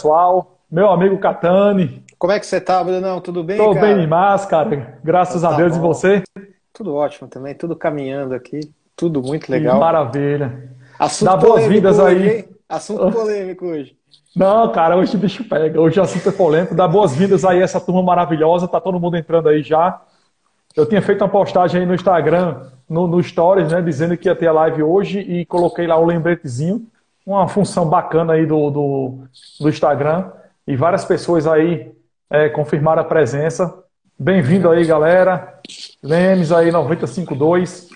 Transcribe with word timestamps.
pessoal. 0.00 0.58
Meu 0.70 0.90
amigo 0.90 1.18
Catani. 1.18 2.02
Como 2.18 2.32
é 2.32 2.40
que 2.40 2.46
você 2.46 2.60
tá, 2.60 2.82
Brunão? 2.82 3.20
Tudo 3.20 3.42
bem, 3.44 3.56
Tô 3.58 3.74
cara? 3.74 3.86
bem 3.86 4.00
demais, 4.00 4.46
cara. 4.46 4.98
Graças 5.04 5.42
Tá 5.42 5.50
a 5.50 5.52
Deus. 5.56 5.76
bom. 5.76 5.78
E 5.78 5.80
você? 5.94 6.22
Tudo 6.72 6.94
ótimo 6.94 7.28
também, 7.28 7.54
tudo 7.54 7.76
caminhando 7.76 8.34
aqui. 8.34 8.60
Tudo 8.96 9.22
muito 9.22 9.46
Que 9.46 9.52
legal. 9.52 9.78
maravilha. 9.78 10.70
Assunto 10.98 11.28
Dá 11.28 11.36
boas-vindas 11.36 11.98
aí. 12.00 12.28
hein? 12.38 12.44
Assunto 12.68 13.10
polêmico 13.12 13.66
hoje. 13.66 13.96
Não, 14.34 14.70
cara, 14.70 14.96
hoje 14.96 15.16
o 15.16 15.18
bicho 15.18 15.44
pega. 15.44 15.80
Hoje 15.80 15.98
o 15.98 16.02
assunto 16.02 16.28
é 16.28 16.32
polêmico. 16.32 16.74
Dá 16.74 16.86
boas-vindas 16.86 17.44
aí 17.44 17.60
a 17.60 17.64
essa 17.64 17.80
turma 17.80 18.02
maravilhosa. 18.02 18.68
Tá 18.68 18.80
todo 18.80 19.00
mundo 19.00 19.16
entrando 19.16 19.48
aí 19.48 19.62
já. 19.62 20.00
Eu 20.76 20.86
tinha 20.86 21.02
feito 21.02 21.22
uma 21.22 21.28
postagem 21.28 21.80
aí 21.80 21.86
no 21.86 21.94
Instagram, 21.94 22.62
no, 22.88 23.06
no 23.08 23.20
Stories, 23.22 23.72
né, 23.72 23.82
dizendo 23.82 24.16
que 24.16 24.28
ia 24.28 24.36
ter 24.36 24.46
a 24.46 24.52
live 24.52 24.82
hoje 24.84 25.18
e 25.18 25.44
coloquei 25.44 25.86
lá 25.86 25.98
o 25.98 26.06
lembretezinho. 26.06 26.86
Uma 27.30 27.46
função 27.46 27.88
bacana 27.88 28.32
aí 28.32 28.44
do, 28.44 28.70
do, 28.72 29.18
do 29.60 29.68
Instagram. 29.68 30.32
E 30.66 30.74
várias 30.74 31.04
pessoas 31.04 31.46
aí 31.46 31.92
é, 32.28 32.48
confirmaram 32.48 33.02
a 33.02 33.04
presença. 33.04 33.84
Bem-vindo 34.18 34.68
aí, 34.68 34.84
galera. 34.84 35.60
Lemes 36.02 36.50
aí, 36.50 36.72
952. 36.72 37.88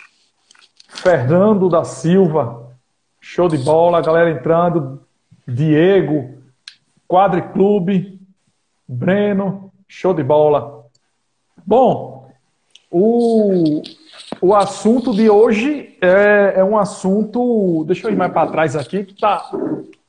Fernando 0.86 1.68
da 1.68 1.82
Silva. 1.82 2.76
Show 3.20 3.48
de 3.48 3.58
bola, 3.58 4.00
galera 4.00 4.30
entrando. 4.30 5.04
Diego, 5.48 6.38
Quadriclube, 7.08 8.20
Breno, 8.86 9.72
show 9.88 10.14
de 10.14 10.22
bola. 10.22 10.86
Bom, 11.66 12.30
o, 12.88 13.82
o 14.44 14.54
assunto 14.54 15.14
de 15.14 15.30
hoje 15.30 15.96
é, 16.02 16.56
é 16.56 16.64
um 16.64 16.76
assunto. 16.76 17.82
Deixa 17.86 18.06
eu 18.06 18.12
ir 18.12 18.16
mais 18.16 18.30
para 18.30 18.50
trás 18.50 18.76
aqui, 18.76 19.02
que 19.02 19.18
tá. 19.18 19.50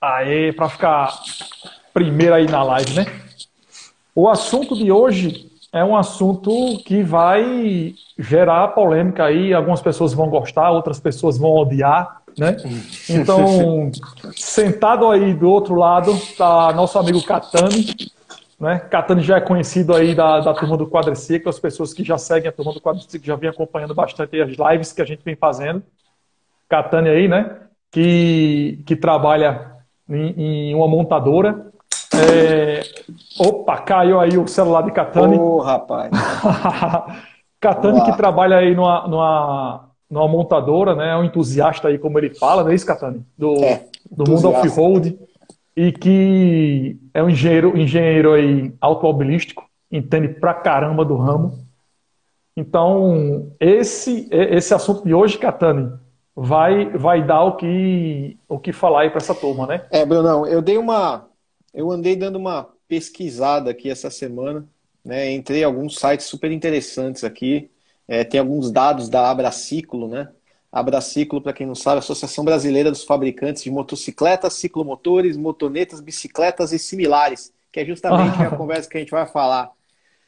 Aê, 0.01 0.51
para 0.51 0.67
ficar 0.67 1.09
primeiro 1.93 2.35
aí 2.35 2.45
na 2.45 2.61
live, 2.61 2.95
né? 2.95 3.05
O 4.13 4.27
assunto 4.27 4.75
de 4.75 4.91
hoje 4.91 5.49
é 5.71 5.85
um 5.85 5.95
assunto 5.95 6.51
que 6.85 7.01
vai 7.01 7.95
gerar 8.19 8.67
polêmica 8.69 9.23
aí. 9.23 9.53
Algumas 9.53 9.79
pessoas 9.79 10.13
vão 10.13 10.29
gostar, 10.29 10.69
outras 10.69 10.99
pessoas 10.99 11.37
vão 11.37 11.51
odiar, 11.51 12.21
né? 12.37 12.57
Então, 13.09 13.89
sentado 14.35 15.09
aí 15.09 15.33
do 15.33 15.49
outro 15.49 15.75
lado 15.75 16.11
está 16.11 16.73
nosso 16.73 16.99
amigo 16.99 17.23
Catani, 17.23 17.95
né? 18.59 18.79
Catani 18.79 19.21
já 19.21 19.37
é 19.37 19.41
conhecido 19.41 19.93
aí 19.93 20.15
da, 20.15 20.39
da 20.39 20.53
turma 20.53 20.77
do 20.77 20.87
Quadriciclo, 20.87 21.49
as 21.49 21.59
pessoas 21.59 21.93
que 21.93 22.03
já 22.03 22.17
seguem 22.17 22.49
a 22.49 22.51
turma 22.51 22.73
do 22.73 22.81
Quadriciclo 22.81 23.25
já 23.25 23.35
vêm 23.35 23.49
acompanhando 23.49 23.93
bastante 23.93 24.39
as 24.41 24.49
lives 24.49 24.93
que 24.93 25.01
a 25.01 25.05
gente 25.05 25.23
vem 25.23 25.35
fazendo. 25.35 25.83
Catani 26.69 27.09
aí, 27.09 27.27
né? 27.27 27.57
Que, 27.91 28.81
que 28.85 28.95
trabalha 28.95 29.75
em, 30.09 30.69
em 30.69 30.75
uma 30.75 30.87
montadora. 30.87 31.67
É... 32.13 32.81
Opa, 33.37 33.77
caiu 33.79 34.19
aí 34.19 34.37
o 34.37 34.47
celular 34.47 34.83
de 34.83 34.91
Catani. 34.91 35.37
Ô, 35.37 35.59
rapaz. 35.59 36.11
Catani 37.59 38.03
que 38.05 38.15
trabalha 38.15 38.57
aí 38.57 38.75
numa, 38.75 39.07
numa, 39.07 39.89
numa 40.09 40.27
montadora, 40.27 40.95
né? 40.95 41.11
É 41.11 41.17
um 41.17 41.23
entusiasta 41.23 41.87
aí, 41.87 41.97
como 41.97 42.17
ele 42.17 42.33
fala, 42.33 42.63
não 42.63 42.71
é 42.71 42.75
isso, 42.75 42.85
Catani? 42.85 43.25
Do, 43.37 43.63
É, 43.63 43.85
do 44.09 44.29
mundo 44.29 44.49
off-road. 44.49 45.17
E 45.75 45.91
que 45.91 46.97
é 47.13 47.21
um 47.21 47.29
engenheiro, 47.29 47.77
engenheiro 47.77 48.33
aí 48.33 48.73
automobilístico, 48.79 49.69
entende 49.91 50.29
pra 50.29 50.53
caramba 50.53 51.03
do 51.03 51.15
ramo. 51.15 51.65
Então, 52.55 53.51
esse, 53.59 54.29
esse 54.31 54.73
assunto 54.73 55.03
de 55.03 55.13
hoje, 55.13 55.37
Catani, 55.37 55.91
vai, 56.35 56.89
vai 56.91 57.25
dar 57.25 57.43
o 57.43 57.57
que, 57.57 58.37
o 58.47 58.57
que 58.57 58.71
falar 58.71 59.01
aí 59.01 59.09
pra 59.09 59.17
essa 59.17 59.35
turma, 59.35 59.67
né? 59.67 59.85
É, 59.91 60.05
Brunão, 60.05 60.45
eu 60.45 60.61
dei 60.61 60.77
uma. 60.77 61.29
Eu 61.73 61.91
andei 61.91 62.15
dando 62.15 62.37
uma 62.37 62.69
pesquisada 62.87 63.71
aqui 63.71 63.89
essa 63.89 64.09
semana, 64.09 64.65
né? 65.03 65.31
Entrei 65.33 65.61
em 65.61 65.65
alguns 65.65 65.97
sites 65.97 66.25
super 66.25 66.51
interessantes 66.51 67.23
aqui. 67.23 67.69
É, 68.07 68.23
tem 68.23 68.39
alguns 68.39 68.71
dados 68.71 69.09
da 69.09 69.29
Abraciclo, 69.29 70.07
né? 70.07 70.29
Abraciclo, 70.75 71.41
para 71.41 71.53
quem 71.53 71.65
não 71.65 71.73
sabe, 71.73 71.95
é 71.95 71.99
a 71.99 71.99
Associação 71.99 72.43
Brasileira 72.43 72.91
dos 72.91 73.05
Fabricantes 73.05 73.63
de 73.63 73.71
Motocicletas, 73.71 74.55
Ciclomotores, 74.55 75.37
Motonetas, 75.37 76.01
Bicicletas 76.01 76.73
e 76.73 76.77
Similares, 76.77 77.53
que 77.71 77.79
é 77.79 77.85
justamente 77.85 78.41
a 78.41 78.49
conversa 78.57 78.89
que 78.89 78.97
a 78.97 78.99
gente 78.99 79.11
vai 79.11 79.25
falar. 79.25 79.71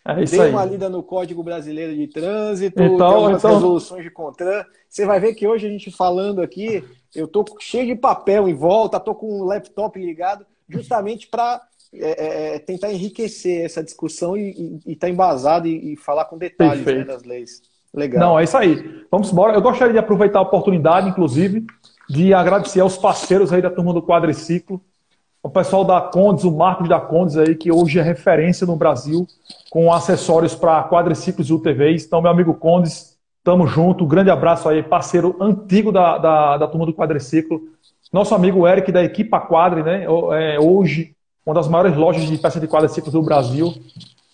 É 0.06 0.24
Dei 0.24 0.40
aí. 0.40 0.52
uma 0.52 0.64
lida 0.64 0.88
no 0.88 1.04
Código 1.04 1.44
Brasileiro 1.44 1.94
de 1.94 2.08
Trânsito, 2.08 2.82
Então, 2.82 3.30
então- 3.30 3.52
resoluções 3.54 4.04
de 4.04 4.10
CONTRAN. 4.10 4.64
Você 4.88 5.06
vai 5.06 5.20
ver 5.20 5.36
que 5.36 5.46
hoje 5.46 5.68
a 5.68 5.70
gente 5.70 5.92
falando 5.92 6.42
aqui, 6.42 6.82
eu 7.14 7.28
tô 7.28 7.44
cheio 7.60 7.86
de 7.86 7.96
papel 7.96 8.48
em 8.48 8.54
volta, 8.54 9.02
tô 9.02 9.14
com 9.14 9.42
o 9.42 9.44
laptop 9.44 10.00
ligado, 10.00 10.46
justamente 10.70 11.28
para 11.28 11.62
tentar 12.66 12.94
enriquecer 12.94 13.66
essa 13.66 13.84
discussão 13.84 14.38
e 14.38 14.80
estar 14.86 15.10
embasado 15.10 15.68
e, 15.68 15.94
e 15.94 15.98
falar 15.98 16.24
com 16.24 16.38
detalhes 16.38 16.86
né, 16.86 17.04
das 17.04 17.24
leis. 17.24 17.62
Legal. 17.98 18.20
Não, 18.20 18.40
é 18.40 18.44
isso 18.44 18.56
aí. 18.56 19.04
Vamos 19.10 19.32
embora. 19.32 19.54
Eu 19.54 19.62
gostaria 19.62 19.92
de 19.92 20.00
aproveitar 20.00 20.38
a 20.38 20.44
oportunidade, 20.44 21.10
inclusive, 21.10 21.66
de 22.08 22.32
agradecer 22.32 22.80
aos 22.80 22.96
parceiros 22.96 23.52
aí 23.52 23.60
da 23.60 23.72
turma 23.72 23.92
do 23.92 24.04
Quadriciclo, 24.04 24.80
o 25.42 25.50
pessoal 25.50 25.84
da 25.84 26.00
Condes, 26.00 26.44
o 26.44 26.52
Marcos 26.52 26.88
da 26.88 27.00
Condes 27.00 27.38
aí, 27.38 27.56
que 27.56 27.72
hoje 27.72 27.98
é 27.98 28.02
referência 28.04 28.68
no 28.68 28.76
Brasil 28.76 29.26
com 29.72 29.92
acessórios 29.92 30.54
para 30.54 30.84
quadriciclos 30.84 31.50
e 31.50 31.54
UTVs. 31.54 32.06
Então, 32.06 32.22
meu 32.22 32.30
amigo 32.30 32.54
Condes, 32.54 33.18
tamo 33.44 33.66
junto. 33.66 34.04
Um 34.04 34.08
grande 34.08 34.30
abraço 34.30 34.70
aí, 34.70 34.84
parceiro 34.84 35.36
antigo 35.40 35.92
da, 35.92 36.18
da, 36.18 36.58
da 36.58 36.68
turma 36.68 36.86
do 36.86 36.94
Quadriciclo. 36.94 37.62
Nosso 38.14 38.36
amigo 38.36 38.68
Eric 38.68 38.92
da 38.92 39.04
Equipa 39.04 39.40
Quadri, 39.40 39.84
né? 39.84 40.06
É, 40.34 40.60
hoje, 40.60 41.16
uma 41.46 41.56
das 41.56 41.68
maiores 41.68 41.96
lojas 41.96 42.24
de 42.24 42.38
peças 42.38 42.62
de 42.62 42.68
quadriciclos 42.68 43.14
do 43.14 43.24
Brasil. 43.24 43.74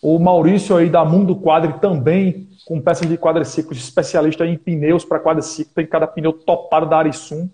O 0.02 0.20
Maurício 0.20 0.76
aí 0.76 0.90
da 0.90 1.06
Mundo 1.06 1.36
Quadri 1.36 1.80
também, 1.80 2.50
com 2.66 2.80
peças 2.82 3.08
de 3.08 3.18
quadriciclos, 3.18 3.78
especialista 3.78 4.46
em 4.46 4.58
pneus 4.58 5.04
para 5.04 5.20
quadriciclo, 5.20 5.74
tem 5.74 5.86
cada 5.86 6.08
pneu 6.08 6.34
topado 6.34 6.86
da 6.86 6.98
Arisum. 6.98 7.50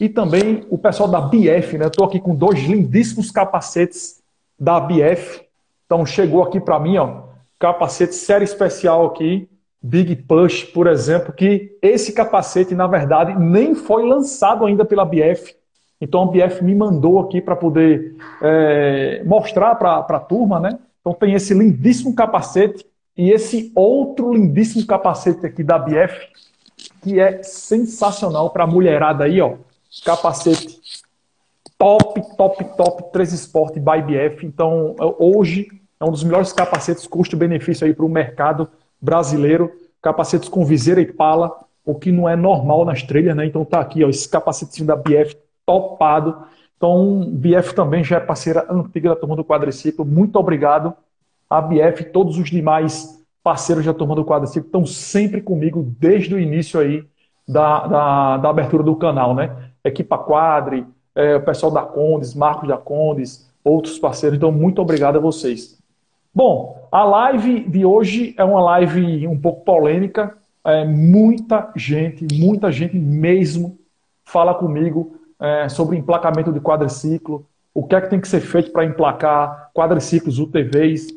E 0.00 0.08
também 0.08 0.64
o 0.70 0.78
pessoal 0.78 1.08
da 1.08 1.20
BF, 1.20 1.76
né? 1.76 1.86
Estou 1.86 2.06
aqui 2.06 2.20
com 2.20 2.34
dois 2.34 2.60
lindíssimos 2.60 3.30
capacetes 3.30 4.22
da 4.58 4.78
BF. 4.78 5.42
Então 5.86 6.06
chegou 6.06 6.42
aqui 6.42 6.60
para 6.60 6.78
mim, 6.78 6.96
ó, 6.98 7.22
capacete 7.58 8.14
série 8.14 8.44
especial 8.44 9.06
aqui, 9.06 9.48
Big 9.82 10.14
Push, 10.16 10.64
por 10.64 10.86
exemplo, 10.86 11.32
que 11.32 11.76
esse 11.82 12.12
capacete, 12.12 12.74
na 12.74 12.86
verdade, 12.86 13.38
nem 13.38 13.74
foi 13.74 14.06
lançado 14.06 14.64
ainda 14.64 14.84
pela 14.84 15.04
BF. 15.04 15.56
Então 16.00 16.22
a 16.22 16.26
BF 16.26 16.62
me 16.62 16.74
mandou 16.74 17.18
aqui 17.20 17.40
para 17.40 17.56
poder 17.56 18.14
é, 18.40 19.22
mostrar 19.24 19.74
para 19.74 19.98
a 19.98 20.20
turma, 20.20 20.60
né? 20.60 20.78
Então 21.00 21.12
tem 21.12 21.34
esse 21.34 21.54
lindíssimo 21.54 22.14
capacete 22.14 22.84
e 23.18 23.32
esse 23.32 23.72
outro 23.74 24.32
lindíssimo 24.32 24.86
capacete 24.86 25.44
aqui 25.44 25.64
da 25.64 25.76
BF, 25.76 26.28
que 27.02 27.18
é 27.18 27.42
sensacional 27.42 28.50
para 28.50 28.64
mulherada 28.64 29.24
aí, 29.24 29.40
ó. 29.40 29.56
Capacete 30.04 30.78
top, 31.76 32.36
top, 32.36 32.64
top 32.76 33.12
3 33.12 33.32
Sport 33.32 33.74
by 33.74 34.02
BF. 34.02 34.46
Então, 34.46 34.94
hoje 35.18 35.68
é 35.98 36.04
um 36.04 36.12
dos 36.12 36.22
melhores 36.22 36.52
capacetes 36.52 37.08
custo-benefício 37.08 37.84
aí 37.84 37.92
para 37.92 38.06
o 38.06 38.08
mercado 38.08 38.68
brasileiro. 39.00 39.72
Capacetes 40.00 40.48
com 40.48 40.64
viseira 40.64 41.00
e 41.00 41.06
pala, 41.06 41.52
o 41.84 41.96
que 41.96 42.12
não 42.12 42.28
é 42.28 42.36
normal 42.36 42.84
nas 42.84 43.02
trilhas, 43.02 43.34
né? 43.34 43.44
Então 43.46 43.64
tá 43.64 43.80
aqui, 43.80 44.04
ó, 44.04 44.08
esse 44.08 44.28
capacetinho 44.28 44.86
da 44.86 44.94
BF 44.94 45.36
topado. 45.66 46.44
Então, 46.76 47.28
BF 47.32 47.74
também 47.74 48.04
já 48.04 48.18
é 48.18 48.20
parceira 48.20 48.64
antiga 48.70 49.08
da 49.08 49.16
turma 49.16 49.34
do 49.34 49.44
quadriciclo. 49.44 50.04
Muito 50.04 50.36
obrigado. 50.36 50.94
A 51.48 51.60
BF 51.60 52.02
e 52.02 52.06
todos 52.06 52.38
os 52.38 52.50
demais 52.50 53.24
parceiros 53.42 53.84
da 53.84 53.94
turma 53.94 54.14
do 54.14 54.24
quadriciclo 54.24 54.66
estão 54.66 54.84
sempre 54.84 55.40
comigo 55.40 55.82
desde 55.98 56.34
o 56.34 56.40
início 56.40 56.78
aí 56.78 57.04
da, 57.48 57.86
da, 57.86 58.36
da 58.36 58.50
abertura 58.50 58.82
do 58.82 58.94
canal, 58.96 59.34
né? 59.34 59.70
Equipa 59.82 60.18
Quadri, 60.18 60.86
é, 61.14 61.36
o 61.36 61.42
pessoal 61.42 61.72
da 61.72 61.82
Condes, 61.82 62.34
Marcos 62.34 62.68
da 62.68 62.76
Condes, 62.76 63.50
outros 63.64 63.98
parceiros. 63.98 64.36
Então, 64.36 64.52
muito 64.52 64.82
obrigado 64.82 65.16
a 65.16 65.20
vocês. 65.20 65.78
Bom, 66.34 66.86
a 66.92 67.04
live 67.04 67.68
de 67.68 67.84
hoje 67.84 68.34
é 68.36 68.44
uma 68.44 68.60
live 68.60 69.26
um 69.26 69.38
pouco 69.38 69.64
polêmica. 69.64 70.36
É, 70.64 70.84
muita 70.84 71.72
gente, 71.74 72.26
muita 72.34 72.70
gente 72.70 72.98
mesmo 72.98 73.78
fala 74.24 74.54
comigo 74.54 75.16
é, 75.40 75.68
sobre 75.68 75.96
emplacamento 75.96 76.52
de 76.52 76.60
quadriciclo, 76.60 77.46
o 77.72 77.86
que 77.86 77.94
é 77.94 78.00
que 78.00 78.10
tem 78.10 78.20
que 78.20 78.28
ser 78.28 78.40
feito 78.40 78.70
para 78.72 78.84
emplacar 78.84 79.70
quadriciclos, 79.74 80.38
UTVs. 80.38 81.08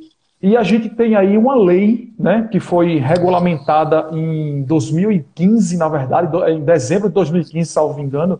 E 0.42 0.58
a 0.58 0.64
gente 0.64 0.90
tem 0.90 1.16
aí 1.16 1.38
uma 1.38 1.56
lei 1.56 2.12
né, 2.18 2.48
que 2.52 2.60
foi 2.60 2.98
regulamentada 2.98 4.10
em 4.12 4.64
2015, 4.64 5.78
na 5.78 5.88
verdade, 5.88 6.36
em 6.52 6.64
dezembro 6.64 7.10
de 7.10 7.14
2015, 7.14 7.70
salvo 7.70 8.00
engano, 8.00 8.40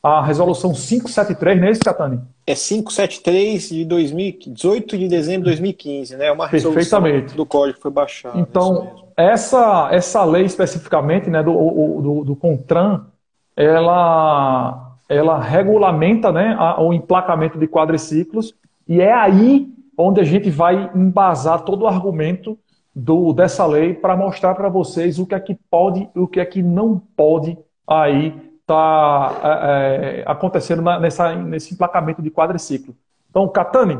a 0.00 0.22
resolução 0.22 0.72
573, 0.72 1.60
não 1.60 1.66
é 1.66 1.70
isso, 1.72 1.80
Catani? 1.80 2.20
É 2.46 2.54
573 2.54 3.68
de 3.68 3.84
2018 3.84 4.96
de 4.96 5.08
dezembro 5.08 5.40
de 5.40 5.46
2015, 5.50 6.16
né? 6.16 6.26
É 6.26 6.32
uma 6.32 6.46
resolução 6.46 7.00
Perfeitamente. 7.02 7.36
do 7.36 7.44
código 7.44 7.76
que 7.76 7.82
foi 7.82 7.90
baixado. 7.90 8.36
isso 8.36 8.48
Então, 8.48 9.10
essa, 9.16 9.88
essa 9.90 10.24
lei 10.24 10.44
especificamente 10.44 11.28
né, 11.28 11.42
do, 11.42 11.52
do, 11.52 12.24
do 12.24 12.36
CONTRAN, 12.36 13.06
ela, 13.56 14.96
ela 15.08 15.40
regulamenta 15.40 16.30
né, 16.30 16.54
a- 16.58 16.80
o 16.80 16.92
emplacamento 16.92 17.58
de 17.58 17.66
quadriciclos 17.66 18.54
E 18.88 19.00
é 19.00 19.12
aí 19.12 19.68
onde 19.98 20.20
a 20.20 20.24
gente 20.24 20.48
vai 20.48 20.90
embasar 20.94 21.62
todo 21.62 21.82
o 21.82 21.88
argumento 21.88 22.56
do, 22.94 23.32
dessa 23.32 23.66
lei 23.66 23.92
para 23.92 24.16
mostrar 24.16 24.54
para 24.54 24.68
vocês 24.68 25.18
o 25.18 25.26
que 25.26 25.34
é 25.34 25.40
que 25.40 25.58
pode 25.68 26.08
e 26.14 26.18
o 26.18 26.28
que 26.28 26.38
é 26.38 26.44
que 26.44 26.62
não 26.62 27.02
pode 27.16 27.58
aí 27.86 28.48
tá 28.66 29.40
é, 29.42 30.20
é, 30.20 30.24
acontecendo 30.26 30.82
na, 30.82 31.00
nessa, 31.00 31.34
nesse 31.34 31.74
emplacamento 31.74 32.20
de 32.20 32.30
quadriciclo. 32.30 32.94
Então, 33.30 33.48
Catani, 33.48 33.98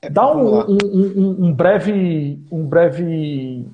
é, 0.00 0.08
dá 0.08 0.34
um, 0.34 0.60
um, 0.60 0.78
um, 0.84 1.46
um, 1.46 1.52
breve, 1.52 2.40
um 2.50 2.64
breve 2.64 3.66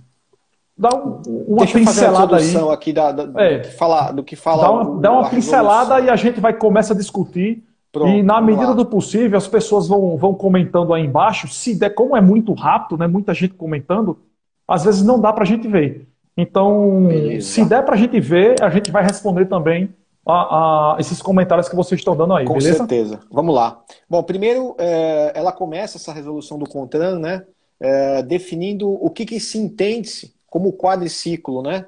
dá 0.77 0.91
uma 0.95 1.59
Deixa 1.59 1.79
pincelada 1.79 2.37
aí. 2.37 2.57
aqui 2.73 2.93
da, 2.93 3.13
da, 3.13 3.43
é, 3.43 3.59
do, 3.59 3.69
que 3.69 3.75
fala, 3.75 4.13
do 4.13 4.25
que 4.25 4.37
fala. 4.37 4.63
Dá 4.63 4.71
uma, 4.71 5.01
dá 5.01 5.13
uma 5.13 5.31
pincelada 5.31 6.01
e 6.01 6.11
a 6.11 6.17
gente 6.17 6.41
vai 6.41 6.53
começar 6.53 6.95
a 6.95 6.97
discutir. 6.97 7.65
Pronto, 7.93 8.09
e 8.09 8.23
na 8.23 8.41
medida 8.41 8.75
do 8.75 8.87
possível, 8.87 9.37
as 9.37 9.47
pessoas 9.47 9.87
vão, 9.87 10.17
vão 10.17 10.35
comentando 10.35 10.95
aí 10.95 11.05
embaixo. 11.05 11.47
Se 11.49 11.75
der, 11.75 11.91
como 11.91 12.17
é 12.17 12.23
muito 12.23 12.55
rápido, 12.55 12.99
né, 12.99 13.07
muita 13.07 13.35
gente 13.35 13.53
comentando, 13.53 14.19
às 14.67 14.85
vezes 14.85 15.03
não 15.05 15.21
dá 15.21 15.31
para 15.31 15.43
a 15.43 15.47
gente 15.47 15.69
ver. 15.69 16.09
Então, 16.35 17.07
Beleza. 17.09 17.47
se 17.47 17.65
der 17.65 17.85
para 17.85 17.95
a 17.95 17.99
gente 17.99 18.19
ver, 18.19 18.63
a 18.63 18.71
gente 18.71 18.91
vai 18.91 19.03
responder 19.03 19.45
também 19.45 19.95
a, 20.27 20.95
a, 20.95 20.97
esses 20.99 21.21
comentários 21.21 21.69
que 21.69 21.77
vocês 21.77 22.01
estão 22.01 22.17
dando 22.17 22.35
aí, 22.35 22.47
Com 22.47 22.55
beleza? 22.55 22.79
certeza. 22.79 23.21
Vamos 23.31 23.55
lá. 23.55 23.83
Bom, 24.09 24.23
primeiro, 24.23 24.75
é, 24.79 25.33
ela 25.35 25.53
começa 25.53 25.99
essa 25.99 26.13
resolução 26.13 26.59
do 26.59 26.67
CONTRAN, 26.67 27.19
né? 27.19 27.45
É, 27.79 28.23
definindo 28.23 28.89
o 28.89 29.11
que, 29.11 29.27
que 29.27 29.39
se 29.39 29.59
entende 29.59 30.33
como 30.49 30.73
quadriciclo, 30.73 31.63
né? 31.63 31.87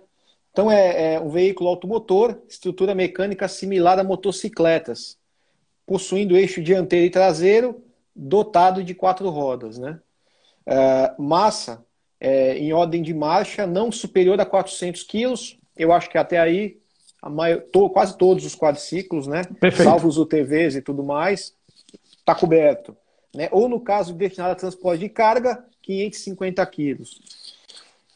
Então, 0.51 0.71
é, 0.71 1.15
é 1.15 1.21
um 1.21 1.31
veículo 1.31 1.71
automotor, 1.71 2.37
estrutura 2.49 2.95
mecânica 2.95 3.49
similar 3.49 3.99
a 3.99 4.05
motocicletas, 4.05 5.17
possuindo 5.87 6.37
eixo 6.37 6.63
dianteiro 6.63 7.07
e 7.07 7.11
traseiro, 7.11 7.83
dotado 8.15 8.83
de 8.83 8.95
quatro 8.95 9.29
rodas, 9.29 9.79
né? 9.79 10.01
É, 10.67 11.13
massa 11.19 11.85
é, 12.21 12.57
em 12.57 12.73
ordem 12.73 13.03
de 13.03 13.13
marcha 13.13 13.67
não 13.67 13.93
superior 13.93 14.41
a 14.41 14.47
400 14.47 15.03
quilos. 15.03 15.59
Eu 15.77 15.93
acho 15.93 16.09
que 16.09 16.17
até 16.17 16.39
aí, 16.39 16.79
maior, 17.23 17.61
to, 17.73 17.91
quase 17.91 18.17
todos 18.17 18.45
os 18.45 18.57
quadriciclos, 18.57 19.27
né? 19.27 19.43
Perfeito. 19.61 19.89
Salvo 19.89 20.09
os 20.09 20.17
UTVs 20.17 20.77
e 20.77 20.83
tudo 20.83 21.03
mais, 21.03 21.55
está 22.17 22.35
coberto. 22.35 22.97
Né? 23.35 23.49
Ou 23.51 23.69
no 23.69 23.81
caso 23.81 24.15
destinado 24.15 24.53
a 24.53 24.57
transporte 24.57 25.01
de 25.01 25.09
carga, 25.09 25.65
550 25.83 26.65
quilos. 26.67 27.21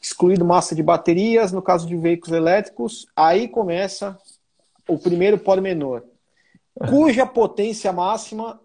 Excluído 0.00 0.44
massa 0.44 0.74
de 0.74 0.82
baterias, 0.82 1.52
no 1.52 1.60
caso 1.60 1.86
de 1.86 1.96
veículos 1.96 2.34
elétricos, 2.34 3.06
aí 3.14 3.48
começa 3.48 4.16
o 4.88 4.96
primeiro 4.96 5.36
pormenor. 5.36 6.02
Cuja 6.86 7.26
potência 7.26 7.92
máxima 7.92 8.60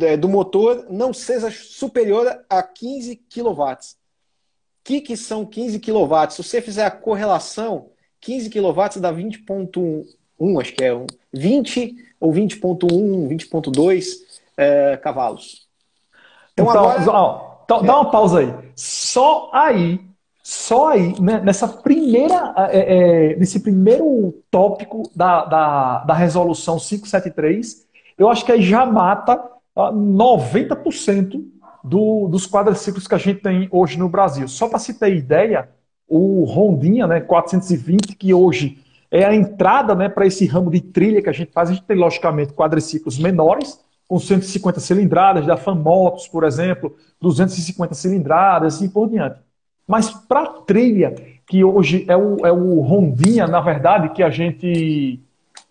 é, 0.00 0.16
do 0.16 0.28
motor 0.28 0.86
não 0.90 1.12
seja 1.12 1.50
superior 1.50 2.44
a 2.48 2.62
15 2.62 3.16
kW 3.16 3.62
que, 4.84 5.00
que 5.00 5.16
são 5.16 5.46
15 5.46 5.80
kW? 5.80 6.30
Se 6.30 6.42
você 6.42 6.60
fizer 6.60 6.84
a 6.84 6.90
correlação, 6.90 7.88
15 8.20 8.50
kW 8.50 9.00
dá 9.00 9.12
20.1, 9.12 10.60
acho 10.60 10.72
que 10.74 10.84
é 10.84 10.94
um, 10.94 11.06
20 11.32 11.96
ou 12.20 12.30
20.1, 12.30 13.28
20.2 13.28 14.04
é, 14.58 14.96
cavalos. 14.98 15.66
Então, 16.52 16.68
então 16.68 16.88
agora... 16.90 17.18
Ó, 17.18 17.54
então, 17.64 17.80
é. 17.82 17.86
Dá 17.86 17.96
uma 17.96 18.10
pausa 18.10 18.40
aí. 18.40 18.54
Só 18.76 19.50
aí, 19.54 20.00
só 20.46 20.88
aí, 20.88 21.18
né, 21.18 21.40
nessa 21.40 21.66
primeira, 21.66 22.54
é, 22.70 23.32
é, 23.32 23.36
nesse 23.36 23.60
primeiro 23.60 24.42
tópico 24.50 25.10
da, 25.16 25.46
da, 25.46 26.04
da 26.04 26.12
resolução 26.12 26.76
573, 26.76 27.86
eu 28.18 28.28
acho 28.28 28.44
que 28.44 28.52
aí 28.52 28.60
já 28.60 28.84
mata 28.84 29.42
90% 29.74 31.42
do, 31.82 32.28
dos 32.28 32.46
quadriciclos 32.46 33.08
que 33.08 33.14
a 33.14 33.18
gente 33.18 33.40
tem 33.40 33.68
hoje 33.72 33.98
no 33.98 34.06
Brasil. 34.06 34.46
Só 34.46 34.68
para 34.68 34.78
se 34.78 34.92
ter 34.92 35.16
ideia, 35.16 35.70
o 36.06 36.44
Rondinha, 36.44 37.06
né, 37.06 37.20
420, 37.20 38.14
que 38.14 38.34
hoje 38.34 38.84
é 39.10 39.24
a 39.24 39.34
entrada 39.34 39.94
né, 39.94 40.10
para 40.10 40.26
esse 40.26 40.44
ramo 40.44 40.70
de 40.70 40.82
trilha 40.82 41.22
que 41.22 41.30
a 41.30 41.32
gente 41.32 41.52
faz. 41.52 41.70
A 41.70 41.72
gente 41.72 41.86
tem, 41.86 41.96
logicamente, 41.96 42.52
quadriciclos 42.52 43.18
menores, 43.18 43.80
com 44.06 44.18
150 44.18 44.78
cilindradas, 44.78 45.46
da 45.46 45.56
Motos, 45.74 46.28
por 46.28 46.44
exemplo, 46.44 46.94
250 47.18 47.94
cilindradas 47.94 48.74
e 48.74 48.76
assim 48.76 48.90
por 48.90 49.08
diante. 49.08 49.43
Mas 49.86 50.10
para 50.10 50.46
trilha, 50.46 51.14
que 51.46 51.62
hoje 51.62 52.04
é 52.08 52.16
o, 52.16 52.46
é 52.46 52.52
o 52.52 52.80
Rondinha, 52.80 53.46
na 53.46 53.60
verdade, 53.60 54.10
que 54.10 54.22
a 54.22 54.30
gente 54.30 55.20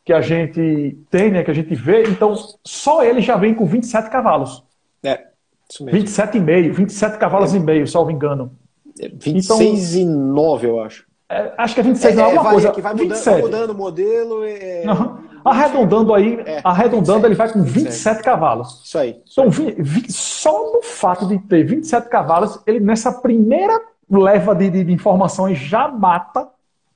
que 0.05 0.11
a 0.11 0.19
gente 0.19 0.97
tem, 1.09 1.31
né, 1.31 1.43
que 1.43 1.51
a 1.51 1.53
gente 1.53 1.73
vê, 1.73 2.03
então 2.03 2.35
só 2.65 3.05
ele 3.05 3.21
já 3.21 3.37
vem 3.37 3.53
com 3.53 3.65
27 3.65 4.09
cavalos. 4.09 4.61
É. 5.01 5.27
27,5, 5.81 6.73
27 6.73 7.17
cavalos 7.17 7.53
é. 7.53 7.57
e 7.57 7.59
meio, 7.59 7.87
salvo 7.87 8.11
engano. 8.11 8.51
26 8.95 9.95
é, 9.95 9.99
então, 9.99 10.13
e 10.13 10.15
9, 10.15 10.67
eu 10.67 10.81
acho. 10.81 11.05
É, 11.29 11.53
acho 11.57 11.73
que 11.73 11.79
é 11.79 11.83
26, 11.83 12.13
é, 12.13 12.17
não, 12.17 12.23
é 12.23 12.25
alguma 12.25 12.51
coisa. 12.51 12.71
Que 12.71 12.81
vai 12.81 12.93
mudando, 12.93 13.09
27. 13.09 13.41
mudando 13.41 13.69
o 13.71 13.75
modelo. 13.75 14.43
É... 14.43 14.83
Arredondando 15.43 16.13
aí, 16.13 16.39
é, 16.45 16.61
arredondando, 16.63 17.21
27, 17.21 17.25
ele 17.25 17.35
vai 17.35 17.51
com 17.51 17.61
27, 17.63 17.83
27 17.83 18.23
cavalos. 18.23 18.81
Isso 18.85 18.97
aí. 18.97 19.21
Isso 19.25 19.41
então, 19.41 19.49
vi, 19.49 19.75
vi, 19.77 20.11
só 20.11 20.73
no 20.73 20.81
fato 20.81 21.27
de 21.27 21.37
ter 21.39 21.65
27 21.65 22.07
cavalos, 22.07 22.61
ele 22.65 22.79
nessa 22.79 23.11
primeira 23.11 23.81
leva 24.09 24.55
de, 24.55 24.69
de, 24.69 24.83
de 24.83 24.91
informações 24.91 25.57
já 25.57 25.87
mata 25.87 26.47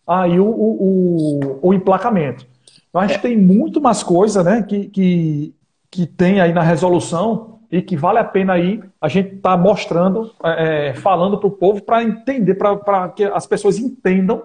aí 0.05 0.39
o, 0.39 0.45
o, 0.45 1.39
o, 1.39 1.69
o 1.69 1.73
emplacamento. 1.73 2.45
Então, 2.89 3.01
a 3.01 3.07
gente 3.07 3.17
é. 3.17 3.21
tem 3.21 3.37
muito 3.37 3.81
mais 3.81 4.03
coisa 4.03 4.43
né, 4.43 4.63
que, 4.63 4.87
que, 4.87 5.55
que 5.91 6.05
tem 6.05 6.39
aí 6.39 6.53
na 6.53 6.61
resolução 6.61 7.59
e 7.71 7.81
que 7.81 7.97
vale 7.97 8.19
a 8.19 8.23
pena 8.23 8.53
aí 8.53 8.81
a 9.01 9.07
gente 9.07 9.35
estar 9.35 9.51
tá 9.51 9.57
mostrando, 9.57 10.31
é, 10.43 10.87
é 10.87 10.93
falando 10.93 11.37
para 11.37 11.47
o 11.47 11.51
povo 11.51 11.81
para 11.81 12.03
entender, 12.03 12.55
para 12.55 13.09
que 13.09 13.25
as 13.25 13.45
pessoas 13.45 13.77
entendam 13.77 14.43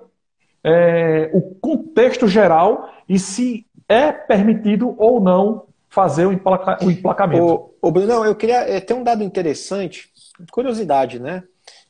é, 0.65 1.31
o 1.33 1.41
contexto 1.41 2.27
geral 2.27 2.91
e 3.09 3.19
se 3.19 3.67
é 3.89 4.11
permitido 4.11 4.95
ou 4.99 5.21
não 5.21 5.65
fazer 5.89 6.27
o, 6.27 6.33
emplaca, 6.33 6.85
o 6.85 6.91
emplacamento. 6.91 7.45
O, 7.45 7.89
o 7.89 7.91
Bruno, 7.91 8.25
eu 8.25 8.35
queria 8.35 8.61
é, 8.61 8.81
ter 8.81 8.95
um 8.95 9.03
dado 9.03 9.23
interessante, 9.23 10.11
curiosidade, 10.51 11.21
né? 11.21 11.45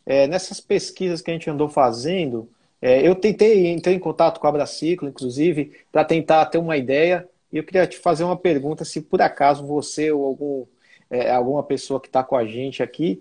É, 0.04 0.26
nessas 0.26 0.60
pesquisas 0.60 1.20
que 1.20 1.30
a 1.30 1.34
gente 1.34 1.48
andou 1.48 1.68
fazendo, 1.68 2.48
é, 2.80 3.06
eu 3.06 3.14
tentei 3.14 3.68
entrar 3.68 3.92
em 3.92 3.98
contato 3.98 4.40
com 4.40 4.46
a 4.46 4.50
Abraciclo, 4.50 5.08
inclusive, 5.08 5.72
para 5.90 6.04
tentar 6.04 6.46
ter 6.46 6.58
uma 6.58 6.76
ideia. 6.76 7.28
E 7.52 7.56
eu 7.56 7.64
queria 7.64 7.86
te 7.86 7.98
fazer 7.98 8.24
uma 8.24 8.36
pergunta: 8.36 8.84
se 8.84 9.00
por 9.00 9.22
acaso 9.22 9.66
você 9.66 10.10
ou 10.10 10.24
algum 10.24 10.66
é, 11.10 11.30
alguma 11.30 11.62
pessoa 11.62 12.00
que 12.00 12.08
está 12.08 12.24
com 12.24 12.34
a 12.34 12.44
gente 12.46 12.82
aqui, 12.82 13.20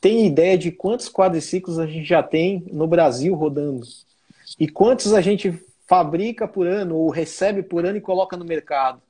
tem 0.00 0.26
ideia 0.26 0.56
de 0.56 0.70
quantos 0.70 1.08
quadriciclos 1.08 1.78
a 1.78 1.86
gente 1.86 2.04
já 2.04 2.22
tem 2.22 2.64
no 2.70 2.86
Brasil 2.86 3.34
rodando? 3.34 3.86
E 4.60 4.68
quantos 4.68 5.12
a 5.14 5.20
gente 5.20 5.58
fabrica 5.88 6.46
por 6.46 6.66
ano, 6.66 6.96
ou 6.96 7.10
recebe 7.10 7.62
por 7.62 7.86
ano 7.86 7.96
e 7.96 8.00
coloca 8.00 8.36
no 8.36 8.44
mercado? 8.44 9.00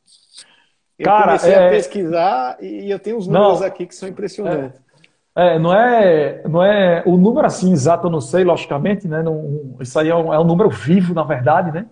Eu 0.98 1.04
Cara, 1.04 1.24
comecei 1.24 1.52
é... 1.52 1.66
a 1.66 1.70
pesquisar 1.70 2.56
e 2.62 2.90
eu 2.90 2.98
tenho 2.98 3.18
uns 3.18 3.26
números 3.26 3.60
não, 3.60 3.66
aqui 3.66 3.86
que 3.86 3.94
são 3.94 4.08
impressionantes. 4.08 4.80
É, 5.36 5.58
não 5.58 5.70
é, 5.70 6.42
não 6.48 6.62
é 6.62 7.02
o 7.04 7.18
número 7.18 7.46
assim 7.46 7.70
exato, 7.70 8.06
eu 8.06 8.10
não 8.10 8.22
sei, 8.22 8.42
logicamente, 8.42 9.06
né? 9.06 9.22
Não, 9.22 9.76
isso 9.78 9.98
aí 9.98 10.08
é 10.08 10.16
um, 10.16 10.32
é 10.32 10.40
um, 10.40 10.44
número 10.44 10.70
vivo, 10.70 11.12
na 11.12 11.24
verdade, 11.24 11.70
né? 11.70 11.84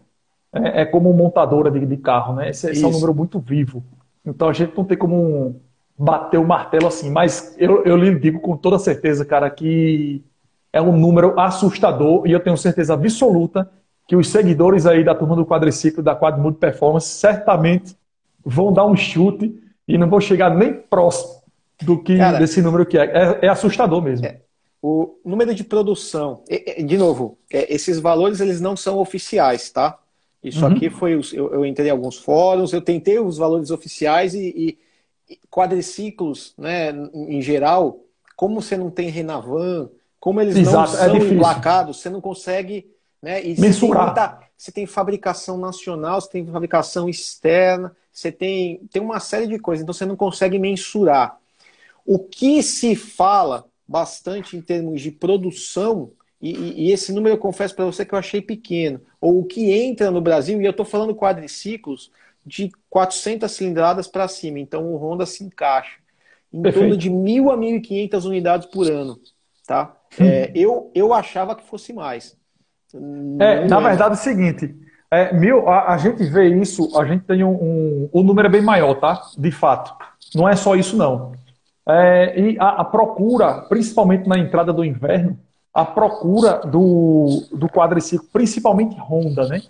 É, 0.51 0.81
é 0.81 0.85
como 0.87 1.13
montadora 1.13 1.71
de, 1.71 1.85
de, 1.85 1.97
carro, 1.99 2.35
né? 2.35 2.49
Esse, 2.49 2.71
esse 2.71 2.83
é 2.83 2.87
um 2.87 2.91
número 2.91 3.15
muito 3.15 3.39
vivo. 3.39 3.85
Então 4.25 4.49
a 4.49 4.53
gente 4.55 4.75
não 4.75 4.83
tem 4.83 4.97
como 4.97 5.61
bater 5.97 6.41
o 6.41 6.47
martelo 6.47 6.87
assim, 6.87 7.11
mas 7.11 7.55
eu, 7.59 7.85
eu 7.85 7.99
lhe 7.99 8.19
digo 8.19 8.41
com 8.41 8.57
toda 8.57 8.79
certeza, 8.79 9.27
cara, 9.27 9.51
que 9.51 10.25
é 10.73 10.81
um 10.81 10.97
número 10.97 11.39
assustador 11.39 12.27
e 12.27 12.33
eu 12.33 12.41
tenho 12.41 12.57
certeza 12.57 12.95
absoluta 12.95 13.71
que 14.09 14.17
os 14.17 14.29
seguidores 14.29 14.87
aí 14.87 15.05
da 15.05 15.15
turma 15.15 15.37
do 15.37 15.45
quadriciclo, 15.45 16.03
da 16.03 16.17
Quadmudo 16.17 16.57
Performance, 16.57 17.09
certamente 17.09 17.95
vão 18.43 18.73
dar 18.73 18.87
um 18.87 18.97
chute 18.97 19.55
e 19.87 19.99
não 19.99 20.09
vão 20.09 20.21
chegar 20.21 20.49
nem 20.49 20.73
próximo 20.73 21.44
do 21.83 22.02
que 22.02 22.16
cara, 22.16 22.38
desse 22.38 22.62
número 22.62 22.87
que 22.87 22.99
é. 22.99 23.04
É, 23.04 23.47
é 23.47 23.49
assustador 23.49 24.02
mesmo. 24.02 24.26
É, 24.26 24.40
o 24.83 25.19
número 25.25 25.54
de 25.54 25.64
produção, 25.64 26.43
de 26.85 26.99
novo, 26.99 27.38
é, 27.50 27.73
esses 27.75 27.99
valores 27.99 28.40
eles 28.40 28.61
não 28.61 28.76
são 28.76 28.99
oficiais, 28.99 29.71
tá? 29.71 29.99
Isso 30.43 30.64
uhum. 30.64 30.73
aqui 30.73 30.90
foi, 30.90 31.14
eu, 31.14 31.54
eu 31.54 31.64
entrei 31.64 31.88
em 31.88 31.90
alguns 31.90 32.19
fóruns, 32.19 32.75
eu 32.75 32.83
tentei 32.83 33.19
os 33.19 33.38
valores 33.38 33.71
oficiais 33.71 34.35
e, 34.35 34.78
e 35.28 35.38
quadriciclos, 35.50 36.52
né, 36.59 36.90
em 37.14 37.40
geral, 37.40 38.00
como 38.37 38.61
você 38.61 38.76
não 38.76 38.90
tem 38.90 39.09
Renavan, 39.09 39.88
como 40.21 40.40
eles 40.40 40.57
Exato, 40.57 40.93
não 40.93 40.99
é 40.99 41.07
são 41.07 41.16
é 41.16 41.19
emplacados, 41.19 42.00
você 42.00 42.11
não 42.11 42.21
consegue. 42.21 42.90
Né, 43.23 43.43
e 43.43 43.59
Mensurar. 43.59 43.73
Você 43.73 43.81
tem, 43.81 44.04
muita, 44.04 44.40
você 44.57 44.73
tem 44.73 44.87
fabricação 44.87 45.57
nacional, 45.57 46.21
você 46.21 46.28
tem 46.28 46.47
fabricação 46.47 47.09
externa, 47.09 47.97
você 48.12 48.31
tem, 48.31 48.87
tem 48.93 49.00
uma 49.00 49.21
série 49.21 49.47
de 49.47 49.59
coisas, 49.59 49.83
então 49.83 49.95
você 49.95 50.04
não 50.04 50.16
consegue 50.16 50.59
mensurar. 50.59 51.38
O 52.04 52.18
que 52.18 52.62
se 52.62 52.94
fala 52.94 53.66
bastante 53.87 54.56
em 54.56 54.61
termos 54.61 55.00
de 55.00 55.11
produção, 55.11 56.12
e, 56.40 56.87
e 56.87 56.92
esse 56.92 57.12
número 57.12 57.34
eu 57.34 57.38
confesso 57.38 57.75
para 57.75 57.84
você 57.84 58.04
que 58.04 58.14
eu 58.14 58.18
achei 58.18 58.40
pequeno, 58.40 59.00
ou 59.20 59.40
o 59.40 59.44
que 59.44 59.73
entra 59.73 60.11
no 60.11 60.20
Brasil, 60.20 60.61
e 60.61 60.64
eu 60.64 60.70
estou 60.70 60.84
falando 60.84 61.14
quadriciclos, 61.14 62.11
de 62.44 62.70
400 62.90 63.50
cilindradas 63.50 64.06
para 64.06 64.28
cima. 64.28 64.58
Então 64.58 64.92
o 64.92 64.96
Honda 64.96 65.25
se 65.25 65.42
encaixa. 65.44 65.99
em 66.52 66.62
Perfeito. 66.62 66.84
torno 66.84 66.96
de 66.96 67.08
mil 67.08 67.50
a 67.50 67.56
1.500 67.56 68.25
unidades 68.26 68.66
por 68.68 68.90
ano. 68.90 69.18
Tá? 69.66 69.96
Hum. 70.20 70.25
É, 70.25 70.52
eu, 70.54 70.90
eu 70.94 71.14
achava 71.14 71.56
que 71.56 71.66
fosse 71.66 71.92
mais. 71.92 72.37
É, 73.40 73.66
na 73.66 73.80
verdade 73.80 74.14
é 74.14 74.18
o 74.18 74.23
seguinte, 74.23 74.73
é, 75.11 75.32
mil, 75.32 75.68
a, 75.68 75.94
a, 75.94 75.96
gente 75.99 76.23
vê 76.25 76.49
isso, 76.49 76.96
a 76.96 77.04
gente 77.04 77.25
tem 77.25 77.42
um, 77.42 77.50
um, 77.50 78.08
O 78.12 78.23
número 78.23 78.46
é 78.46 78.50
bem 78.50 78.62
maior, 78.62 78.94
tá? 78.94 79.20
De 79.37 79.50
fato. 79.50 79.92
Não 80.34 80.49
é 80.49 80.54
só 80.54 80.76
isso, 80.76 80.96
não. 80.96 81.32
É, 81.87 82.41
e 82.41 82.59
a, 82.59 82.81
a, 82.81 82.85
procura, 82.85 83.62
principalmente 83.69 84.26
na 84.26 84.38
entrada 84.38 84.73
do 84.73 84.85
inverno, 84.85 85.38
a 85.73 85.85
procura 85.85 86.61
do, 86.61 87.47
do 87.53 87.69
quadriciclo, 87.69 88.26
principalmente 88.33 88.97
Honda, 88.99 89.47
né? 89.47 89.61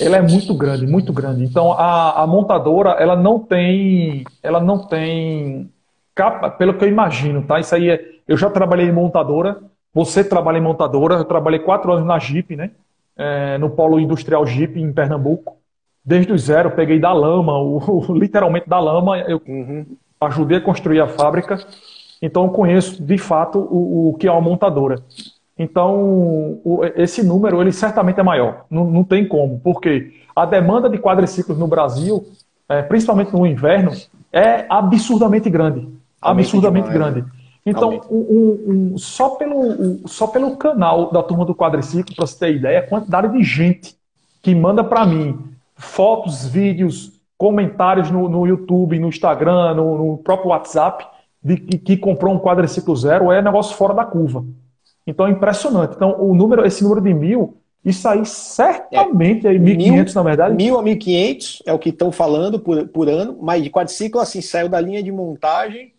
Ela 0.00 0.18
é 0.18 0.22
muito 0.22 0.54
grande, 0.54 0.86
muito 0.86 1.12
grande. 1.12 1.44
Então 1.44 1.72
a, 1.72 2.22
a 2.22 2.26
montadora, 2.26 2.90
ela 2.92 3.16
não 3.16 3.38
tem, 3.38 4.24
ela 4.42 4.60
não 4.60 4.78
tem 4.78 5.70
capa, 6.14 6.50
pelo 6.50 6.74
que 6.74 6.84
eu 6.84 6.88
imagino, 6.88 7.42
tá? 7.42 7.58
Isso 7.58 7.74
aí 7.74 7.90
é, 7.90 8.00
eu 8.28 8.36
já 8.36 8.48
trabalhei 8.48 8.86
em 8.86 8.92
montadora, 8.92 9.58
você 9.92 10.22
trabalha 10.22 10.58
em 10.58 10.62
montadora, 10.62 11.16
eu 11.16 11.24
trabalhei 11.24 11.58
quatro 11.58 11.92
anos 11.92 12.06
na 12.06 12.18
Jeep, 12.18 12.54
né? 12.54 12.70
É, 13.16 13.58
no 13.58 13.70
polo 13.70 13.98
industrial 13.98 14.46
Jeep 14.46 14.80
em 14.80 14.92
Pernambuco. 14.92 15.56
Desde 16.04 16.32
o 16.32 16.38
zero, 16.38 16.70
peguei 16.70 16.98
da 16.98 17.12
lama, 17.12 17.58
o, 17.58 18.06
literalmente 18.14 18.68
da 18.68 18.78
lama, 18.78 19.18
eu 19.18 19.42
uhum. 19.46 19.84
Ajudei 20.20 20.58
a 20.58 20.60
construir 20.60 21.00
a 21.00 21.08
fábrica. 21.08 21.58
Então 22.20 22.44
eu 22.44 22.50
conheço 22.50 23.02
de 23.02 23.16
fato 23.16 23.58
o, 23.58 24.10
o 24.10 24.14
que 24.14 24.28
é 24.28 24.32
uma 24.32 24.40
montadora. 24.40 25.02
Então, 25.58 26.58
o, 26.64 26.80
esse 26.96 27.22
número 27.22 27.60
ele 27.60 27.70
certamente 27.70 28.18
é 28.18 28.22
maior. 28.22 28.64
Não, 28.70 28.84
não, 28.84 29.04
tem 29.04 29.28
como, 29.28 29.60
porque 29.60 30.14
a 30.34 30.46
demanda 30.46 30.88
de 30.88 30.96
quadriciclos 30.96 31.58
no 31.58 31.66
Brasil, 31.66 32.26
é, 32.66 32.80
principalmente 32.80 33.30
no 33.32 33.46
inverno, 33.46 33.92
é 34.32 34.64
absurdamente 34.70 35.50
grande. 35.50 35.86
Absurdamente 36.20 36.88
grande. 36.88 37.24
Então, 37.64 38.00
um, 38.10 38.92
um, 38.94 38.98
só, 38.98 39.30
pelo, 39.30 40.08
só 40.08 40.26
pelo 40.26 40.56
canal 40.56 41.12
da 41.12 41.22
turma 41.22 41.44
do 41.44 41.54
quadriciclo, 41.54 42.14
para 42.16 42.26
você 42.26 42.38
ter 42.38 42.56
ideia, 42.56 42.78
a 42.78 42.86
quantidade 42.86 43.30
de 43.30 43.42
gente 43.42 43.94
que 44.42 44.54
manda 44.54 44.82
para 44.82 45.04
mim 45.04 45.38
fotos, 45.76 46.46
vídeos, 46.46 47.12
comentários 47.40 48.10
no, 48.10 48.28
no 48.28 48.46
YouTube, 48.46 48.98
no 48.98 49.08
Instagram, 49.08 49.72
no, 49.72 49.96
no 49.96 50.18
próprio 50.18 50.50
WhatsApp, 50.50 51.06
de 51.42 51.56
que, 51.56 51.78
que, 51.78 51.96
comprou 51.96 52.34
um 52.34 52.38
quadriciclo 52.38 52.94
zero, 52.94 53.32
é 53.32 53.40
negócio 53.40 53.74
fora 53.76 53.94
da 53.94 54.04
curva. 54.04 54.44
Então 55.06 55.26
é 55.26 55.30
impressionante. 55.30 55.94
Então, 55.96 56.20
o 56.20 56.34
número, 56.34 56.66
esse 56.66 56.82
número 56.82 57.00
de 57.00 57.14
mil, 57.14 57.56
isso 57.82 58.06
aí 58.06 58.26
certamente 58.26 59.46
é, 59.46 59.54
é 59.54 59.58
1.500 59.58 60.14
na 60.14 60.22
verdade. 60.22 60.54
Mil 60.54 60.78
a 60.78 60.82
1.500 60.82 61.62
é 61.64 61.72
o 61.72 61.78
que 61.78 61.88
estão 61.88 62.12
falando 62.12 62.60
por, 62.60 62.86
por 62.88 63.08
ano, 63.08 63.38
mas 63.40 63.62
de 63.62 63.70
quadriciclo, 63.70 64.20
assim, 64.20 64.42
saiu 64.42 64.68
da 64.68 64.78
linha 64.78 65.02
de 65.02 65.10
montagem 65.10 65.94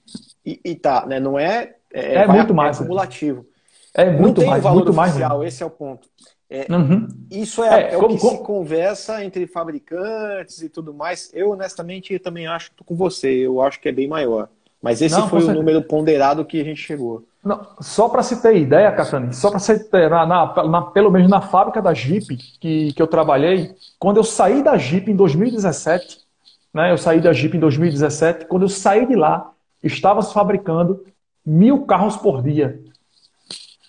e, 0.45 0.59
e 0.63 0.75
tá, 0.75 1.07
né? 1.07 1.19
Não 1.19 1.39
é. 1.39 1.73
É, 1.91 2.17
é 2.17 2.27
muito 2.27 2.53
mais. 2.53 2.77
É 2.77 2.83
acumulativo. 2.83 3.47
É 3.95 4.05
muito 4.11 4.21
Não 4.21 4.33
tem 4.33 4.45
mais. 4.45 4.61
valor 4.61 4.85
muito 4.85 4.99
oficial, 4.99 5.39
mais 5.39 5.53
esse 5.55 5.63
é 5.63 5.65
o 5.65 5.71
ponto. 5.71 6.07
É, 6.53 6.67
uhum. 6.69 7.07
Isso 7.31 7.63
é, 7.63 7.83
é, 7.83 7.93
é 7.93 7.95
como, 7.95 8.07
o 8.07 8.09
que 8.09 8.21
como... 8.21 8.37
se 8.37 8.43
conversa 8.43 9.23
entre 9.23 9.47
fabricantes 9.47 10.61
e 10.61 10.67
tudo 10.67 10.93
mais. 10.93 11.31
Eu, 11.33 11.51
honestamente, 11.51 12.19
também 12.19 12.45
acho 12.45 12.71
com 12.85 12.93
você. 12.93 13.29
Eu 13.29 13.61
acho 13.61 13.79
que 13.79 13.87
é 13.87 13.91
bem 13.91 14.05
maior. 14.05 14.49
Mas 14.81 15.01
esse 15.01 15.15
Não, 15.15 15.29
foi 15.29 15.43
o 15.43 15.53
número 15.53 15.81
ponderado 15.81 16.43
que 16.43 16.59
a 16.59 16.63
gente 16.63 16.81
chegou. 16.81 17.23
Não, 17.41 17.65
só 17.79 18.09
para 18.09 18.21
se 18.21 18.41
ter 18.41 18.57
ideia, 18.57 18.91
Catani, 18.91 19.33
só 19.33 19.49
para 19.49 19.59
você 19.59 19.79
ter, 19.79 20.09
na, 20.09 20.25
na, 20.25 20.63
na, 20.67 20.81
pelo 20.81 21.09
menos 21.09 21.29
na 21.29 21.39
fábrica 21.39 21.81
da 21.81 21.93
Jeep 21.93 22.35
que, 22.59 22.91
que 22.93 23.01
eu 23.01 23.07
trabalhei, 23.07 23.73
quando 23.97 24.17
eu 24.17 24.23
saí 24.23 24.61
da 24.61 24.77
Jeep 24.77 25.09
em 25.09 25.15
2017, 25.15 26.19
né, 26.73 26.91
eu 26.91 26.97
saí 26.97 27.21
da 27.21 27.31
Jeep 27.31 27.55
em 27.55 27.59
2017, 27.59 28.45
quando 28.45 28.63
eu 28.63 28.69
saí 28.69 29.07
de 29.07 29.15
lá, 29.15 29.51
estava 29.81 30.21
se 30.21 30.33
fabricando 30.33 31.03
mil 31.45 31.85
carros 31.85 32.17
por 32.17 32.43
dia. 32.43 32.79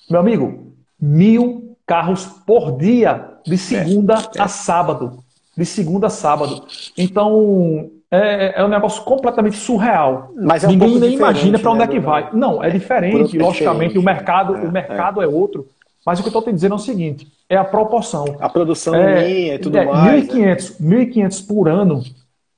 Meu 0.08 0.20
amigo, 0.20 0.72
mil 0.98 1.71
carros 1.86 2.26
por 2.46 2.76
dia, 2.76 3.28
de 3.44 3.58
segunda 3.58 4.14
é, 4.14 4.38
é. 4.38 4.42
a 4.42 4.48
sábado. 4.48 5.18
De 5.56 5.66
segunda 5.66 6.06
a 6.06 6.10
sábado. 6.10 6.64
Então, 6.96 7.90
é, 8.10 8.60
é 8.60 8.64
um 8.64 8.68
negócio 8.68 9.02
completamente 9.04 9.56
surreal. 9.56 10.30
Mas 10.36 10.64
é 10.64 10.68
um 10.68 10.70
Ninguém 10.70 10.98
nem 10.98 11.14
imagina 11.14 11.58
para 11.58 11.70
onde 11.70 11.80
né, 11.80 11.84
é 11.84 11.88
que 11.88 12.00
vai. 12.00 12.30
Não, 12.32 12.62
é 12.62 12.70
diferente. 12.70 13.36
Logicamente, 13.36 13.98
o 13.98 14.02
mercado, 14.02 14.56
é, 14.56 14.60
o 14.60 14.72
mercado 14.72 15.20
é. 15.20 15.24
é. 15.24 15.28
outro. 15.28 15.66
Mas 16.04 16.18
o 16.18 16.22
que 16.22 16.28
eu 16.28 16.30
estou 16.30 16.42
te 16.42 16.52
dizendo 16.52 16.72
é 16.72 16.76
o 16.76 16.80
seguinte: 16.80 17.26
é 17.48 17.56
a 17.56 17.64
proporção. 17.64 18.24
A 18.40 18.48
produção 18.48 18.94
é, 18.94 19.28
linha 19.28 19.54
e 19.54 19.58
tudo 19.58 19.78
é, 19.78 19.84
mais. 19.84 20.26
1.500, 20.26 20.80
1.500 20.80 21.46
por 21.46 21.68
ano 21.68 22.02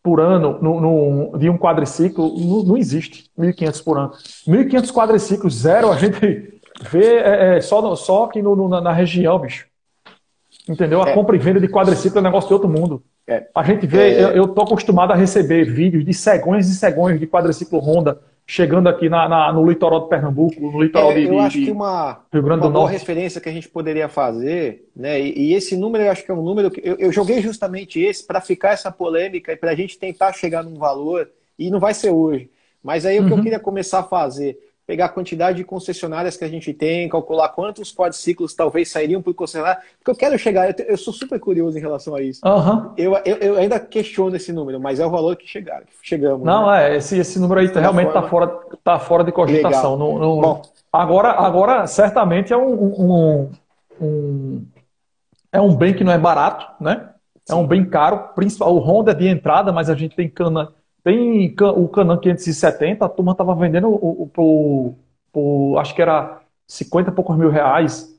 por 0.04 0.20
ano 0.20 0.58
no, 0.60 0.80
no, 0.82 1.38
de 1.38 1.48
um 1.48 1.56
quadriciclo 1.56 2.38
não, 2.38 2.62
não 2.62 2.76
existe 2.76 3.24
1.500 3.38 3.82
por 3.82 3.98
ano. 3.98 4.12
1.500 4.46 4.92
quadriciclos, 4.92 5.54
zero, 5.54 5.90
a 5.90 5.96
gente 5.96 6.53
vê 6.88 7.16
é, 7.16 7.56
é, 7.56 7.60
só, 7.60 7.94
só 7.96 8.24
aqui 8.24 8.42
no, 8.42 8.54
no, 8.54 8.68
na 8.68 8.92
região, 8.92 9.38
bicho. 9.38 9.66
Entendeu? 10.68 11.02
A 11.02 11.10
é. 11.10 11.14
compra 11.14 11.36
e 11.36 11.38
venda 11.38 11.60
de 11.60 11.68
quadriciclo 11.68 12.18
é 12.18 12.20
um 12.20 12.24
negócio 12.24 12.48
de 12.48 12.54
outro 12.54 12.68
mundo. 12.68 13.02
É. 13.26 13.46
A 13.54 13.62
gente 13.62 13.86
vê, 13.86 14.14
é. 14.14 14.38
eu 14.38 14.44
estou 14.44 14.64
acostumado 14.64 15.12
a 15.12 15.16
receber 15.16 15.64
vídeos 15.64 16.04
de 16.04 16.12
cegões 16.14 16.68
e 16.68 16.74
cegões 16.74 17.18
de 17.18 17.26
quadriciclo 17.26 17.78
Honda 17.78 18.20
chegando 18.46 18.88
aqui 18.88 19.08
na, 19.08 19.26
na, 19.28 19.52
no 19.52 19.66
litoral 19.66 20.02
de 20.02 20.08
Pernambuco, 20.08 20.60
no 20.60 20.82
litoral 20.82 21.12
é, 21.12 21.14
de, 21.14 21.26
Eu 21.26 21.40
acho 21.40 21.58
que 21.58 21.70
uma, 21.70 22.20
Rio 22.30 22.42
Grande 22.42 22.60
uma 22.60 22.70
do 22.70 22.74
Norte. 22.74 22.92
referência 22.92 23.40
que 23.40 23.48
a 23.48 23.52
gente 23.52 23.68
poderia 23.68 24.08
fazer, 24.08 24.86
né? 24.94 25.18
E, 25.18 25.50
e, 25.50 25.54
esse 25.54 25.76
número 25.76 26.04
eu 26.04 26.10
acho 26.10 26.24
que 26.24 26.30
é 26.30 26.34
um 26.34 26.42
número 26.42 26.70
que 26.70 26.80
eu, 26.84 26.96
eu 26.98 27.10
joguei 27.10 27.40
justamente 27.40 27.98
esse 28.00 28.26
para 28.26 28.40
ficar 28.42 28.72
essa 28.72 28.92
polêmica 28.92 29.52
e 29.52 29.56
para 29.56 29.70
a 29.70 29.74
gente 29.74 29.98
tentar 29.98 30.32
chegar 30.34 30.62
num 30.62 30.74
valor, 30.74 31.30
e 31.58 31.70
não 31.70 31.80
vai 31.80 31.94
ser 31.94 32.10
hoje. 32.10 32.50
Mas 32.82 33.06
aí 33.06 33.18
uhum. 33.18 33.24
o 33.24 33.26
que 33.26 33.32
eu 33.32 33.36
uhum. 33.38 33.42
queria 33.42 33.58
começar 33.58 34.00
a 34.00 34.04
fazer 34.04 34.58
pegar 34.86 35.06
a 35.06 35.08
quantidade 35.08 35.56
de 35.56 35.64
concessionárias 35.64 36.36
que 36.36 36.44
a 36.44 36.48
gente 36.48 36.72
tem, 36.72 37.08
calcular 37.08 37.48
quantos 37.48 37.92
quadriciclos 37.92 38.54
talvez 38.54 38.90
sairiam 38.90 39.22
por 39.22 39.32
concessionária, 39.34 39.80
porque 39.98 40.10
eu 40.10 40.16
quero 40.16 40.38
chegar, 40.38 40.74
eu, 40.78 40.96
sou 40.96 41.12
super 41.12 41.40
curioso 41.40 41.78
em 41.78 41.80
relação 41.80 42.14
a 42.14 42.22
isso. 42.22 42.46
Uhum. 42.46 42.92
Eu, 42.96 43.16
eu, 43.24 43.36
eu, 43.36 43.56
ainda 43.56 43.80
questiono 43.80 44.36
esse 44.36 44.52
número, 44.52 44.78
mas 44.78 45.00
é 45.00 45.06
o 45.06 45.10
valor 45.10 45.36
que 45.36 45.46
chegaram, 45.46 45.86
chegamos. 46.02 46.44
Não, 46.44 46.70
né? 46.70 46.92
é, 46.92 46.96
esse, 46.96 47.18
esse 47.18 47.38
número 47.38 47.60
aí 47.60 47.66
realmente 47.66 48.08
está 48.08 48.22
fora, 48.22 48.46
tá 48.82 48.98
fora 48.98 49.24
de 49.24 49.32
cogitação. 49.32 49.96
No, 49.96 50.18
no, 50.18 50.40
Bom, 50.40 50.62
agora, 50.92 51.30
agora, 51.30 51.86
certamente 51.86 52.52
é 52.52 52.56
um, 52.56 52.72
um, 52.74 53.50
um, 54.00 54.66
é 55.50 55.60
um 55.60 55.74
bem 55.74 55.94
que 55.94 56.04
não 56.04 56.12
é 56.12 56.18
barato, 56.18 56.66
né? 56.82 57.08
É 57.48 57.54
um 57.54 57.66
bem 57.66 57.84
caro, 57.84 58.30
principal, 58.34 58.74
o 58.74 58.78
Honda 58.78 59.12
é 59.12 59.14
de 59.14 59.28
entrada, 59.28 59.70
mas 59.70 59.90
a 59.90 59.94
gente 59.94 60.16
tem 60.16 60.28
cana 60.28 60.72
tem 61.04 61.54
o 61.76 61.87
Canan 61.87 62.16
570, 62.16 63.04
a 63.04 63.08
turma 63.11 63.32
estava 63.32 63.54
vendendo 63.54 63.90
o, 63.90 64.26
por, 64.32 64.94
por, 65.30 65.78
acho 65.78 65.94
que 65.94 66.00
era 66.00 66.40
50 66.66 67.11
e 67.11 67.14
poucos 67.14 67.37
mil 67.37 67.50
reais. 67.50 68.11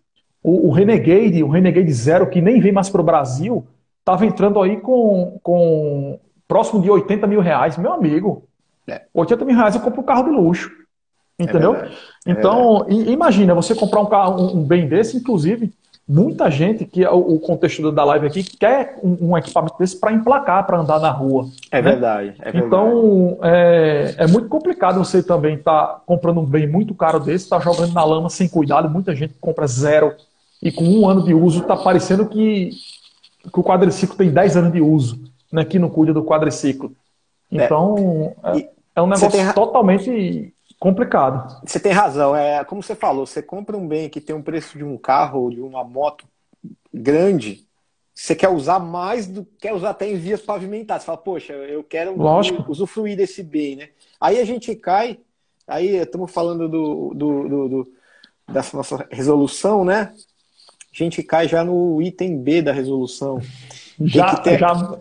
O, 0.44 0.68
o, 0.68 0.72
Renegade, 0.72 1.44
o 1.44 1.50
Renegade 1.50 1.92
Zero, 1.92 2.30
que 2.30 2.40
nem 2.40 2.62
vem 2.62 2.72
mais 2.72 2.88
para 2.88 3.02
o 3.02 3.04
Brasil, 3.04 3.66
estava 4.00 4.24
entrando 4.24 4.62
aí 4.62 4.78
com, 4.78 5.40
com 5.42 6.20
próximo 6.48 6.80
de 6.80 6.92
80 6.92 7.26
mil 7.26 7.42
reais. 7.42 7.76
Meu 7.76 7.92
amigo, 7.92 8.48
é. 8.88 9.02
80 9.12 9.44
mil 9.44 9.56
reais 9.56 9.74
eu 9.74 9.82
compro 9.82 10.02
um 10.02 10.06
carro 10.06 10.26
de 10.26 10.30
luxo. 10.30 10.70
Entendeu? 11.40 11.76
É 11.76 11.90
então, 12.28 12.86
imagina, 12.88 13.56
você 13.56 13.74
comprar 13.74 14.02
um, 14.02 14.06
carro, 14.06 14.42
um, 14.42 14.60
um 14.60 14.64
bem 14.64 14.88
desse, 14.88 15.18
inclusive, 15.18 15.74
muita 16.08 16.52
gente, 16.52 16.86
que 16.86 17.04
é 17.04 17.10
o 17.10 17.40
contexto 17.40 17.92
da 17.92 18.04
live 18.04 18.28
aqui, 18.28 18.44
quer 18.44 19.00
um, 19.04 19.32
um 19.32 19.38
equipamento 19.38 19.76
desse 19.80 20.00
para 20.00 20.14
emplacar, 20.14 20.66
para 20.66 20.80
andar 20.80 21.00
na 21.00 21.10
rua. 21.10 21.50
É, 21.72 21.82
né? 21.82 21.92
verdade, 21.92 22.36
é 22.40 22.52
verdade. 22.52 22.66
Então, 22.66 23.38
é, 23.42 24.16
é, 24.18 24.28
muito 24.28 24.48
complicado 24.48 25.00
você 25.00 25.24
também 25.24 25.56
estar 25.56 25.86
tá 25.88 26.02
comprando 26.06 26.42
um 26.42 26.46
bem 26.46 26.68
muito 26.68 26.94
caro 26.94 27.20
desse, 27.20 27.46
estar 27.46 27.58
tá 27.58 27.64
jogando 27.64 27.94
na 27.94 28.04
lama 28.04 28.30
sem 28.30 28.48
cuidado. 28.48 28.90
Muita 28.90 29.16
gente 29.16 29.34
compra 29.42 29.66
zero 29.66 30.14
e 30.62 30.72
com 30.72 30.84
um 30.84 31.10
ano 31.10 31.24
de 31.24 31.34
uso 31.34 31.62
está 31.62 31.76
parecendo 31.76 32.28
que, 32.28 32.70
que 33.52 33.60
o 33.60 33.64
quadriciclo 33.64 34.16
tem 34.16 34.30
10 34.30 34.58
anos 34.58 34.74
de 34.74 34.82
uso, 34.82 35.20
né, 35.52 35.66
que 35.66 35.80
não 35.80 35.90
cuida 35.90 36.14
do 36.14 36.24
quadriciclo. 36.24 36.92
É. 37.52 37.66
Então, 37.66 38.36
é, 38.44 38.70
é 38.96 39.02
um 39.02 39.08
negócio 39.08 39.32
tem... 39.32 39.54
totalmente 39.54 40.55
complicado. 40.86 41.62
Você 41.66 41.80
tem 41.80 41.92
razão. 41.92 42.36
É 42.36 42.64
como 42.64 42.84
você 42.84 42.96
falou, 42.96 43.26
você 43.26 43.42
compra 43.42 43.76
um 43.76 43.88
bem 43.88 44.08
que 44.08 44.22
tem 44.22 44.36
um 44.36 44.42
preço 44.42 44.78
de 44.78 44.84
um 44.84 44.98
carro 44.98 45.42
ou 45.42 45.50
de 45.50 45.60
uma 45.60 45.84
moto 45.84 46.26
grande, 46.94 47.66
você 48.14 48.36
quer 48.36 48.50
usar 48.50 48.78
mais 48.78 49.26
do 49.26 49.44
quer 49.60 49.74
usar 49.74 49.90
até 49.90 50.08
em 50.08 50.16
vias 50.16 50.42
pavimentadas. 50.42 51.02
Você 51.02 51.08
fala, 51.08 51.18
poxa, 51.18 51.54
eu 51.54 51.84
quero 51.84 52.16
Lógico. 52.16 52.72
usufruir 52.72 53.18
desse 53.18 53.42
bem, 53.42 53.76
né? 53.76 53.90
Aí 54.22 54.40
a 54.40 54.46
gente 54.46 54.76
cai, 54.76 55.18
aí 55.68 55.96
estamos 55.96 56.32
falando 56.32 56.70
do, 56.70 57.14
do, 57.16 57.50
do, 57.50 57.70
do 57.70 57.94
dessa 58.48 58.78
nossa 58.78 59.08
resolução, 59.10 59.84
né? 59.84 60.14
A 60.14 60.98
gente 61.04 61.24
cai 61.24 61.48
já 61.48 61.64
no 61.64 62.00
item 62.00 62.38
B 62.38 62.62
da 62.62 62.72
resolução. 62.72 63.42
Já, 64.00 64.36
tem 64.36 64.36
que 64.36 64.44
ter, 64.44 64.60
já... 64.60 64.98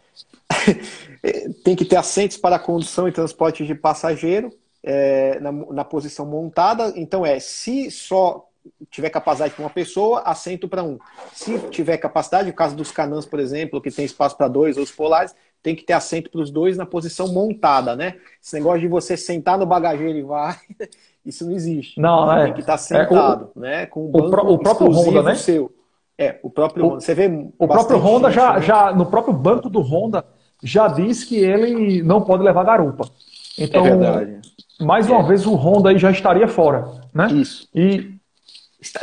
tem 1.63 1.77
que 1.77 1.85
ter 1.85 1.97
assentos 1.97 2.39
para 2.39 2.59
condução 2.59 3.07
e 3.07 3.13
transporte 3.13 3.67
de 3.67 3.75
passageiro, 3.75 4.51
é, 4.85 5.41
na, 5.41 5.51
na, 5.51 5.85
posição 5.85 6.27
montada. 6.27 6.93
Então 6.95 7.25
é, 7.25 7.41
se 7.41 7.91
só 7.91 8.47
tiver 8.91 9.11
capacidade 9.11 9.55
para 9.55 9.65
uma 9.65 9.71
pessoa, 9.71 10.21
assento 10.21 10.69
para 10.69 10.83
um. 10.83 10.99
Se 11.33 11.59
tiver 11.71 11.97
capacidade, 11.97 12.49
no 12.49 12.55
caso 12.55 12.77
dos 12.77 12.91
canãs, 12.91 13.27
por 13.27 13.41
exemplo, 13.41 13.81
que 13.81 13.91
tem 13.91 14.05
espaço 14.05 14.37
para 14.37 14.49
dois, 14.49 14.77
ou 14.77 14.83
os 14.83 14.91
polares, 14.91 15.35
tem 15.63 15.75
que 15.75 15.83
ter 15.83 15.95
assento 15.95 16.31
para 16.31 16.41
os 16.41 16.51
dois 16.51 16.77
na 16.77 16.85
posição 16.85 17.29
montada, 17.29 17.97
né? 17.97 18.17
Esse 18.43 18.55
negócio 18.55 18.81
de 18.81 18.89
você 18.89 19.17
sentar 19.17 19.59
no 19.59 19.67
bagageiro 19.67 20.19
e 20.19 20.23
vai, 20.23 20.57
isso 21.25 21.47
não 21.47 21.53
existe. 21.53 21.99
Não, 21.99 22.31
é. 22.31 22.45
Tem 22.45 22.55
que 22.55 22.61
estar 22.61 22.73
tá 22.73 22.79
sentado, 22.79 23.51
é, 23.57 23.59
o, 23.59 23.61
né? 23.61 23.87
Com 23.87 24.07
um 24.07 24.11
banco 24.11 24.27
o, 24.27 24.31
pro, 24.31 24.53
o 24.53 24.59
próprio 24.59 24.91
Honda, 24.91 25.23
né? 25.23 25.35
Seu. 25.35 25.75
É, 26.17 26.39
o 26.43 26.51
próprio 26.51 26.85
o, 26.85 26.89
Honda. 26.89 27.01
Você 27.01 27.15
vê 27.15 27.27
o 27.59 27.67
próprio 27.67 27.99
Honda 27.99 28.31
já, 28.31 28.55
né? 28.55 28.63
já 28.63 28.93
no 28.93 29.07
próprio 29.07 29.35
banco 29.35 29.69
do 29.69 29.81
Honda 29.81 30.25
já 30.63 30.89
diz 30.89 31.25
que 31.25 31.37
ele 31.37 32.03
não 32.03 32.23
pode 32.23 32.43
levar 32.43 32.65
garupa. 32.65 33.09
Então, 33.59 33.87
é 33.87 33.91
verdade. 33.91 34.41
mais 34.81 35.09
uma 35.09 35.21
é. 35.21 35.23
vez 35.29 35.47
o 35.47 35.55
Honda 35.55 35.91
aí 35.91 35.99
já 35.99 36.11
estaria 36.11 36.49
fora, 36.49 36.85
né? 37.13 37.29
Isso. 37.33 37.69
E 37.75 38.15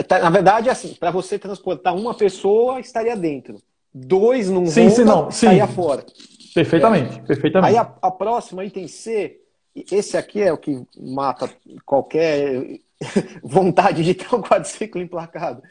Tá, 0.07 0.19
na 0.19 0.29
verdade, 0.29 0.69
assim, 0.69 0.93
para 0.93 1.09
você 1.09 1.39
transportar 1.39 1.95
uma 1.95 2.13
pessoa, 2.13 2.79
estaria 2.79 3.15
dentro. 3.15 3.61
Dois 3.93 4.49
num 4.49 4.65
sim, 4.67 4.89
sim, 4.89 5.03
não. 5.03 5.29
estaria 5.29 5.65
sim. 5.65 5.73
fora. 5.73 6.05
Perfeitamente, 6.53 7.17
é. 7.17 7.21
perfeitamente. 7.21 7.71
Aí 7.71 7.77
a, 7.77 7.93
a 8.01 8.11
próxima, 8.11 8.63
item 8.63 8.87
C, 8.87 9.39
esse 9.91 10.17
aqui 10.17 10.41
é 10.41 10.53
o 10.53 10.57
que 10.57 10.81
mata 10.97 11.49
qualquer 11.85 12.79
vontade 13.43 14.03
de 14.03 14.13
ter 14.13 14.33
um 14.33 14.41
quadriciclo 14.41 15.01
emplacado. 15.01 15.61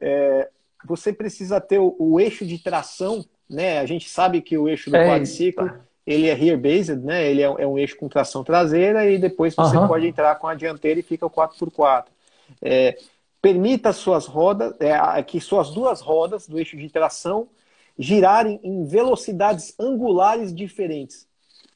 É, 0.00 0.48
você 0.84 1.12
precisa 1.12 1.60
ter 1.60 1.78
o, 1.78 1.96
o, 1.98 2.20
eixo 2.20 2.44
de 2.44 2.58
tração, 2.58 3.24
né? 3.48 3.78
A 3.78 3.86
gente 3.86 4.08
sabe 4.08 4.42
que 4.42 4.58
o 4.58 4.68
eixo 4.68 4.90
do 4.90 4.96
é, 4.96 5.08
quadriciclo 5.08 5.72
ele 6.06 6.28
é 6.28 6.34
rear 6.34 6.58
based, 6.58 6.96
né? 6.96 7.28
Ele 7.30 7.42
é, 7.42 7.46
é, 7.46 7.66
um 7.66 7.78
eixo 7.78 7.96
com 7.96 8.08
tração 8.08 8.44
traseira 8.44 9.10
e 9.10 9.18
depois 9.18 9.54
você 9.54 9.76
uh 9.76 9.82
-huh. 9.82 9.88
pode 9.88 10.06
entrar 10.06 10.34
com 10.36 10.46
a 10.46 10.54
dianteira 10.54 11.00
e 11.00 11.02
fica 11.02 11.24
o 11.24 11.30
4x4. 11.30 12.04
É, 12.60 12.98
permita 13.40 13.92
suas 13.92 14.26
rodas, 14.26 14.74
é, 14.80 15.22
que 15.22 15.40
suas 15.40 15.70
duas 15.70 16.00
rodas 16.00 16.46
do 16.46 16.58
eixo 16.58 16.76
de 16.76 16.88
tração 16.90 17.48
girarem 17.98 18.60
em 18.62 18.84
velocidades 18.84 19.74
angulares 19.78 20.54
diferentes. 20.54 21.26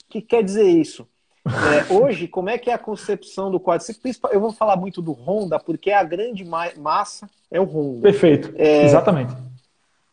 O 0.06 0.10
que 0.10 0.20
quer 0.20 0.42
dizer 0.42 0.68
isso? 0.68 1.06
É, 1.46 1.92
hoje, 1.94 2.28
como 2.28 2.50
é 2.50 2.58
que 2.58 2.70
é 2.70 2.74
a 2.74 2.78
concepção 2.78 3.50
do 3.50 3.60
quadriciclo? 3.60 4.30
Eu 4.30 4.40
vou 4.40 4.52
falar 4.52 4.76
muito 4.76 5.00
do 5.00 5.12
Honda, 5.12 5.58
porque 5.58 5.90
a 5.90 6.02
grande 6.02 6.44
massa 6.44 7.28
é 7.50 7.60
o 7.60 7.64
Honda. 7.64 8.02
Perfeito, 8.02 8.52
é, 8.56 8.84
exatamente. 8.84 9.47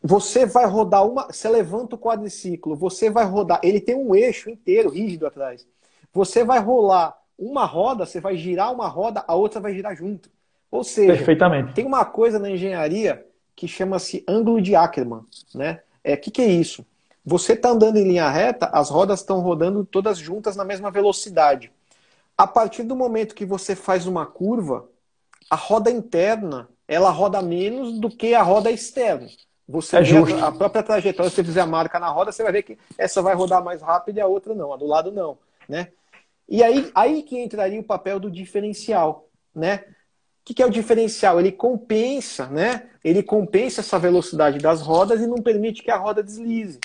Você 0.06 0.46
vai 0.46 0.66
rodar 0.66 1.04
uma. 1.04 1.26
Você 1.26 1.48
levanta 1.48 1.96
o 1.96 1.98
quadriciclo, 1.98 2.76
você 2.76 3.10
vai 3.10 3.24
rodar. 3.24 3.58
Ele 3.62 3.80
tem 3.80 3.96
um 3.96 4.14
eixo 4.14 4.48
inteiro, 4.48 4.88
rígido 4.88 5.26
atrás. 5.26 5.66
Você 6.12 6.44
vai 6.44 6.60
rolar 6.60 7.18
uma 7.36 7.64
roda, 7.64 8.06
você 8.06 8.20
vai 8.20 8.36
girar 8.36 8.72
uma 8.72 8.86
roda, 8.86 9.24
a 9.26 9.34
outra 9.34 9.60
vai 9.60 9.74
girar 9.74 9.96
junto. 9.96 10.30
Ou 10.70 10.84
seja, 10.84 11.12
Perfeitamente. 11.12 11.74
tem 11.74 11.84
uma 11.84 12.04
coisa 12.04 12.38
na 12.38 12.48
engenharia 12.48 13.26
que 13.56 13.66
chama-se 13.66 14.24
ângulo 14.28 14.62
de 14.62 14.76
Ackermann. 14.76 15.24
Né? 15.52 15.72
O 15.74 15.80
é, 16.04 16.16
que, 16.16 16.30
que 16.30 16.42
é 16.42 16.46
isso? 16.46 16.86
Você 17.24 17.54
está 17.54 17.70
andando 17.70 17.96
em 17.96 18.04
linha 18.04 18.30
reta, 18.30 18.66
as 18.66 18.90
rodas 18.90 19.20
estão 19.20 19.40
rodando 19.40 19.84
todas 19.84 20.18
juntas 20.18 20.54
na 20.54 20.64
mesma 20.64 20.88
velocidade. 20.88 21.72
A 22.38 22.46
partir 22.46 22.84
do 22.84 22.94
momento 22.94 23.34
que 23.34 23.44
você 23.44 23.74
faz 23.74 24.06
uma 24.06 24.24
curva, 24.24 24.88
a 25.50 25.56
roda 25.56 25.90
interna 25.90 26.68
ela 26.86 27.10
roda 27.10 27.42
menos 27.42 27.98
do 27.98 28.08
que 28.08 28.34
a 28.34 28.42
roda 28.42 28.70
externa. 28.70 29.26
Você 29.68 29.96
é 29.96 30.04
justo. 30.04 30.44
A, 30.44 30.52
própria 30.52 30.82
trajetória, 30.82 31.28
se 31.28 31.36
você 31.36 31.44
fizer 31.44 31.60
a 31.60 31.66
marca 31.66 31.98
na 31.98 32.08
roda, 32.08 32.30
você 32.30 32.42
vai 32.42 32.52
ver 32.52 32.62
que 32.62 32.78
essa 32.96 33.20
vai 33.20 33.34
rodar 33.34 33.64
mais 33.64 33.82
rápido 33.82 34.18
e 34.18 34.20
a 34.20 34.26
outra 34.26 34.54
não, 34.54 34.72
a 34.72 34.76
do 34.76 34.86
lado 34.86 35.10
não, 35.10 35.38
né? 35.68 35.88
E 36.48 36.62
aí, 36.62 36.90
aí 36.94 37.22
que 37.22 37.36
entraria 37.38 37.80
o 37.80 37.84
papel 37.84 38.20
do 38.20 38.30
diferencial, 38.30 39.28
né? 39.52 39.84
que, 40.46 40.54
que 40.54 40.62
é 40.62 40.66
o 40.66 40.70
diferencial? 40.70 41.40
Ele 41.40 41.50
compensa, 41.50 42.46
né? 42.46 42.84
Ele 43.02 43.20
compensa 43.20 43.80
essa 43.80 43.98
velocidade 43.98 44.58
das 44.58 44.80
rodas 44.80 45.20
e 45.20 45.26
não 45.26 45.42
permite 45.42 45.82
que 45.82 45.90
a 45.90 45.96
roda 45.96 46.22
deslize. 46.22 46.78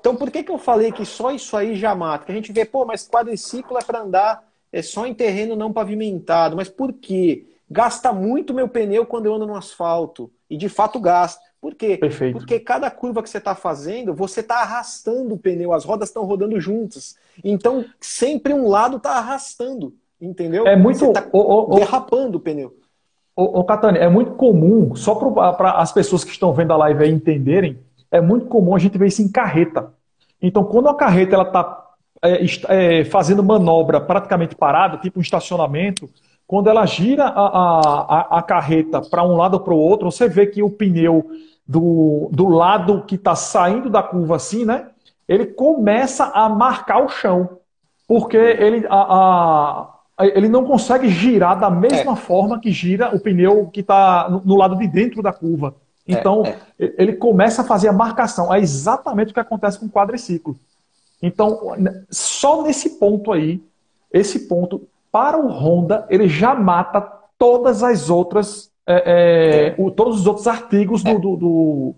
Então, 0.00 0.16
por 0.16 0.32
que, 0.32 0.42
que 0.42 0.50
eu 0.50 0.58
falei 0.58 0.90
que 0.90 1.06
só 1.06 1.30
isso 1.30 1.56
aí 1.56 1.76
já 1.76 1.94
mata? 1.94 2.24
Que 2.24 2.32
a 2.32 2.34
gente 2.34 2.52
vê, 2.52 2.64
pô, 2.64 2.84
mas 2.84 3.08
quadriciclo 3.08 3.78
é 3.78 3.82
para 3.82 4.00
andar 4.00 4.48
é 4.72 4.82
só 4.82 5.06
em 5.06 5.14
terreno 5.14 5.54
não 5.54 5.72
pavimentado. 5.72 6.56
Mas 6.56 6.68
por 6.68 6.92
quê? 6.92 7.46
Gasta 7.70 8.12
muito 8.12 8.52
meu 8.52 8.68
pneu 8.68 9.06
quando 9.06 9.26
eu 9.26 9.34
ando 9.34 9.46
no 9.46 9.54
asfalto. 9.54 10.28
E 10.50 10.56
de 10.56 10.68
fato 10.68 10.98
gasta. 10.98 11.40
Por 11.60 11.74
quê? 11.74 11.96
Perfeito. 11.96 12.38
Porque 12.38 12.60
cada 12.60 12.90
curva 12.90 13.22
que 13.22 13.28
você 13.28 13.38
está 13.38 13.54
fazendo, 13.54 14.14
você 14.14 14.40
está 14.40 14.60
arrastando 14.60 15.34
o 15.34 15.38
pneu, 15.38 15.72
as 15.72 15.84
rodas 15.84 16.08
estão 16.08 16.24
rodando 16.24 16.60
juntas. 16.60 17.16
Então, 17.42 17.84
sempre 18.00 18.52
um 18.52 18.68
lado 18.68 18.98
está 18.98 19.12
arrastando. 19.12 19.94
Entendeu? 20.20 20.66
É 20.66 20.76
muito. 20.76 20.98
Você 20.98 21.12
tá 21.12 21.24
derrapando 21.74 22.38
o 22.38 22.40
pneu. 22.40 22.74
Ô, 23.36 23.60
ô 23.60 23.64
Catani, 23.64 23.98
é 23.98 24.08
muito 24.08 24.32
comum, 24.32 24.96
só 24.96 25.14
para 25.14 25.72
as 25.72 25.92
pessoas 25.92 26.24
que 26.24 26.32
estão 26.32 26.52
vendo 26.52 26.72
a 26.72 26.76
live 26.76 27.04
aí 27.04 27.10
entenderem, 27.10 27.78
é 28.10 28.20
muito 28.20 28.46
comum 28.46 28.74
a 28.74 28.78
gente 28.80 28.98
ver 28.98 29.06
isso 29.06 29.22
em 29.22 29.30
carreta. 29.30 29.94
Então, 30.42 30.64
quando 30.64 30.88
a 30.88 30.94
carreta 30.94 31.36
ela 31.36 31.44
está 31.44 31.88
é, 32.20 32.44
é, 32.68 33.04
fazendo 33.04 33.42
manobra 33.42 34.00
praticamente 34.00 34.56
parada, 34.56 34.96
tipo 34.96 35.20
um 35.20 35.22
estacionamento, 35.22 36.10
quando 36.48 36.70
ela 36.70 36.86
gira 36.86 37.24
a, 37.24 37.46
a, 37.46 38.38
a 38.38 38.42
carreta 38.42 39.02
para 39.02 39.22
um 39.22 39.36
lado 39.36 39.54
ou 39.54 39.60
para 39.60 39.74
o 39.74 39.78
outro, 39.78 40.10
você 40.10 40.26
vê 40.26 40.46
que 40.46 40.62
o 40.62 40.70
pneu 40.70 41.30
do, 41.66 42.30
do 42.32 42.48
lado 42.48 43.04
que 43.06 43.16
está 43.16 43.36
saindo 43.36 43.90
da 43.90 44.02
curva 44.02 44.36
assim, 44.36 44.64
né? 44.64 44.88
Ele 45.28 45.44
começa 45.44 46.24
a 46.24 46.48
marcar 46.48 47.04
o 47.04 47.08
chão. 47.10 47.58
Porque 48.06 48.38
ele, 48.38 48.86
a, 48.88 49.92
a 50.16 50.26
ele 50.34 50.48
não 50.48 50.64
consegue 50.64 51.10
girar 51.10 51.60
da 51.60 51.68
mesma 51.68 52.12
é. 52.14 52.16
forma 52.16 52.58
que 52.58 52.72
gira 52.72 53.14
o 53.14 53.20
pneu 53.20 53.66
que 53.66 53.80
está 53.80 54.30
no, 54.30 54.40
no, 54.42 54.56
lado 54.56 54.74
de 54.76 54.88
dentro 54.88 55.22
da 55.22 55.34
curva. 55.34 55.74
É, 56.08 56.12
então, 56.14 56.42
é, 56.46 56.56
é. 56.78 56.94
ele 56.96 57.12
começa 57.12 57.60
a 57.60 57.64
fazer 57.66 57.88
a 57.88 57.92
marcação. 57.92 58.52
É 58.54 58.58
exatamente 58.58 59.32
o 59.32 59.34
que 59.34 59.40
acontece 59.40 59.78
com 59.78 59.84
o 59.84 59.90
quadriciclo. 59.90 60.58
Então, 61.22 61.76
só 62.10 62.62
nesse 62.62 62.98
ponto 62.98 63.32
aí, 63.32 63.62
esse 64.10 64.48
ponto, 64.48 64.88
para 65.10 65.38
o 65.38 65.48
Honda, 65.48 66.06
ele 66.10 66.28
já 66.28 66.54
mata 66.54 67.00
todas 67.38 67.82
as 67.82 68.10
outras, 68.10 68.70
é, 68.86 69.74
é, 69.76 69.82
o, 69.82 69.90
todos 69.90 70.20
os 70.20 70.26
outros 70.26 70.46
artigos 70.46 71.02
do, 71.02 71.18
do, 71.18 71.36
do 71.36 71.94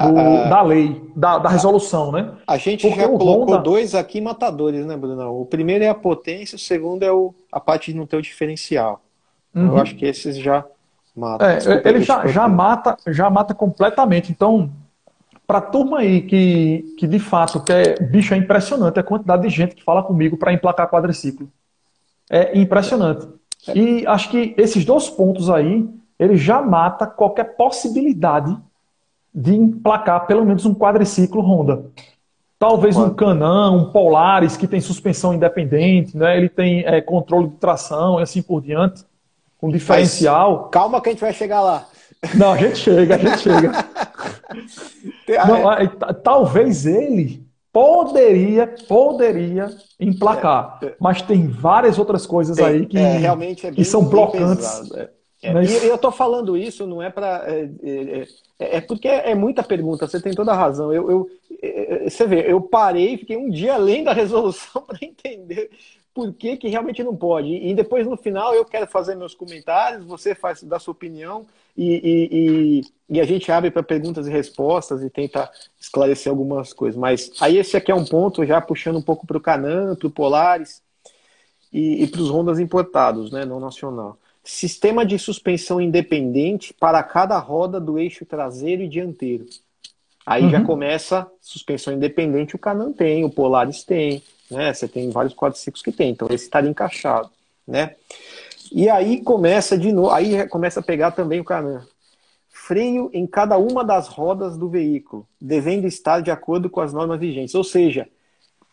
do, 0.00 0.14
da 0.14 0.62
lei, 0.62 1.02
da, 1.16 1.38
da 1.38 1.48
resolução, 1.48 2.12
né? 2.12 2.32
A 2.46 2.56
gente 2.56 2.86
Porque 2.86 3.00
já 3.00 3.08
colocou 3.08 3.42
Honda... 3.42 3.58
dois 3.58 3.96
aqui 3.96 4.20
matadores, 4.20 4.86
né, 4.86 4.96
Bruno? 4.96 5.40
O 5.40 5.44
primeiro 5.44 5.82
é 5.82 5.88
a 5.88 5.94
potência, 5.94 6.54
o 6.54 6.58
segundo 6.58 7.02
é 7.02 7.10
o, 7.10 7.34
a 7.50 7.58
parte 7.58 7.92
de 7.92 7.98
não 7.98 8.06
ter 8.06 8.16
o 8.16 8.22
diferencial. 8.22 9.00
Uhum. 9.52 9.66
Eu 9.66 9.78
acho 9.78 9.96
que 9.96 10.06
esses 10.06 10.36
já 10.36 10.64
matam. 11.16 11.48
É, 11.48 11.58
ele 11.84 12.02
já, 12.02 12.24
já, 12.28 12.46
mata, 12.46 12.96
já 13.08 13.28
mata 13.28 13.54
completamente. 13.54 14.30
Então, 14.30 14.70
para 15.44 15.58
a 15.58 15.62
turma 15.62 15.98
aí 15.98 16.22
que, 16.22 16.94
que 16.96 17.06
de 17.08 17.18
fato 17.18 17.60
quer. 17.64 18.00
Bicho, 18.08 18.34
é 18.34 18.36
impressionante 18.36 19.00
a 19.00 19.02
quantidade 19.02 19.42
de 19.42 19.48
gente 19.48 19.74
que 19.74 19.82
fala 19.82 20.02
comigo 20.04 20.36
para 20.36 20.52
emplacar 20.52 20.88
quadriciclo. 20.88 21.50
É 22.30 22.58
impressionante. 22.58 23.26
E 23.74 24.06
acho 24.06 24.30
que 24.30 24.54
esses 24.56 24.84
dois 24.84 25.08
pontos 25.08 25.50
aí, 25.50 25.88
ele 26.18 26.36
já 26.36 26.60
mata 26.60 27.06
qualquer 27.06 27.56
possibilidade 27.56 28.56
de 29.34 29.54
emplacar 29.54 30.26
pelo 30.26 30.44
menos 30.44 30.64
um 30.66 30.74
quadriciclo 30.74 31.40
Honda. 31.40 31.84
Talvez 32.58 32.96
um 32.96 33.10
Canam, 33.10 33.76
um 33.76 33.92
Polaris, 33.92 34.56
que 34.56 34.66
tem 34.66 34.80
suspensão 34.80 35.32
independente, 35.32 36.16
né? 36.16 36.36
ele 36.36 36.48
tem 36.48 36.84
é, 36.84 37.00
controle 37.00 37.48
de 37.48 37.56
tração 37.56 38.18
e 38.18 38.22
assim 38.22 38.42
por 38.42 38.60
diante, 38.60 39.04
com 39.58 39.70
diferencial. 39.70 40.62
Mas, 40.62 40.70
calma 40.72 41.00
que 41.00 41.08
a 41.08 41.12
gente 41.12 41.20
vai 41.20 41.32
chegar 41.32 41.60
lá. 41.60 41.86
Não, 42.34 42.52
a 42.52 42.56
gente 42.56 42.76
chega, 42.78 43.14
a 43.14 43.18
gente 43.18 43.38
chega. 43.38 43.72
Não, 45.46 45.72
é, 45.72 45.86
talvez 46.14 46.84
ele 46.84 47.47
poderia, 47.72 48.66
poderia 48.88 49.68
emplacar, 49.98 50.78
é, 50.82 50.86
é. 50.86 50.96
mas 50.98 51.22
tem 51.22 51.46
várias 51.48 51.98
outras 51.98 52.26
coisas 52.26 52.56
tem, 52.56 52.66
aí 52.66 52.86
que, 52.86 52.98
é, 52.98 53.18
realmente 53.18 53.70
que 53.70 53.84
são 53.84 54.04
blocantes. 54.04 54.90
É. 54.92 55.10
É, 55.40 55.52
e 55.52 55.86
eu 55.86 55.94
estou 55.94 56.10
falando 56.10 56.56
isso 56.56 56.84
não 56.84 57.00
é 57.00 57.10
para. 57.10 57.44
É, 57.46 57.70
é, 57.82 58.26
é, 58.58 58.76
é, 58.76 58.80
porque 58.80 59.06
é 59.06 59.34
muita 59.36 59.62
pergunta, 59.62 60.06
você 60.06 60.20
tem 60.20 60.34
toda 60.34 60.50
a 60.50 60.56
razão. 60.56 60.92
Eu, 60.92 61.08
eu, 61.08 61.30
é, 61.62 62.06
é, 62.06 62.10
você 62.10 62.26
vê, 62.26 62.50
eu 62.50 62.60
parei, 62.60 63.16
fiquei 63.16 63.36
um 63.36 63.48
dia 63.48 63.74
além 63.74 64.02
da 64.02 64.12
resolução 64.12 64.82
para 64.86 64.98
entender 65.00 65.70
por 66.12 66.32
que, 66.32 66.56
que 66.56 66.68
realmente 66.68 67.04
não 67.04 67.14
pode. 67.14 67.54
E 67.54 67.72
depois, 67.72 68.04
no 68.04 68.16
final, 68.16 68.52
eu 68.52 68.64
quero 68.64 68.88
fazer 68.88 69.14
meus 69.14 69.32
comentários, 69.32 70.04
você 70.04 70.34
faz 70.34 70.64
da 70.64 70.80
sua 70.80 70.90
opinião 70.90 71.46
e, 71.80 72.80
e, 72.80 72.82
e, 73.08 73.20
a 73.20 73.24
gente 73.24 73.52
abre 73.52 73.70
para 73.70 73.84
perguntas 73.84 74.26
e 74.26 74.30
respostas 74.30 75.00
e 75.00 75.08
tenta 75.08 75.48
esclarecer 75.80 76.28
algumas 76.28 76.72
coisas. 76.72 76.98
Mas 76.98 77.30
aí 77.40 77.56
esse 77.56 77.76
aqui 77.76 77.92
é 77.92 77.94
um 77.94 78.04
ponto, 78.04 78.44
já 78.44 78.60
puxando 78.60 78.96
um 78.96 79.02
pouco 79.02 79.24
para 79.24 79.36
o 79.36 79.40
Canan, 79.40 79.94
para 79.94 80.08
o 80.08 80.10
Polaris 80.10 80.82
e, 81.72 82.02
e 82.02 82.06
para 82.08 82.20
os 82.20 82.30
Hondas 82.30 82.58
importados, 82.58 83.30
né, 83.30 83.44
não 83.44 83.60
nacional. 83.60 84.18
Sistema 84.42 85.06
de 85.06 85.18
suspensão 85.20 85.80
independente 85.80 86.74
para 86.74 87.00
cada 87.04 87.38
roda 87.38 87.78
do 87.78 87.96
eixo 87.96 88.26
traseiro 88.26 88.82
e 88.82 88.88
dianteiro. 88.88 89.46
Aí 90.26 90.42
uhum. 90.42 90.50
já 90.50 90.60
começa 90.64 91.30
suspensão 91.40 91.94
independente, 91.94 92.56
o 92.56 92.58
Canan 92.58 92.92
tem, 92.92 93.24
o 93.24 93.30
Polaris 93.30 93.84
tem, 93.84 94.22
né? 94.50 94.74
Você 94.74 94.88
tem 94.88 95.10
vários 95.10 95.34
quadriciclos 95.34 95.82
que 95.82 95.92
tem, 95.92 96.10
então 96.10 96.26
esse 96.28 96.44
estaria 96.44 96.68
encaixado, 96.68 97.30
né? 97.66 97.94
E 98.72 98.88
aí 98.88 99.22
começa 99.22 99.76
de 99.76 99.92
novo, 99.92 100.10
aí 100.10 100.46
começa 100.48 100.80
a 100.80 100.82
pegar 100.82 101.12
também 101.12 101.40
o 101.40 101.44
Canan. 101.44 101.82
Freio 102.48 103.10
em 103.12 103.26
cada 103.26 103.56
uma 103.56 103.84
das 103.84 104.08
rodas 104.08 104.56
do 104.56 104.68
veículo, 104.68 105.26
devendo 105.40 105.86
estar 105.86 106.20
de 106.20 106.30
acordo 106.30 106.68
com 106.68 106.80
as 106.80 106.92
normas 106.92 107.18
vigentes. 107.18 107.54
Ou 107.54 107.64
seja, 107.64 108.08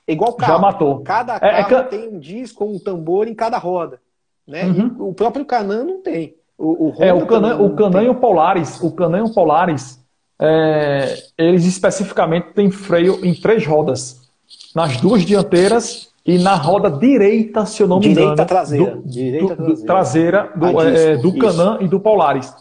É 0.08 0.13
igual 0.13 0.34
carro. 0.34 0.53
Já 0.53 0.60
matou. 0.60 0.99
Cada 1.01 1.39
carro 1.39 1.55
é, 1.55 1.62
é 1.62 1.63
can... 1.63 1.84
tem 1.84 2.08
um 2.08 2.19
disco, 2.19 2.65
um 2.65 2.77
tambor 2.79 3.27
em 3.27 3.34
cada 3.34 3.58
roda. 3.58 3.99
Né? 4.47 4.65
Uhum. 4.65 5.10
o 5.10 5.13
próprio 5.13 5.43
Canan 5.43 5.84
não 5.84 6.01
tem. 6.01 6.36
O, 6.58 6.89
o 6.89 7.03
é, 7.03 7.12
o 7.13 7.25
Canan, 7.25 7.58
o 7.58 7.75
Canan 7.75 8.03
e 8.03 8.10
o 8.10 8.15
Polaris, 8.15 8.79
o 8.81 8.91
Canan 8.91 9.19
e 9.19 9.21
o 9.21 9.34
Polaris, 9.34 9.99
é, 10.39 11.17
eles 11.38 11.65
especificamente 11.65 12.53
têm 12.53 12.69
freio 12.69 13.25
em 13.25 13.34
três 13.34 13.65
rodas. 13.65 14.21
Nas 14.73 14.97
duas 14.97 15.25
dianteiras 15.25 16.13
e 16.26 16.40
na 16.40 16.56
roda 16.56 16.90
direita, 16.90 17.66
se 17.66 17.84
eu 17.84 17.88
não 17.88 18.00
me 18.00 18.08
direita 18.08 18.32
engano. 18.32 18.48
Traseira. 18.48 18.96
Do, 18.96 19.08
direita 19.08 19.56
do, 19.56 19.86
traseira. 19.86 20.52
do, 20.56 20.82
é, 20.82 21.18
do 21.18 21.38
Canan 21.38 21.78
e 21.82 21.88
do 21.88 22.00
Polaris. 22.00 22.52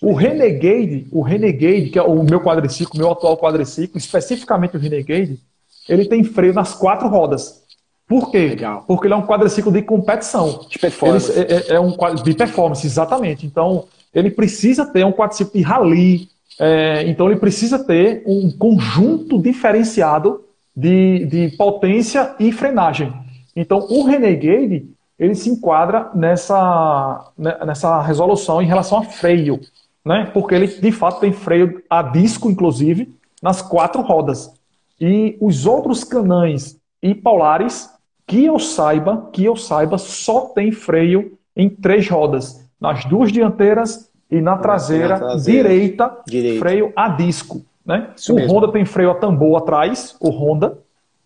O 0.00 0.12
Renegade, 0.12 1.08
o 1.10 1.20
Renegade, 1.20 1.90
que 1.90 1.98
é 1.98 2.02
o 2.02 2.22
meu 2.22 2.40
quadriciclo, 2.40 2.96
meu 2.96 3.10
atual 3.10 3.36
quadriciclo, 3.36 3.98
especificamente 3.98 4.76
o 4.76 4.80
Renegade, 4.80 5.40
ele 5.88 6.04
tem 6.04 6.22
freio 6.22 6.54
nas 6.54 6.74
quatro 6.74 7.08
rodas. 7.08 7.62
Por 8.06 8.30
quê? 8.30 8.38
Legal. 8.38 8.84
Porque 8.86 9.06
ele 9.06 9.14
é 9.14 9.16
um 9.16 9.26
quadriciclo 9.26 9.72
de 9.72 9.82
competição. 9.82 10.66
De 10.70 10.78
performance. 10.78 11.32
Ele, 11.32 11.52
é, 11.52 11.56
é, 11.56 11.74
é 11.74 11.80
um 11.80 11.96
de 12.22 12.34
performance, 12.34 12.86
exatamente. 12.86 13.44
Então, 13.46 13.84
ele 14.14 14.30
precisa 14.30 14.86
ter 14.86 15.04
um 15.04 15.12
quadriciclo 15.12 15.54
de 15.54 15.62
rally. 15.62 16.28
É, 16.60 17.02
então, 17.08 17.28
ele 17.28 17.40
precisa 17.40 17.78
ter 17.78 18.22
um 18.26 18.50
conjunto 18.50 19.40
diferenciado 19.40 20.44
de, 20.78 21.26
de 21.26 21.56
potência 21.56 22.36
e 22.38 22.52
frenagem. 22.52 23.12
Então, 23.56 23.80
o 23.90 24.04
Renegade, 24.04 24.88
ele 25.18 25.34
se 25.34 25.50
enquadra 25.50 26.08
nessa, 26.14 27.32
né, 27.36 27.58
nessa 27.66 28.00
resolução 28.00 28.62
em 28.62 28.66
relação 28.66 28.98
a 28.98 29.02
freio. 29.02 29.58
Né? 30.04 30.30
Porque 30.32 30.54
ele, 30.54 30.68
de 30.68 30.92
fato, 30.92 31.18
tem 31.18 31.32
freio 31.32 31.82
a 31.90 32.00
disco, 32.00 32.48
inclusive, 32.48 33.12
nas 33.42 33.60
quatro 33.60 34.02
rodas. 34.02 34.52
E 35.00 35.36
os 35.40 35.66
outros 35.66 36.04
canães 36.04 36.78
e 37.02 37.12
polares, 37.12 37.90
que 38.24 38.44
eu 38.44 38.60
saiba, 38.60 39.28
que 39.32 39.44
eu 39.44 39.56
saiba, 39.56 39.98
só 39.98 40.42
tem 40.42 40.70
freio 40.70 41.36
em 41.56 41.68
três 41.68 42.08
rodas, 42.08 42.64
nas 42.80 43.04
duas 43.04 43.32
dianteiras 43.32 44.12
e 44.30 44.40
na 44.40 44.56
traseira, 44.56 45.08
na 45.08 45.18
traseira 45.18 45.68
direita, 45.68 46.16
direita, 46.24 46.60
freio 46.60 46.92
a 46.94 47.08
disco. 47.08 47.64
Né? 47.88 48.10
o 48.28 48.34
mesmo. 48.34 48.52
Honda 48.52 48.70
tem 48.70 48.84
freio 48.84 49.10
a 49.10 49.14
tambor 49.14 49.56
atrás, 49.56 50.14
o 50.20 50.28
Honda. 50.28 50.76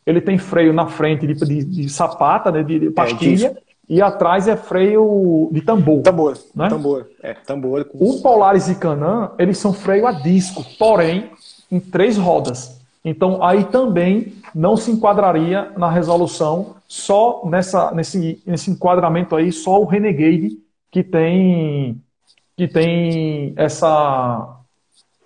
Ele 0.06 0.20
tem 0.20 0.38
freio 0.38 0.72
na 0.72 0.86
frente 0.86 1.26
de, 1.26 1.34
de, 1.34 1.64
de 1.64 1.88
sapata, 1.88 2.52
né, 2.52 2.62
de, 2.62 2.78
de 2.78 2.86
é, 2.86 2.90
pastilha. 2.90 3.48
É, 3.48 3.72
e 3.88 4.00
atrás 4.00 4.46
é 4.46 4.56
freio 4.56 5.48
de 5.50 5.60
tambor. 5.60 6.02
Tambor, 6.02 6.38
né? 6.54 6.68
tambor. 6.68 7.08
É, 7.20 7.34
tambor. 7.34 7.84
Com... 7.84 7.98
O 7.98 8.22
Polaris 8.22 8.68
e 8.68 8.76
Canan, 8.76 9.32
eles 9.38 9.58
são 9.58 9.72
freio 9.72 10.06
a 10.06 10.12
disco, 10.12 10.64
porém 10.78 11.30
em 11.70 11.80
três 11.80 12.16
rodas. 12.16 12.80
Então, 13.04 13.42
aí 13.42 13.64
também 13.64 14.34
não 14.54 14.76
se 14.76 14.92
enquadraria 14.92 15.72
na 15.76 15.90
resolução 15.90 16.76
só 16.86 17.42
nessa, 17.44 17.90
nesse, 17.90 18.40
nesse 18.46 18.70
enquadramento 18.70 19.34
aí, 19.34 19.50
só 19.50 19.80
o 19.80 19.84
Renegade 19.84 20.58
que 20.92 21.02
tem, 21.02 22.00
que 22.56 22.68
tem 22.68 23.52
essa, 23.56 24.61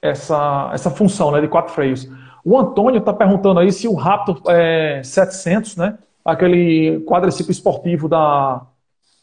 essa, 0.01 0.71
essa 0.73 0.91
função 0.91 1.31
né, 1.31 1.41
de 1.41 1.49
quatro 1.49 1.73
freios. 1.73 2.09
O 2.45 2.57
Antônio 2.59 2.99
está 2.99 3.13
perguntando 3.13 3.61
aí 3.61 3.73
se 3.73 3.89
o 3.89 3.95
Raptor 3.95 4.41
é, 4.49 5.03
700, 5.03 5.77
né, 5.77 5.99
aquele 6.25 7.01
quadriciclo 7.07 7.51
esportivo 7.51 8.09
da, 8.09 8.63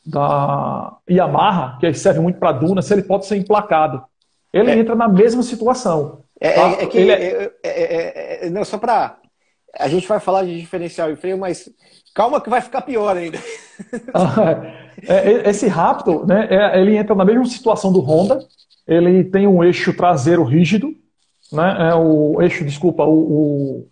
da 0.06 0.98
Yamaha, 1.10 1.78
que 1.80 1.94
serve 1.94 2.20
muito 2.20 2.40
para 2.40 2.52
duna, 2.52 2.82
se 2.82 2.94
ele 2.94 3.04
pode 3.04 3.26
ser 3.26 3.38
emplacado. 3.38 4.04
Ele 4.52 4.72
é. 4.72 4.78
entra 4.78 4.96
na 4.96 5.08
mesma 5.08 5.42
situação. 5.42 6.24
É, 6.40 6.50
é, 6.50 6.54
tá? 6.54 6.70
é 6.82 6.86
que 6.86 7.12
é, 7.12 7.52
é, 7.64 8.48
é, 8.48 8.50
não, 8.50 8.66
só 8.66 8.78
para 8.78 9.18
a 9.80 9.88
gente 9.88 10.08
vai 10.08 10.20
falar 10.20 10.44
de 10.44 10.60
diferencial 10.60 11.10
e 11.10 11.16
freio, 11.16 11.38
mas 11.38 11.68
calma 12.14 12.40
que 12.40 12.50
vai 12.50 12.62
ficar 12.62 12.82
pior 12.82 13.16
ainda. 13.18 13.40
esse 15.48 15.68
Raptor, 15.68 16.28
né, 16.28 16.48
ele 16.80 16.96
entra 16.96 17.16
na 17.16 17.26
mesma 17.26 17.46
situação 17.46 17.92
do 17.92 18.00
Honda. 18.00 18.40
Ele 18.88 19.24
tem 19.24 19.48
um 19.48 19.64
eixo 19.64 19.94
traseiro 19.94 20.44
rígido, 20.44 20.94
né, 21.52 21.90
é 21.92 21.96
o 21.96 22.42
eixo, 22.42 22.66
desculpa, 22.66 23.04
o, 23.04 23.88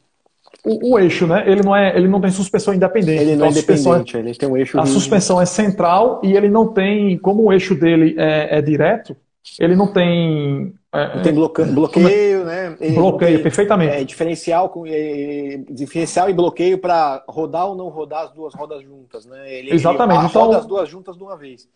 o, 0.65 0.91
o, 0.91 0.99
eixo, 0.99 1.25
né? 1.27 1.43
Ele 1.47 1.61
não 1.61 1.75
é, 1.75 1.95
ele 1.95 2.07
não 2.07 2.19
tem 2.19 2.31
suspensão 2.31 2.73
independente. 2.73 3.21
Ele 3.21 3.35
não 3.35 3.47
então, 3.47 3.47
é 3.47 3.51
independente, 3.51 4.17
ele 4.17 4.35
tem 4.35 4.49
um 4.49 4.57
eixo. 4.57 4.77
A 4.77 4.81
rígido. 4.81 4.99
suspensão 4.99 5.41
é 5.41 5.45
central 5.45 6.21
e 6.23 6.35
ele 6.35 6.49
não 6.49 6.73
tem, 6.73 7.17
como 7.17 7.43
o 7.43 7.53
eixo 7.53 7.75
dele 7.75 8.15
é, 8.17 8.57
é 8.57 8.61
direto, 8.61 9.15
ele 9.59 9.75
não 9.75 9.87
tem. 9.87 10.73
É, 10.93 11.15
não 11.15 11.23
tem 11.23 11.33
bloqueio, 11.33 11.69
é, 11.69 11.71
bloqueio 11.71 12.45
né? 12.45 12.75
Ele 12.81 12.95
bloqueio, 12.95 13.33
tem, 13.35 13.43
perfeitamente. 13.43 13.95
É, 13.95 14.03
diferencial, 14.03 14.69
com, 14.69 14.85
é, 14.85 15.63
diferencial 15.69 16.29
e 16.29 16.33
bloqueio 16.33 16.77
para 16.77 17.23
rodar 17.29 17.67
ou 17.67 17.75
não 17.75 17.87
rodar 17.87 18.25
as 18.25 18.31
duas 18.33 18.53
rodas 18.53 18.83
juntas, 18.83 19.25
né? 19.25 19.53
Ele, 19.53 19.73
Exatamente. 19.73 20.19
Ele 20.19 20.27
então, 20.27 20.45
roda 20.45 20.57
as 20.57 20.65
duas 20.65 20.89
juntas 20.89 21.15
de 21.15 21.23
uma 21.23 21.37
vez. 21.37 21.67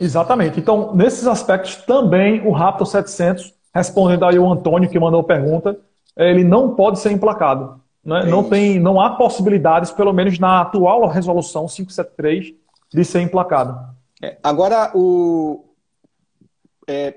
Exatamente. 0.00 0.58
Então, 0.58 0.94
nesses 0.94 1.26
aspectos 1.26 1.76
também 1.76 2.46
o 2.46 2.50
Raptor 2.50 2.86
700, 2.86 3.54
respondendo 3.74 4.24
aí 4.24 4.38
o 4.38 4.50
Antônio 4.50 4.88
que 4.88 4.98
mandou 4.98 5.20
a 5.20 5.24
pergunta, 5.24 5.78
ele 6.16 6.44
não 6.44 6.74
pode 6.74 6.98
ser 6.98 7.12
emplacado. 7.12 7.82
Né? 8.04 8.24
não, 8.26 8.44
tem, 8.44 8.78
não 8.78 9.00
há 9.00 9.16
possibilidades, 9.16 9.90
pelo 9.90 10.12
menos 10.12 10.38
na 10.38 10.60
atual 10.60 11.06
resolução 11.06 11.66
573, 11.66 12.52
de 12.92 13.04
ser 13.04 13.20
emplacado. 13.22 13.94
É, 14.22 14.36
agora, 14.42 14.90
o, 14.94 15.64
é, 16.86 17.14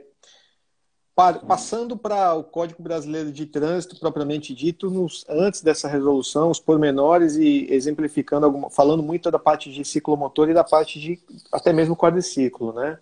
passando 1.47 1.97
para 1.97 2.35
o 2.35 2.43
Código 2.43 2.83
Brasileiro 2.83 3.31
de 3.31 3.47
Trânsito 3.47 3.99
propriamente 3.99 4.53
dito, 4.53 4.87
nos, 4.87 5.25
antes 5.27 5.61
dessa 5.63 5.87
resolução, 5.87 6.51
os 6.51 6.59
pormenores 6.59 7.35
e 7.35 7.65
exemplificando, 7.71 8.45
alguma, 8.45 8.69
falando 8.69 9.01
muito 9.01 9.31
da 9.31 9.39
parte 9.39 9.71
de 9.71 9.83
ciclomotor 9.83 10.47
e 10.47 10.53
da 10.53 10.63
parte 10.63 10.99
de 10.99 11.19
até 11.51 11.73
mesmo 11.73 11.95
quadriciclo, 11.97 12.71
né? 12.71 12.99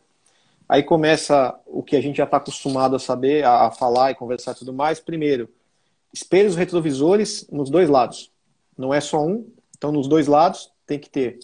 Aí 0.67 0.82
começa 0.82 1.54
o 1.67 1.84
que 1.84 1.97
a 1.97 2.01
gente 2.01 2.15
já 2.15 2.23
está 2.23 2.38
acostumado 2.38 2.95
a 2.95 2.99
saber, 2.99 3.43
a, 3.43 3.67
a 3.67 3.71
falar 3.71 4.12
e 4.12 4.15
conversar 4.15 4.54
e 4.54 4.60
tudo 4.60 4.71
mais. 4.71 4.97
Primeiro, 4.97 5.49
espelhos 6.13 6.56
retrovisores 6.56 7.45
nos 7.51 7.69
dois 7.69 7.89
lados. 7.89 8.32
Não 8.78 8.93
é 8.93 9.01
só 9.01 9.21
um, 9.21 9.45
então 9.78 9.91
nos 9.91 10.08
dois 10.08 10.25
lados 10.25 10.71
tem 10.88 10.97
que 10.97 11.10
ter 11.10 11.38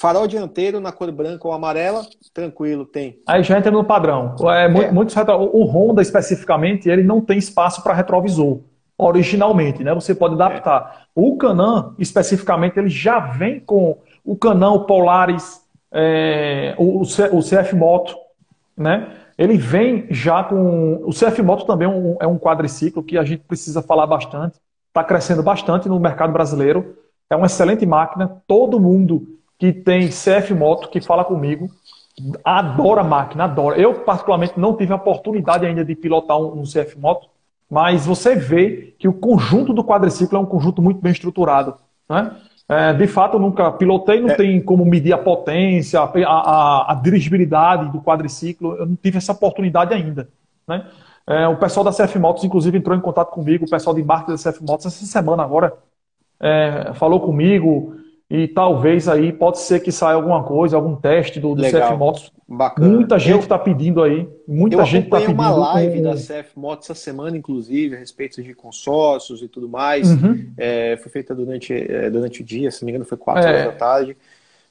Farol 0.00 0.26
dianteiro 0.26 0.80
na 0.80 0.90
cor 0.90 1.12
branca 1.12 1.46
ou 1.46 1.52
amarela, 1.52 2.06
tranquilo, 2.32 2.86
tem. 2.86 3.20
Aí 3.28 3.42
já 3.42 3.58
entra 3.58 3.70
no 3.70 3.84
padrão. 3.84 4.34
É, 4.48 4.64
é. 4.64 4.90
Muitos, 4.90 5.14
o 5.14 5.64
Honda 5.66 6.00
especificamente, 6.00 6.88
ele 6.88 7.02
não 7.02 7.20
tem 7.20 7.36
espaço 7.36 7.82
para 7.82 7.92
retrovisor 7.92 8.60
originalmente, 8.96 9.84
né? 9.84 9.92
Você 9.92 10.14
pode 10.14 10.36
adaptar. 10.36 11.04
É. 11.04 11.10
O 11.14 11.36
Canan 11.36 11.94
especificamente 11.98 12.78
ele 12.78 12.88
já 12.88 13.18
vem 13.20 13.60
com 13.60 13.98
o 14.24 14.34
Canan, 14.36 14.70
o 14.70 14.84
Polaris, 14.86 15.60
é, 15.92 16.74
o, 16.78 17.02
o 17.02 17.40
CF 17.42 17.76
Moto, 17.76 18.16
né? 18.74 19.06
Ele 19.36 19.58
vem 19.58 20.06
já 20.08 20.42
com 20.42 21.02
o 21.04 21.10
CF 21.10 21.42
Moto 21.42 21.66
também 21.66 21.86
é 21.86 21.90
um, 21.90 22.16
é 22.20 22.26
um 22.26 22.38
quadriciclo 22.38 23.02
que 23.02 23.18
a 23.18 23.24
gente 23.24 23.42
precisa 23.42 23.82
falar 23.82 24.06
bastante. 24.06 24.58
Está 24.88 25.04
crescendo 25.04 25.42
bastante 25.42 25.90
no 25.90 26.00
mercado 26.00 26.32
brasileiro. 26.32 26.96
É 27.28 27.36
uma 27.36 27.46
excelente 27.46 27.84
máquina. 27.84 28.42
Todo 28.46 28.80
mundo 28.80 29.39
que 29.60 29.74
tem 29.74 30.08
CF 30.08 30.54
Moto, 30.54 30.88
que 30.88 31.02
fala 31.02 31.22
comigo, 31.22 31.70
adora 32.42 33.02
a 33.02 33.04
máquina, 33.04 33.44
adora. 33.44 33.78
Eu, 33.78 33.92
particularmente, 34.00 34.58
não 34.58 34.74
tive 34.74 34.90
a 34.94 34.96
oportunidade 34.96 35.66
ainda 35.66 35.84
de 35.84 35.94
pilotar 35.94 36.38
um, 36.38 36.60
um 36.60 36.62
CF 36.62 36.98
Moto, 36.98 37.28
mas 37.70 38.06
você 38.06 38.34
vê 38.34 38.94
que 38.98 39.06
o 39.06 39.12
conjunto 39.12 39.74
do 39.74 39.84
quadriciclo 39.84 40.38
é 40.38 40.40
um 40.40 40.46
conjunto 40.46 40.80
muito 40.80 40.98
bem 41.02 41.12
estruturado. 41.12 41.74
Né? 42.08 42.34
É, 42.66 42.94
de 42.94 43.06
fato, 43.06 43.34
eu 43.34 43.40
nunca 43.40 43.70
pilotei, 43.70 44.18
não 44.18 44.30
é. 44.30 44.34
tem 44.34 44.62
como 44.62 44.82
medir 44.82 45.12
a 45.12 45.18
potência, 45.18 46.00
a, 46.00 46.04
a, 46.04 46.92
a, 46.92 46.94
dirigibilidade 46.94 47.92
do 47.92 48.00
quadriciclo, 48.00 48.76
eu 48.76 48.86
não 48.86 48.96
tive 48.96 49.18
essa 49.18 49.32
oportunidade 49.32 49.92
ainda. 49.92 50.26
Né? 50.66 50.86
É, 51.26 51.46
o 51.46 51.58
pessoal 51.58 51.84
da 51.84 51.92
CF 51.92 52.18
Motos, 52.18 52.44
inclusive, 52.44 52.78
entrou 52.78 52.96
em 52.96 53.00
contato 53.00 53.30
comigo, 53.30 53.66
o 53.66 53.70
pessoal 53.70 53.94
de 53.94 54.02
marketing 54.02 54.42
da 54.42 54.50
CF 54.50 54.64
Motos, 54.64 54.86
essa 54.86 55.04
semana 55.04 55.42
agora, 55.42 55.74
é, 56.40 56.92
falou 56.94 57.20
comigo, 57.20 57.99
e 58.30 58.46
talvez 58.46 59.08
aí 59.08 59.32
pode 59.32 59.58
ser 59.58 59.80
que 59.80 59.90
saia 59.90 60.14
alguma 60.14 60.44
coisa, 60.44 60.76
algum 60.76 60.94
teste 60.94 61.40
do, 61.40 61.52
do 61.52 61.62
CF 61.64 61.96
Motos. 61.98 62.32
Bacana. 62.46 62.88
Muita 62.88 63.18
gente 63.18 63.42
está 63.42 63.58
pedindo 63.58 64.00
aí. 64.00 64.28
Muita 64.46 64.84
gente 64.84 65.06
está 65.06 65.18
pedindo. 65.18 65.34
uma 65.34 65.50
live 65.50 66.00
da 66.00 66.14
CF 66.14 66.56
Motos 66.56 66.88
essa 66.88 66.94
semana, 66.94 67.36
inclusive, 67.36 67.96
a 67.96 67.98
respeito 67.98 68.40
de 68.40 68.54
consórcios 68.54 69.42
e 69.42 69.48
tudo 69.48 69.68
mais. 69.68 70.12
Uhum. 70.12 70.48
É, 70.56 70.96
foi 70.98 71.10
feita 71.10 71.34
durante, 71.34 71.74
é, 71.74 72.08
durante 72.08 72.42
o 72.42 72.44
dia, 72.44 72.70
se 72.70 72.82
não 72.82 72.86
me 72.86 72.92
engano, 72.92 73.04
foi 73.04 73.18
4 73.18 73.42
é. 73.42 73.46
horas 73.48 73.64
da 73.64 73.72
tarde. 73.72 74.16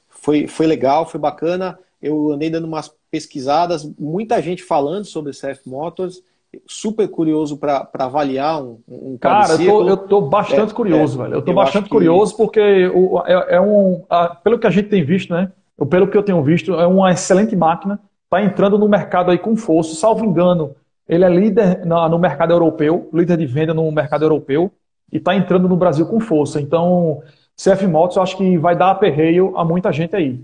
Foi, 0.08 0.46
foi 0.46 0.66
legal, 0.66 1.06
foi 1.06 1.20
bacana. 1.20 1.78
Eu 2.00 2.32
andei 2.32 2.48
dando 2.48 2.66
umas 2.66 2.90
pesquisadas, 3.10 3.84
muita 3.98 4.40
gente 4.40 4.62
falando 4.62 5.04
sobre 5.04 5.32
CF 5.32 5.68
Motors 5.68 6.22
super 6.66 7.08
curioso 7.08 7.56
para 7.56 7.88
avaliar 7.94 8.62
um, 8.62 8.78
um 8.88 9.18
Cara, 9.18 9.54
eu 9.54 9.58
tô, 9.58 9.88
eu 9.88 9.96
tô 9.96 10.20
bastante 10.22 10.72
é, 10.72 10.74
curioso, 10.74 11.20
é, 11.20 11.24
velho. 11.24 11.34
Eu 11.36 11.42
tô 11.42 11.52
eu 11.52 11.54
bastante 11.56 11.88
curioso 11.88 12.32
que... 12.32 12.36
porque 12.38 12.86
o, 12.94 13.22
é, 13.24 13.56
é 13.56 13.60
um. 13.60 14.04
A, 14.08 14.34
pelo 14.34 14.58
que 14.58 14.66
a 14.66 14.70
gente 14.70 14.88
tem 14.88 15.04
visto, 15.04 15.32
né? 15.32 15.52
Pelo 15.88 16.08
que 16.08 16.16
eu 16.16 16.22
tenho 16.22 16.42
visto, 16.42 16.74
é 16.74 16.86
uma 16.86 17.10
excelente 17.10 17.56
máquina. 17.56 18.00
Está 18.24 18.42
entrando 18.42 18.78
no 18.78 18.88
mercado 18.88 19.30
aí 19.30 19.38
com 19.38 19.56
força. 19.56 19.94
Salvo 19.94 20.24
engano, 20.24 20.74
ele 21.08 21.24
é 21.24 21.28
líder 21.28 21.84
na, 21.84 22.08
no 22.08 22.18
mercado 22.18 22.52
europeu, 22.52 23.08
líder 23.12 23.36
de 23.36 23.46
venda 23.46 23.74
no 23.74 23.90
mercado 23.90 24.24
europeu, 24.24 24.70
e 25.12 25.16
está 25.16 25.34
entrando 25.34 25.68
no 25.68 25.76
Brasil 25.76 26.06
com 26.06 26.20
força. 26.20 26.60
Então, 26.60 27.22
CF 27.56 27.86
Motos 27.86 28.16
eu 28.16 28.22
acho 28.22 28.36
que 28.36 28.56
vai 28.58 28.76
dar 28.76 28.90
aperreio 28.90 29.56
a 29.56 29.64
muita 29.64 29.92
gente 29.92 30.14
aí. 30.14 30.40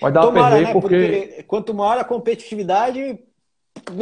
Vai 0.00 0.10
dar 0.10 0.22
Tomara, 0.22 0.46
aperreio 0.46 0.66
né? 0.66 0.72
porque... 0.72 0.96
porque... 0.96 1.42
Quanto 1.44 1.74
maior 1.74 1.98
a 1.98 2.04
competitividade, 2.04 3.20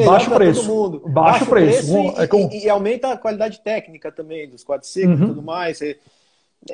baixo 0.05 0.31
preço. 0.31 0.91
Baixo, 0.91 1.09
baixo 1.09 1.47
preço. 1.47 1.93
preço 1.93 2.19
e, 2.19 2.23
é 2.23 2.27
com... 2.27 2.49
e, 2.53 2.65
e, 2.65 2.71
aumenta 2.71 3.13
a 3.13 3.17
qualidade 3.17 3.61
técnica 3.61 4.11
também 4.11 4.49
dos 4.49 4.65
quadriciclos 4.65 5.19
e 5.19 5.23
uhum. 5.23 5.29
tudo 5.29 5.43
mais. 5.43 5.81
É, 5.83 5.97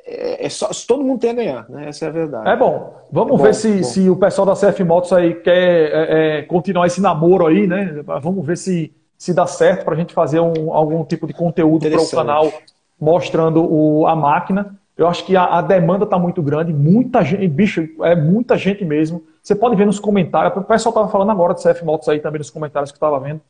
é, 0.04 0.46
é 0.46 0.48
só, 0.48 0.70
todo 0.86 1.04
mundo 1.04 1.20
tem 1.20 1.30
a 1.30 1.34
ganhar, 1.34 1.68
né? 1.68 1.88
Essa 1.88 2.06
é 2.06 2.08
a 2.08 2.12
verdade. 2.12 2.48
É 2.48 2.56
bom. 2.56 2.94
Vamos 3.12 3.40
é 3.40 3.44
ver 3.44 3.54
se, 3.54 3.84
se 3.84 4.08
o 4.08 4.16
pessoal 4.16 4.46
da 4.46 4.54
CF 4.54 4.82
Motos 4.84 5.12
aí 5.12 5.34
quer 5.34 5.90
é, 5.92 6.42
continuar 6.42 6.86
esse 6.86 7.00
namoro 7.00 7.46
aí, 7.46 7.66
né? 7.66 8.02
Vamos 8.22 8.44
ver 8.44 8.56
se, 8.56 8.94
se 9.18 9.34
dá 9.34 9.46
certo 9.46 9.84
para 9.84 9.94
a 9.94 9.96
gente 9.96 10.14
fazer 10.14 10.40
um, 10.40 10.72
algum 10.72 11.04
tipo 11.04 11.26
de 11.26 11.32
conteúdo 11.32 11.88
para 11.88 12.00
o 12.00 12.10
canal 12.10 12.52
mostrando 13.00 13.62
o, 13.62 14.06
a 14.06 14.16
máquina. 14.16 14.78
Eu 14.96 15.08
acho 15.08 15.24
que 15.24 15.36
a, 15.36 15.44
a 15.44 15.60
demanda 15.60 16.04
está 16.04 16.18
muito 16.18 16.40
grande, 16.40 16.72
muita 16.72 17.22
gente, 17.24 17.48
bicho, 17.48 17.88
é 18.02 18.14
muita 18.14 18.56
gente 18.56 18.84
mesmo. 18.84 19.24
Você 19.42 19.54
pode 19.54 19.74
ver 19.74 19.86
nos 19.86 19.98
comentários, 19.98 20.56
o 20.56 20.62
pessoal 20.62 20.92
estava 20.92 21.08
falando 21.08 21.30
agora 21.30 21.54
de 21.54 21.62
CF 21.62 21.84
Motos 21.84 22.08
aí 22.08 22.20
também 22.20 22.38
nos 22.38 22.50
comentários 22.50 22.92
que 22.92 22.96
eu 22.96 23.06
estava 23.06 23.18
vendo. 23.18 23.40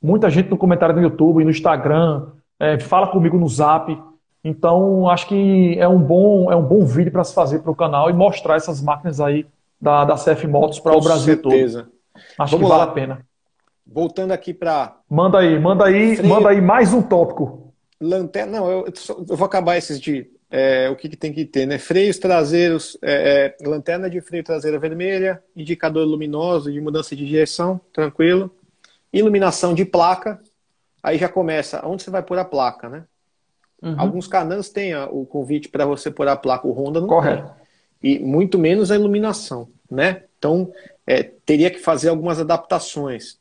Muita 0.00 0.30
gente 0.30 0.50
no 0.50 0.56
comentário 0.56 0.94
do 0.94 1.00
YouTube, 1.00 1.44
no 1.44 1.50
Instagram, 1.50 2.26
é, 2.60 2.78
fala 2.78 3.08
comigo 3.08 3.38
no 3.38 3.48
Zap. 3.48 3.98
Então, 4.44 5.08
acho 5.08 5.26
que 5.26 5.76
é 5.78 5.88
um 5.88 5.98
bom, 5.98 6.52
é 6.52 6.54
um 6.54 6.62
bom 6.62 6.84
vídeo 6.84 7.10
para 7.10 7.24
se 7.24 7.34
fazer 7.34 7.60
para 7.60 7.72
o 7.72 7.74
canal 7.74 8.10
e 8.10 8.12
mostrar 8.12 8.56
essas 8.56 8.80
máquinas 8.82 9.20
aí 9.20 9.46
da, 9.80 10.04
da 10.04 10.14
CF 10.14 10.46
Motos 10.46 10.78
para 10.78 10.96
o 10.96 11.00
Brasil 11.00 11.34
certeza. 11.34 11.84
todo. 11.84 11.92
Acho 12.38 12.52
Vamos 12.52 12.66
que 12.66 12.72
vale 12.72 12.84
lá. 12.86 12.90
a 12.90 12.94
pena. 12.94 13.26
Voltando 13.86 14.32
aqui 14.32 14.54
para. 14.54 14.96
Manda 15.10 15.38
aí, 15.38 15.58
manda 15.58 15.86
aí, 15.86 16.16
freio... 16.16 16.28
manda 16.32 16.48
aí 16.50 16.60
mais 16.60 16.92
um 16.92 17.02
tópico. 17.02 17.72
Lanterna. 18.00 18.60
Não, 18.60 18.70
eu, 18.70 18.84
eu 19.28 19.36
vou 19.36 19.46
acabar 19.46 19.76
esses 19.76 20.00
de 20.00 20.30
é, 20.56 20.88
o 20.88 20.94
que, 20.94 21.08
que, 21.08 21.16
tem 21.16 21.32
que 21.32 21.44
ter, 21.44 21.66
né? 21.66 21.78
Freios 21.78 22.16
traseiros, 22.16 22.96
é, 23.02 23.56
é, 23.60 23.68
lanterna 23.68 24.08
de 24.08 24.20
freio 24.20 24.44
traseira 24.44 24.78
vermelha, 24.78 25.42
indicador 25.56 26.06
luminoso 26.06 26.70
de 26.70 26.80
mudança 26.80 27.16
de 27.16 27.26
direção, 27.26 27.80
tranquilo. 27.92 28.54
Iluminação 29.12 29.74
de 29.74 29.84
placa, 29.84 30.40
aí 31.02 31.18
já 31.18 31.28
começa, 31.28 31.84
onde 31.84 32.04
você 32.04 32.10
vai 32.10 32.22
pôr 32.22 32.38
a 32.38 32.44
placa, 32.44 32.88
né? 32.88 33.04
Uhum. 33.82 33.96
Alguns 33.98 34.28
canãs 34.28 34.68
têm 34.68 34.94
o 34.94 35.26
convite 35.26 35.68
para 35.68 35.84
você 35.84 36.08
pôr 36.08 36.28
a 36.28 36.36
placa, 36.36 36.68
o 36.68 36.72
Honda 36.72 37.00
não 37.00 37.08
Correto. 37.08 37.50
tem. 38.00 38.12
E 38.12 38.18
muito 38.20 38.56
menos 38.56 38.92
a 38.92 38.94
iluminação, 38.94 39.68
né? 39.90 40.22
Então, 40.38 40.72
é, 41.04 41.24
teria 41.44 41.68
que 41.68 41.80
fazer 41.80 42.10
algumas 42.10 42.38
adaptações. 42.38 43.40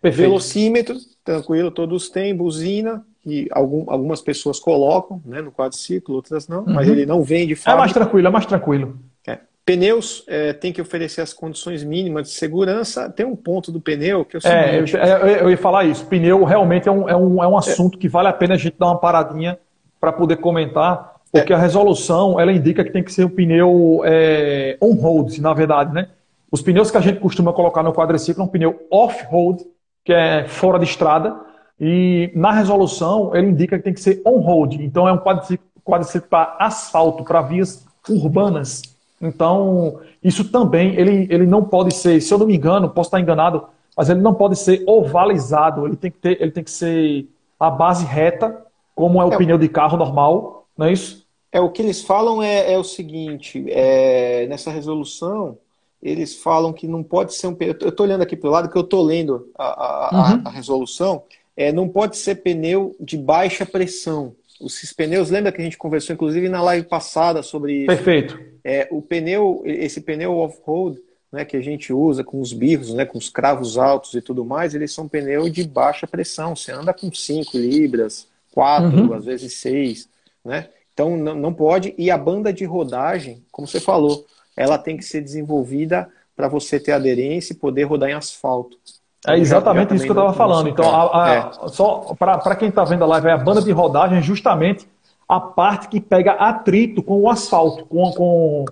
Perfeito. 0.00 0.26
Velocímetro, 0.26 0.96
tranquilo, 1.22 1.70
todos 1.70 2.08
têm, 2.08 2.34
buzina, 2.34 3.04
que 3.28 3.46
algum, 3.50 3.84
algumas 3.86 4.22
pessoas 4.22 4.58
colocam 4.58 5.20
né, 5.24 5.42
no 5.42 5.52
quadriciclo, 5.52 6.14
outras 6.14 6.48
não, 6.48 6.64
uhum. 6.64 6.74
mas 6.74 6.88
ele 6.88 7.04
não 7.04 7.22
vem 7.22 7.46
de 7.46 7.54
fato. 7.54 7.74
É 7.74 7.78
mais 7.78 7.92
tranquilo, 7.92 8.26
é 8.26 8.30
mais 8.30 8.46
tranquilo. 8.46 8.98
É. 9.26 9.38
Pneus 9.64 10.24
é, 10.26 10.54
tem 10.54 10.72
que 10.72 10.80
oferecer 10.80 11.20
as 11.20 11.32
condições 11.32 11.84
mínimas 11.84 12.28
de 12.28 12.34
segurança. 12.34 13.10
Tem 13.10 13.26
um 13.26 13.36
ponto 13.36 13.70
do 13.70 13.80
pneu 13.80 14.24
que 14.24 14.36
eu 14.36 14.40
é, 14.44 14.80
eu, 14.80 14.84
é, 14.98 15.42
eu, 15.42 15.50
ia 15.50 15.58
falar 15.58 15.84
isso. 15.84 16.06
Pneu 16.06 16.42
realmente 16.44 16.88
é 16.88 16.92
um, 16.92 17.08
é 17.08 17.14
um, 17.14 17.42
é 17.42 17.46
um 17.46 17.56
assunto 17.56 17.98
que 17.98 18.08
vale 18.08 18.28
a 18.28 18.32
pena 18.32 18.54
a 18.54 18.58
gente 18.58 18.76
dar 18.78 18.86
uma 18.86 18.98
paradinha 18.98 19.58
para 20.00 20.10
poder 20.10 20.36
comentar, 20.36 21.16
porque 21.30 21.52
é. 21.52 21.56
a 21.56 21.58
resolução 21.58 22.40
ela 22.40 22.50
indica 22.50 22.82
que 22.82 22.90
tem 22.90 23.02
que 23.02 23.12
ser 23.12 23.24
o 23.24 23.30
pneu 23.30 24.00
é, 24.04 24.78
on-road, 24.80 25.40
na 25.40 25.52
verdade, 25.52 25.92
né? 25.92 26.08
Os 26.50 26.62
pneus 26.62 26.90
que 26.90 26.96
a 26.96 27.00
gente 27.00 27.20
costuma 27.20 27.52
colocar 27.52 27.82
no 27.82 27.92
quadriciclo 27.92 28.42
é 28.42 28.46
um 28.46 28.48
pneu 28.48 28.86
off-road, 28.90 29.62
que 30.02 30.12
é 30.12 30.46
fora 30.48 30.78
de 30.78 30.86
estrada, 30.86 31.36
e 31.80 32.30
na 32.34 32.52
resolução, 32.52 33.34
ele 33.34 33.48
indica 33.48 33.76
que 33.78 33.84
tem 33.84 33.94
que 33.94 34.00
ser 34.00 34.20
on-road. 34.24 34.82
Então, 34.82 35.08
é 35.08 35.12
um 35.12 35.18
quadriciclo 35.18 36.28
para 36.28 36.56
asfalto, 36.58 37.24
para 37.24 37.42
vias 37.42 37.86
urbanas. 38.08 38.82
Então, 39.20 40.00
isso 40.22 40.44
também, 40.44 40.94
ele, 40.94 41.26
ele 41.30 41.46
não 41.46 41.64
pode 41.64 41.94
ser, 41.94 42.20
se 42.20 42.32
eu 42.32 42.38
não 42.38 42.46
me 42.46 42.56
engano, 42.56 42.88
posso 42.88 43.08
estar 43.08 43.20
enganado, 43.20 43.64
mas 43.96 44.08
ele 44.08 44.20
não 44.20 44.34
pode 44.34 44.56
ser 44.56 44.82
ovalizado. 44.86 45.86
Ele 45.86 45.96
tem 45.96 46.10
que, 46.10 46.18
ter, 46.18 46.40
ele 46.40 46.50
tem 46.50 46.64
que 46.64 46.70
ser 46.70 47.28
a 47.58 47.70
base 47.70 48.04
reta, 48.04 48.64
como 48.94 49.20
é 49.20 49.24
o 49.24 49.32
é, 49.32 49.36
pneu 49.36 49.58
de 49.58 49.68
carro 49.68 49.96
normal, 49.96 50.66
não 50.76 50.86
é 50.86 50.92
isso? 50.92 51.26
É, 51.50 51.60
o 51.60 51.70
que 51.70 51.82
eles 51.82 52.02
falam 52.02 52.42
é, 52.42 52.72
é 52.72 52.78
o 52.78 52.84
seguinte, 52.84 53.64
é, 53.68 54.46
nessa 54.48 54.70
resolução, 54.70 55.56
eles 56.02 56.36
falam 56.36 56.72
que 56.72 56.86
não 56.86 57.02
pode 57.02 57.34
ser 57.34 57.48
um... 57.48 57.56
Eu 57.60 57.88
estou 57.88 58.06
olhando 58.06 58.22
aqui 58.22 58.36
para 58.36 58.48
o 58.48 58.52
lado, 58.52 58.68
que 58.68 58.76
eu 58.76 58.82
estou 58.82 59.02
lendo 59.02 59.48
a, 59.56 59.64
a, 59.64 60.10
uhum. 60.12 60.42
a, 60.44 60.48
a 60.48 60.50
resolução, 60.50 61.22
é, 61.58 61.72
não 61.72 61.88
pode 61.88 62.16
ser 62.16 62.36
pneu 62.36 62.94
de 63.00 63.18
baixa 63.18 63.66
pressão. 63.66 64.32
Os 64.60 64.80
pneus, 64.92 65.28
lembra 65.28 65.50
que 65.50 65.60
a 65.60 65.64
gente 65.64 65.76
conversou 65.76 66.14
inclusive 66.14 66.48
na 66.48 66.62
live 66.62 66.86
passada 66.86 67.42
sobre 67.42 67.78
isso? 67.78 67.86
Perfeito. 67.88 68.38
É, 68.62 68.86
o 68.92 69.02
pneu, 69.02 69.62
esse 69.64 70.00
pneu 70.00 70.36
off-road, 70.36 71.00
né, 71.32 71.44
que 71.44 71.56
a 71.56 71.60
gente 71.60 71.92
usa 71.92 72.22
com 72.22 72.40
os 72.40 72.52
birros, 72.52 72.94
né, 72.94 73.04
com 73.04 73.18
os 73.18 73.28
cravos 73.28 73.76
altos 73.76 74.14
e 74.14 74.22
tudo 74.22 74.44
mais, 74.44 74.72
eles 74.72 74.92
são 74.92 75.08
pneu 75.08 75.50
de 75.50 75.64
baixa 75.64 76.06
pressão. 76.06 76.54
Você 76.54 76.70
anda 76.70 76.94
com 76.94 77.12
5 77.12 77.58
libras, 77.58 78.28
4, 78.52 78.96
uhum. 78.96 79.12
às 79.12 79.24
vezes 79.24 79.54
6, 79.54 80.08
né? 80.44 80.68
Então 80.94 81.16
não, 81.16 81.34
não 81.34 81.52
pode. 81.52 81.92
E 81.98 82.08
a 82.08 82.16
banda 82.16 82.52
de 82.52 82.64
rodagem, 82.64 83.42
como 83.50 83.66
você 83.66 83.80
falou, 83.80 84.24
ela 84.56 84.78
tem 84.78 84.96
que 84.96 85.04
ser 85.04 85.22
desenvolvida 85.22 86.08
para 86.36 86.46
você 86.46 86.78
ter 86.78 86.92
aderência 86.92 87.52
e 87.52 87.56
poder 87.56 87.82
rodar 87.82 88.10
em 88.10 88.14
asfalto. 88.14 88.78
É 89.28 89.38
exatamente 89.38 89.94
isso 89.94 90.04
que 90.04 90.10
eu 90.10 90.14
estava 90.14 90.32
falando. 90.32 90.68
Então, 90.68 90.88
a, 90.88 91.24
a, 91.24 91.34
é. 91.34 91.68
só 91.68 92.14
para 92.18 92.56
quem 92.56 92.68
está 92.68 92.84
vendo 92.84 93.04
a 93.04 93.06
live, 93.06 93.28
é 93.28 93.32
a 93.32 93.38
banda 93.38 93.62
de 93.62 93.72
rodagem 93.72 94.18
é 94.18 94.22
justamente 94.22 94.86
a 95.28 95.38
parte 95.38 95.88
que 95.88 96.00
pega 96.00 96.32
atrito 96.32 97.02
com 97.02 97.20
o 97.20 97.28
asfalto, 97.28 97.84
com, 97.84 98.10
com, 98.12 98.64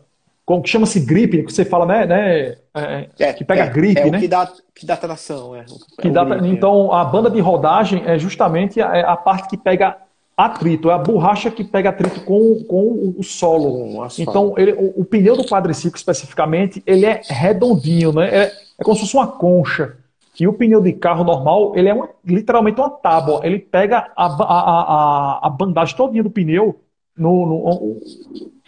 com 0.44 0.54
o 0.54 0.62
que 0.62 0.70
chama-se 0.70 1.00
gripe, 1.00 1.42
que 1.42 1.52
você 1.52 1.64
fala, 1.64 1.84
né? 1.84 2.06
né 2.06 2.56
é, 2.74 3.08
é, 3.18 3.32
que 3.34 3.44
pega 3.44 3.64
é, 3.64 3.68
gripe, 3.68 4.00
é 4.00 4.10
né? 4.10 4.18
Que 4.18 4.28
dá, 4.28 4.50
que 4.74 4.86
dá 4.86 4.96
tração, 4.96 5.54
é. 5.54 5.66
Que 6.00 6.08
dá, 6.08 6.24
gripe, 6.24 6.48
então, 6.48 6.92
a 6.92 7.04
banda 7.04 7.30
de 7.30 7.40
rodagem 7.40 8.02
é 8.06 8.18
justamente 8.18 8.80
a, 8.80 9.12
a, 9.12 9.16
parte 9.16 9.50
que 9.50 9.56
pega 9.58 9.98
atrito, 10.34 10.90
é 10.90 10.94
a 10.94 10.98
borracha 10.98 11.50
que 11.50 11.62
pega 11.62 11.90
atrito 11.90 12.20
com, 12.20 12.64
com 12.64 13.14
o 13.18 13.22
solo. 13.22 14.06
então, 14.18 14.54
ele, 14.56 14.72
o, 14.72 15.00
o, 15.00 15.04
pneu 15.04 15.36
do 15.36 15.44
quadriciclo, 15.44 15.96
especificamente, 15.96 16.82
ele 16.86 17.04
é 17.04 17.20
redondinho, 17.28 18.12
né? 18.12 18.28
É, 18.28 18.52
é 18.78 18.84
como 18.84 18.96
se 18.96 19.02
fosse 19.02 19.16
uma 19.16 19.26
concha. 19.26 19.96
E 20.38 20.46
o 20.46 20.52
pneu 20.52 20.80
de 20.80 20.92
carro 20.92 21.24
normal, 21.24 21.74
ele 21.76 21.88
é 21.88 21.94
uma, 21.94 22.10
literalmente 22.24 22.80
uma 22.80 22.90
tábua. 22.90 23.40
Ele 23.44 23.58
pega 23.58 24.12
a, 24.14 24.26
a, 24.26 25.40
a, 25.40 25.46
a 25.46 25.50
bandagem 25.50 25.96
todinha 25.96 26.22
do 26.22 26.30
pneu, 26.30 26.80
no, 27.16 27.46
no, 27.46 28.00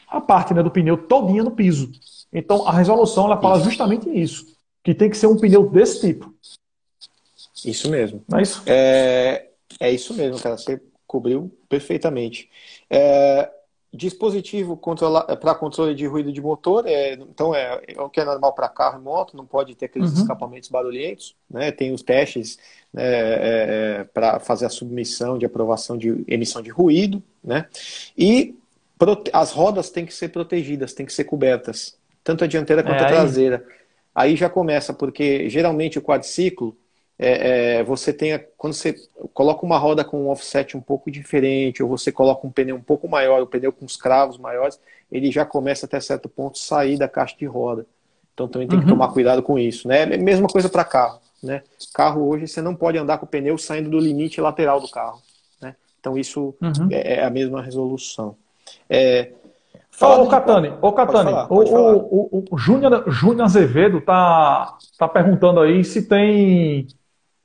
a 0.08 0.20
parte 0.20 0.54
né, 0.54 0.62
do 0.62 0.70
pneu 0.70 0.96
todinha 0.96 1.44
no 1.44 1.50
piso. 1.50 1.90
Então, 2.32 2.66
a 2.66 2.72
resolução 2.72 3.26
ela 3.26 3.40
fala 3.40 3.60
justamente 3.60 4.08
isso. 4.08 4.46
Que 4.82 4.94
tem 4.94 5.10
que 5.10 5.16
ser 5.16 5.26
um 5.26 5.36
pneu 5.36 5.68
desse 5.68 6.00
tipo. 6.00 6.34
Isso 7.64 7.90
mesmo. 7.90 8.22
Não 8.28 8.38
é 8.38 8.42
isso? 8.42 8.62
É, 8.66 9.48
é 9.80 9.90
isso 9.90 10.14
mesmo, 10.14 10.40
cara. 10.40 10.56
Você 10.56 10.80
cobriu 11.06 11.50
perfeitamente. 11.68 12.48
É, 12.88 13.50
Dispositivo 13.92 14.78
para 15.40 15.54
controle 15.54 15.94
de 15.94 16.06
ruído 16.06 16.30
de 16.30 16.42
motor, 16.42 16.86
é, 16.86 17.14
então 17.14 17.54
é, 17.54 17.80
é 17.88 18.00
o 18.02 18.10
que 18.10 18.20
é 18.20 18.24
normal 18.24 18.52
para 18.52 18.68
carro 18.68 19.00
e 19.00 19.02
moto, 19.02 19.34
não 19.34 19.46
pode 19.46 19.74
ter 19.74 19.86
aqueles 19.86 20.12
uhum. 20.12 20.20
escapamentos 20.20 20.68
barulhentos. 20.68 21.34
Né? 21.48 21.72
Tem 21.72 21.92
os 21.92 22.02
testes 22.02 22.58
né, 22.92 23.02
é, 23.02 24.00
é 24.00 24.04
para 24.04 24.40
fazer 24.40 24.66
a 24.66 24.70
submissão 24.70 25.38
de 25.38 25.46
aprovação 25.46 25.96
de 25.96 26.22
emissão 26.28 26.60
de 26.60 26.68
ruído. 26.68 27.22
Né? 27.42 27.66
E 28.16 28.54
as 29.32 29.52
rodas 29.52 29.88
têm 29.88 30.04
que 30.04 30.12
ser 30.12 30.28
protegidas, 30.28 30.92
têm 30.92 31.06
que 31.06 31.12
ser 31.12 31.24
cobertas, 31.24 31.96
tanto 32.22 32.44
a 32.44 32.46
dianteira 32.46 32.82
quanto 32.82 33.02
a 33.02 33.06
é, 33.06 33.08
traseira. 33.08 33.66
Aí 34.14 34.36
já 34.36 34.50
começa, 34.50 34.92
porque 34.92 35.48
geralmente 35.48 35.98
o 35.98 36.02
quadriciclo 36.02 36.76
é, 37.18 37.78
é, 37.78 37.84
você 37.84 38.12
tenha, 38.12 38.38
quando 38.56 38.74
você 38.74 38.94
coloca 39.34 39.66
uma 39.66 39.76
roda 39.76 40.04
com 40.04 40.22
um 40.22 40.28
offset 40.28 40.76
um 40.76 40.80
pouco 40.80 41.10
diferente, 41.10 41.82
ou 41.82 41.88
você 41.88 42.12
coloca 42.12 42.46
um 42.46 42.50
pneu 42.50 42.76
um 42.76 42.82
pouco 42.82 43.08
maior, 43.08 43.40
o 43.40 43.44
um 43.44 43.46
pneu 43.46 43.72
com 43.72 43.84
os 43.84 43.96
cravos 43.96 44.38
maiores, 44.38 44.78
ele 45.10 45.32
já 45.32 45.44
começa 45.44 45.86
até 45.86 45.98
certo 45.98 46.28
ponto 46.28 46.58
sair 46.58 46.96
da 46.96 47.08
caixa 47.08 47.36
de 47.36 47.46
roda. 47.46 47.84
Então 48.32 48.46
também 48.46 48.68
tem 48.68 48.78
que 48.78 48.84
uhum. 48.84 48.92
tomar 48.92 49.08
cuidado 49.08 49.42
com 49.42 49.58
isso. 49.58 49.88
Né? 49.88 50.06
Mesma 50.06 50.46
coisa 50.46 50.68
para 50.68 50.84
carro. 50.84 51.18
Né? 51.42 51.62
Carro 51.92 52.28
hoje 52.28 52.46
você 52.46 52.62
não 52.62 52.74
pode 52.74 52.96
andar 52.96 53.18
com 53.18 53.26
o 53.26 53.28
pneu 53.28 53.58
saindo 53.58 53.90
do 53.90 53.98
limite 53.98 54.40
lateral 54.40 54.80
do 54.80 54.88
carro. 54.88 55.20
Né? 55.60 55.74
Então 55.98 56.16
isso 56.16 56.54
uhum. 56.62 56.88
é, 56.92 57.14
é, 57.14 57.24
a 57.24 57.30
mesma 57.30 57.60
resolução. 57.60 58.36
É, 58.88 59.32
Fala, 59.90 60.22
ô, 60.22 60.28
Catani, 60.28 60.72
ô, 60.80 60.92
Catani, 60.92 61.30
falar, 61.30 61.52
o, 61.52 61.56
o, 61.56 62.38
o, 62.38 62.44
o 62.52 62.56
Júnior 62.56 63.42
Azevedo 63.42 64.00
tá, 64.00 64.78
tá 64.96 65.08
perguntando 65.08 65.58
aí 65.58 65.82
se 65.82 66.06
tem 66.06 66.86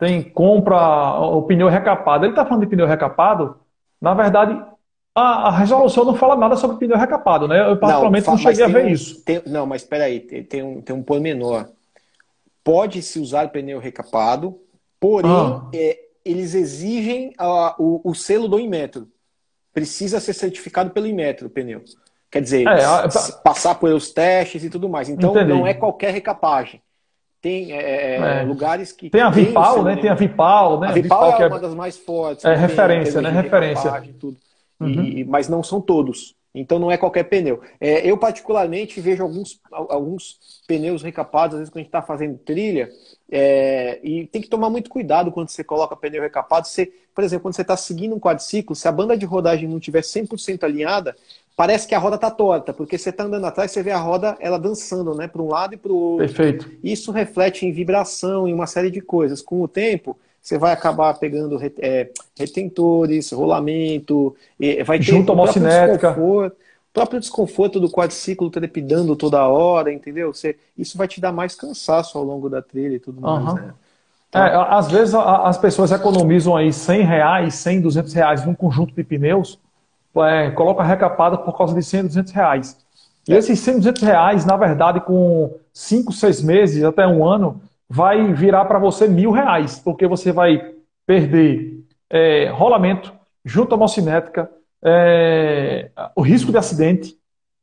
tem 0.03 0.21
compra 0.21 1.17
o 1.21 1.43
pneu 1.43 1.69
recapado. 1.69 2.25
Ele 2.25 2.33
está 2.33 2.45
falando 2.45 2.63
de 2.63 2.69
pneu 2.69 2.85
recapado, 2.85 3.55
na 4.01 4.13
verdade, 4.13 4.61
a, 5.15 5.47
a, 5.47 5.51
resolução 5.51 6.03
não 6.03 6.15
fala 6.15 6.35
nada 6.35 6.57
sobre 6.57 6.77
pneu 6.77 6.97
recapado, 6.97 7.47
né? 7.47 7.69
Eu 7.69 7.77
particularmente 7.77 8.27
não, 8.27 8.33
não 8.33 8.41
cheguei 8.41 8.65
a 8.65 8.67
ver 8.67 8.85
um, 8.85 8.89
isso. 8.89 9.23
Tem, 9.23 9.41
não, 9.47 9.65
mas 9.65 9.83
espera 9.83 10.03
aí, 10.05 10.19
tem, 10.19 10.43
tem, 10.43 10.61
um, 10.61 10.81
tem 10.81 10.93
um 10.93 11.01
pormenor. 11.01 11.69
Pode-se 12.63 13.17
usar 13.17 13.47
pneu 13.47 13.79
recapado, 13.79 14.59
porém, 14.99 15.31
ah. 15.31 15.69
é, 15.73 15.97
eles 16.25 16.53
exigem 16.53 17.33
a, 17.37 17.75
o, 17.79 18.01
o, 18.03 18.13
selo 18.13 18.49
do 18.49 18.59
Inmetro. 18.59 19.07
Precisa 19.73 20.19
ser 20.19 20.33
certificado 20.33 20.89
pelo 20.89 21.07
Inmetro 21.07 21.47
o 21.47 21.49
pneu. 21.49 21.81
Quer 22.29 22.41
dizer, 22.41 22.67
é, 22.67 22.83
a... 22.83 23.07
passar 23.41 23.75
por 23.75 23.89
os 23.93 24.11
testes 24.11 24.65
e 24.65 24.69
tudo 24.69 24.89
mais. 24.89 25.07
Então 25.07 25.31
Entendi. 25.31 25.49
não 25.49 25.65
é 25.65 25.73
qualquer 25.73 26.13
recapagem. 26.13 26.81
Tem 27.43 27.73
é, 27.73 27.75
é, 27.75 28.39
é. 28.39 28.43
lugares 28.43 28.93
que. 28.93 29.09
Tem 29.09 29.19
a 29.19 29.29
Vipal, 29.29 29.83
né? 29.83 29.97
Tem 29.97 30.09
a 30.09 30.15
Vipal, 30.15 30.79
né? 30.79 30.87
A 30.87 30.91
Vipal, 30.93 31.25
Vipal 31.25 31.41
é, 31.41 31.43
é 31.43 31.47
uma 31.47 31.59
das 31.59 31.75
mais 31.75 31.97
fortes. 31.97 32.45
É 32.45 32.55
referência, 32.55 33.21
né? 33.21 33.29
Referência. 33.29 34.01
Tudo. 34.17 34.37
Uhum. 34.79 35.03
E, 35.03 35.25
mas 35.25 35.49
não 35.49 35.61
são 35.61 35.81
todos. 35.81 36.37
Então 36.55 36.79
não 36.79 36.89
é 36.89 36.97
qualquer 36.97 37.23
pneu. 37.23 37.61
É, 37.81 38.09
eu, 38.09 38.17
particularmente, 38.17 39.01
vejo 39.01 39.23
alguns, 39.23 39.59
alguns 39.71 40.61
pneus 40.65 41.01
recapados, 41.01 41.55
às 41.55 41.59
vezes, 41.59 41.69
quando 41.69 41.79
a 41.79 41.81
gente 41.81 41.89
está 41.89 42.01
fazendo 42.01 42.37
trilha, 42.37 42.89
é, 43.29 43.99
e 44.01 44.25
tem 44.27 44.41
que 44.41 44.47
tomar 44.47 44.69
muito 44.69 44.89
cuidado 44.89 45.29
quando 45.29 45.49
você 45.49 45.65
coloca 45.65 45.97
pneu 45.97 46.21
recapado. 46.21 46.65
Você, 46.65 46.93
por 47.13 47.25
exemplo, 47.25 47.43
quando 47.43 47.55
você 47.55 47.63
está 47.63 47.75
seguindo 47.75 48.15
um 48.15 48.19
quadriciclo, 48.21 48.73
se 48.73 48.87
a 48.87 48.91
banda 48.91 49.17
de 49.17 49.25
rodagem 49.25 49.67
não 49.67 49.79
estiver 49.79 50.01
100% 50.01 50.63
alinhada, 50.63 51.13
parece 51.55 51.87
que 51.87 51.95
a 51.95 51.99
roda 51.99 52.15
está 52.15 52.31
torta, 52.31 52.73
porque 52.73 52.97
você 52.97 53.09
está 53.09 53.23
andando 53.23 53.45
atrás, 53.45 53.71
você 53.71 53.83
vê 53.83 53.91
a 53.91 53.99
roda 53.99 54.35
ela 54.39 54.57
dançando 54.57 55.13
né, 55.13 55.27
para 55.27 55.41
um 55.41 55.49
lado 55.49 55.73
e 55.73 55.77
para 55.77 55.91
o 55.91 55.95
outro. 55.95 56.25
Perfeito. 56.25 56.69
Isso 56.83 57.11
reflete 57.11 57.65
em 57.65 57.71
vibração, 57.71 58.47
em 58.47 58.53
uma 58.53 58.67
série 58.67 58.89
de 58.89 59.01
coisas. 59.01 59.41
Com 59.41 59.61
o 59.61 59.67
tempo, 59.67 60.17
você 60.41 60.57
vai 60.57 60.73
acabar 60.73 61.13
pegando 61.13 61.59
é, 61.79 62.09
retentores, 62.37 63.31
rolamento, 63.31 64.35
vai 64.85 64.97
ter 64.97 65.03
Junto 65.03 65.31
o 65.31 65.35
próprio 65.35 65.61
desconforto, 65.63 66.57
próprio 66.93 67.19
desconforto 67.19 67.79
do 67.79 67.89
quadriciclo 67.89 68.49
trepidando 68.49 69.15
toda 69.15 69.47
hora, 69.47 69.91
entendeu? 69.91 70.33
Você, 70.33 70.57
isso 70.77 70.97
vai 70.97 71.07
te 71.07 71.21
dar 71.21 71.31
mais 71.31 71.55
cansaço 71.55 72.17
ao 72.17 72.23
longo 72.23 72.49
da 72.49 72.61
trilha 72.61 72.95
e 72.95 72.99
tudo 72.99 73.25
uhum. 73.25 73.39
mais, 73.39 73.55
né? 73.55 73.73
Então, 74.29 74.43
é, 74.43 74.67
às 74.69 74.91
vezes 74.91 75.13
as 75.13 75.57
pessoas 75.59 75.91
economizam 75.91 76.55
aí 76.55 76.73
100 76.73 77.01
reais, 77.03 77.53
100, 77.55 77.81
200 77.81 78.13
reais 78.13 78.45
num 78.45 78.55
conjunto 78.55 78.93
de 78.93 79.03
pneus, 79.03 79.59
é, 80.17 80.51
coloca 80.51 80.83
recapada 80.83 81.37
por 81.37 81.57
causa 81.57 81.73
de 81.73 81.83
100, 81.83 82.07
200 82.07 82.31
reais. 82.33 82.77
E 83.27 83.33
é. 83.33 83.37
esses 83.37 83.59
100, 83.59 83.77
200 83.77 84.01
reais, 84.03 84.45
na 84.45 84.57
verdade, 84.57 85.01
com 85.01 85.55
5, 85.73 86.11
6 86.11 86.41
meses, 86.41 86.83
até 86.83 87.07
um 87.07 87.25
ano, 87.25 87.61
vai 87.89 88.33
virar 88.33 88.65
para 88.65 88.79
você 88.79 89.07
mil 89.07 89.31
reais, 89.31 89.79
porque 89.79 90.07
você 90.07 90.31
vai 90.31 90.73
perder 91.05 91.83
é, 92.09 92.49
rolamento, 92.49 93.13
junta 93.45 93.75
homocinética, 93.75 94.49
é, 94.83 95.89
o 96.15 96.21
risco 96.21 96.51
de 96.51 96.57
acidente, 96.57 97.15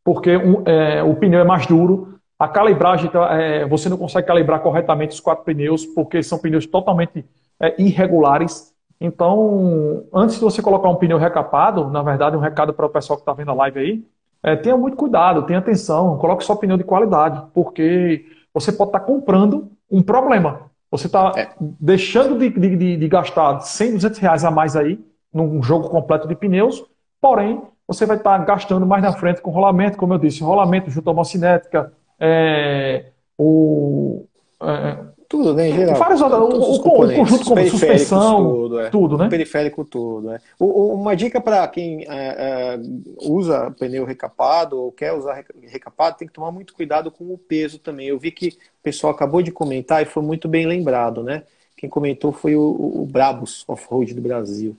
porque 0.04 0.36
um, 0.36 0.62
é, 0.66 1.02
o 1.02 1.14
pneu 1.14 1.40
é 1.40 1.44
mais 1.44 1.66
duro, 1.66 2.10
a 2.38 2.48
calibragem, 2.48 3.10
tá, 3.10 3.38
é, 3.38 3.66
você 3.66 3.88
não 3.90 3.98
consegue 3.98 4.26
calibrar 4.26 4.60
corretamente 4.60 5.12
os 5.12 5.20
quatro 5.20 5.44
pneus, 5.44 5.84
porque 5.84 6.22
são 6.22 6.38
pneus 6.38 6.64
totalmente 6.64 7.22
é, 7.60 7.74
irregulares. 7.78 8.74
Então, 9.00 10.04
antes 10.12 10.36
de 10.36 10.42
você 10.42 10.60
colocar 10.60 10.88
um 10.90 10.96
pneu 10.96 11.16
recapado, 11.16 11.88
na 11.88 12.02
verdade, 12.02 12.36
um 12.36 12.40
recado 12.40 12.74
para 12.74 12.84
o 12.84 12.90
pessoal 12.90 13.16
que 13.16 13.22
está 13.22 13.32
vendo 13.32 13.50
a 13.50 13.54
live 13.54 13.78
aí, 13.80 14.04
é, 14.42 14.56
tenha 14.56 14.76
muito 14.76 14.96
cuidado, 14.96 15.42
tenha 15.44 15.58
atenção, 15.58 16.18
coloque 16.18 16.44
só 16.44 16.54
pneu 16.54 16.76
de 16.76 16.84
qualidade, 16.84 17.42
porque 17.54 18.26
você 18.52 18.70
pode 18.70 18.88
estar 18.90 19.00
tá 19.00 19.06
comprando 19.06 19.70
um 19.90 20.02
problema. 20.02 20.70
Você 20.90 21.06
está 21.06 21.32
é. 21.36 21.50
deixando 21.58 22.38
de, 22.38 22.50
de, 22.50 22.96
de, 22.96 23.08
gastar 23.08 23.60
100, 23.60 23.92
200 23.94 24.18
reais 24.18 24.44
a 24.44 24.50
mais 24.50 24.76
aí 24.76 24.98
num 25.32 25.62
jogo 25.62 25.88
completo 25.88 26.26
de 26.26 26.34
pneus, 26.34 26.84
porém 27.20 27.62
você 27.86 28.04
vai 28.04 28.16
estar 28.16 28.38
tá 28.38 28.44
gastando 28.44 28.84
mais 28.84 29.02
na 29.02 29.12
frente 29.12 29.40
com 29.40 29.50
rolamento, 29.50 29.96
como 29.96 30.12
eu 30.12 30.18
disse, 30.18 30.42
rolamento 30.42 30.90
junto 30.90 31.08
à 31.08 31.12
homocinética, 31.12 31.92
é, 32.18 33.06
o, 33.38 34.26
é, 34.62 34.98
tudo, 35.30 35.54
né, 35.54 35.68
em 35.68 35.72
geral. 35.72 35.94
Vários, 35.94 36.20
o, 36.20 36.26
o, 36.26 36.74
o 36.74 36.80
conjunto 37.14 37.44
como 37.44 37.70
suspensão, 37.70 38.44
tudo, 38.44 38.80
é. 38.80 38.90
tudo, 38.90 39.16
né? 39.16 39.26
O 39.26 39.30
periférico 39.30 39.84
todo. 39.84 40.32
É. 40.32 40.40
O, 40.58 40.92
uma 40.92 41.14
dica 41.14 41.40
para 41.40 41.68
quem 41.68 42.02
é, 42.02 42.08
é, 42.10 42.80
usa 43.22 43.70
pneu 43.78 44.04
recapado 44.04 44.76
ou 44.76 44.90
quer 44.90 45.12
usar 45.12 45.44
recapado, 45.62 46.16
tem 46.16 46.26
que 46.26 46.34
tomar 46.34 46.50
muito 46.50 46.74
cuidado 46.74 47.12
com 47.12 47.32
o 47.32 47.38
peso 47.38 47.78
também. 47.78 48.08
Eu 48.08 48.18
vi 48.18 48.32
que 48.32 48.48
o 48.48 48.82
pessoal 48.82 49.12
acabou 49.12 49.40
de 49.40 49.52
comentar 49.52 50.02
e 50.02 50.04
foi 50.04 50.20
muito 50.20 50.48
bem 50.48 50.66
lembrado, 50.66 51.22
né? 51.22 51.44
Quem 51.76 51.88
comentou 51.88 52.32
foi 52.32 52.56
o, 52.56 52.62
o 52.62 53.06
Brabus 53.08 53.64
Off-Road 53.68 54.12
do 54.12 54.20
Brasil. 54.20 54.76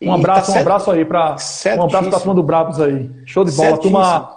Um 0.00 0.12
abraço, 0.12 0.52
tá 0.52 0.58
um 0.58 0.62
abraço 0.62 0.90
aí 0.92 1.04
para 1.04 1.34
um 1.76 1.82
abraço 1.82 2.08
para 2.08 2.18
a 2.18 2.20
turma 2.20 2.34
do 2.34 2.42
Brabus 2.44 2.80
aí. 2.80 3.10
Show 3.26 3.44
de 3.44 3.50
bola. 3.50 3.74
A 3.74 3.78
turma, 3.78 4.36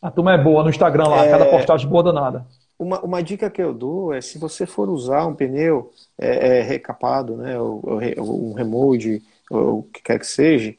a 0.00 0.10
turma 0.12 0.34
é 0.34 0.38
boa 0.38 0.62
no 0.62 0.70
Instagram 0.70 1.08
lá, 1.08 1.26
é... 1.26 1.30
cada 1.30 1.46
postagem 1.46 1.88
boa 1.88 2.04
danada. 2.04 2.46
Uma, 2.84 3.00
uma 3.00 3.22
dica 3.22 3.48
que 3.48 3.62
eu 3.62 3.72
dou 3.72 4.12
é 4.12 4.20
se 4.20 4.36
você 4.36 4.66
for 4.66 4.90
usar 4.90 5.26
um 5.26 5.34
pneu 5.34 5.90
é, 6.18 6.58
é, 6.58 6.62
recapado, 6.62 7.34
né, 7.38 7.58
ou, 7.58 7.82
ou 8.18 8.50
um 8.50 8.52
remold, 8.52 9.22
ou 9.50 9.78
o 9.78 9.82
que 9.84 10.02
quer 10.02 10.18
que 10.18 10.26
seja, 10.26 10.74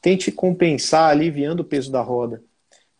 tente 0.00 0.32
compensar 0.32 1.10
aliviando 1.10 1.60
o 1.60 1.64
peso 1.64 1.92
da 1.92 2.00
roda. 2.00 2.42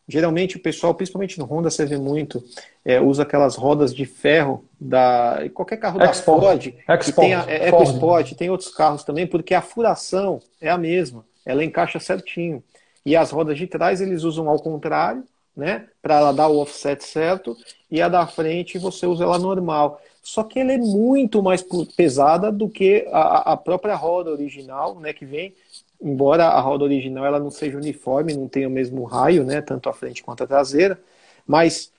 Geralmente 0.07 0.59
o 0.59 0.61
pessoal, 0.61 0.93
principalmente 0.93 1.39
no 1.39 1.47
Honda, 1.47 1.71
você 1.71 1.87
vê 1.87 1.97
muito, 1.97 2.45
é, 2.85 3.01
usa 3.01 3.23
aquelas 3.23 3.57
rodas 3.57 3.95
de 3.95 4.05
ferro 4.05 4.65
da 4.79 5.49
qualquer 5.55 5.79
carro 5.79 6.03
Export. 6.03 6.41
da 6.41 6.49
Ford, 6.49 6.75
Export. 6.89 7.15
tem 7.15 7.35
a, 7.35 7.45
é, 7.49 7.69
EcoSport, 7.69 8.35
tem 8.35 8.51
outros 8.51 8.71
carros 8.75 9.05
também, 9.05 9.27
porque 9.27 9.55
a 9.55 9.63
furação 9.63 10.43
é 10.61 10.69
a 10.69 10.77
mesma, 10.77 11.25
ela 11.47 11.65
encaixa 11.65 11.99
certinho. 11.99 12.63
E 13.07 13.17
as 13.17 13.31
rodas 13.31 13.57
de 13.57 13.67
trás 13.67 14.03
eles 14.03 14.23
usam 14.23 14.49
ao 14.51 14.59
contrário, 14.59 15.25
né? 15.61 15.87
Para 16.01 16.17
ela 16.17 16.33
dar 16.33 16.49
o 16.49 16.59
offset 16.59 17.05
certo, 17.05 17.55
e 17.91 18.01
a 18.01 18.09
da 18.09 18.27
frente 18.27 18.79
você 18.79 19.07
usa 19.07 19.25
ela 19.25 19.39
normal. 19.39 20.01
Só 20.23 20.43
que 20.43 20.59
ela 20.59 20.73
é 20.73 20.79
muito 20.79 21.43
mais 21.43 21.63
pesada 21.95 22.51
do 22.51 22.69
que 22.69 23.07
a, 23.13 23.53
a 23.53 23.57
própria 23.57 23.95
roda 23.95 24.31
original, 24.31 24.99
né? 24.99 25.13
Que 25.13 25.27
vem, 25.27 25.55
embora 26.01 26.47
a 26.47 26.61
roda 26.61 26.85
original 26.85 27.27
ela 27.27 27.39
não 27.39 27.51
seja 27.51 27.77
uniforme, 27.77 28.35
não 28.35 28.49
tenha 28.49 28.69
o 28.69 28.71
mesmo 28.71 29.05
raio, 29.05 29.45
né? 29.45 29.61
Tanto 29.61 29.89
a 29.91 29.93
frente 29.93 30.23
quanto 30.23 30.43
a 30.43 30.47
traseira, 30.47 30.99
mas 31.47 31.93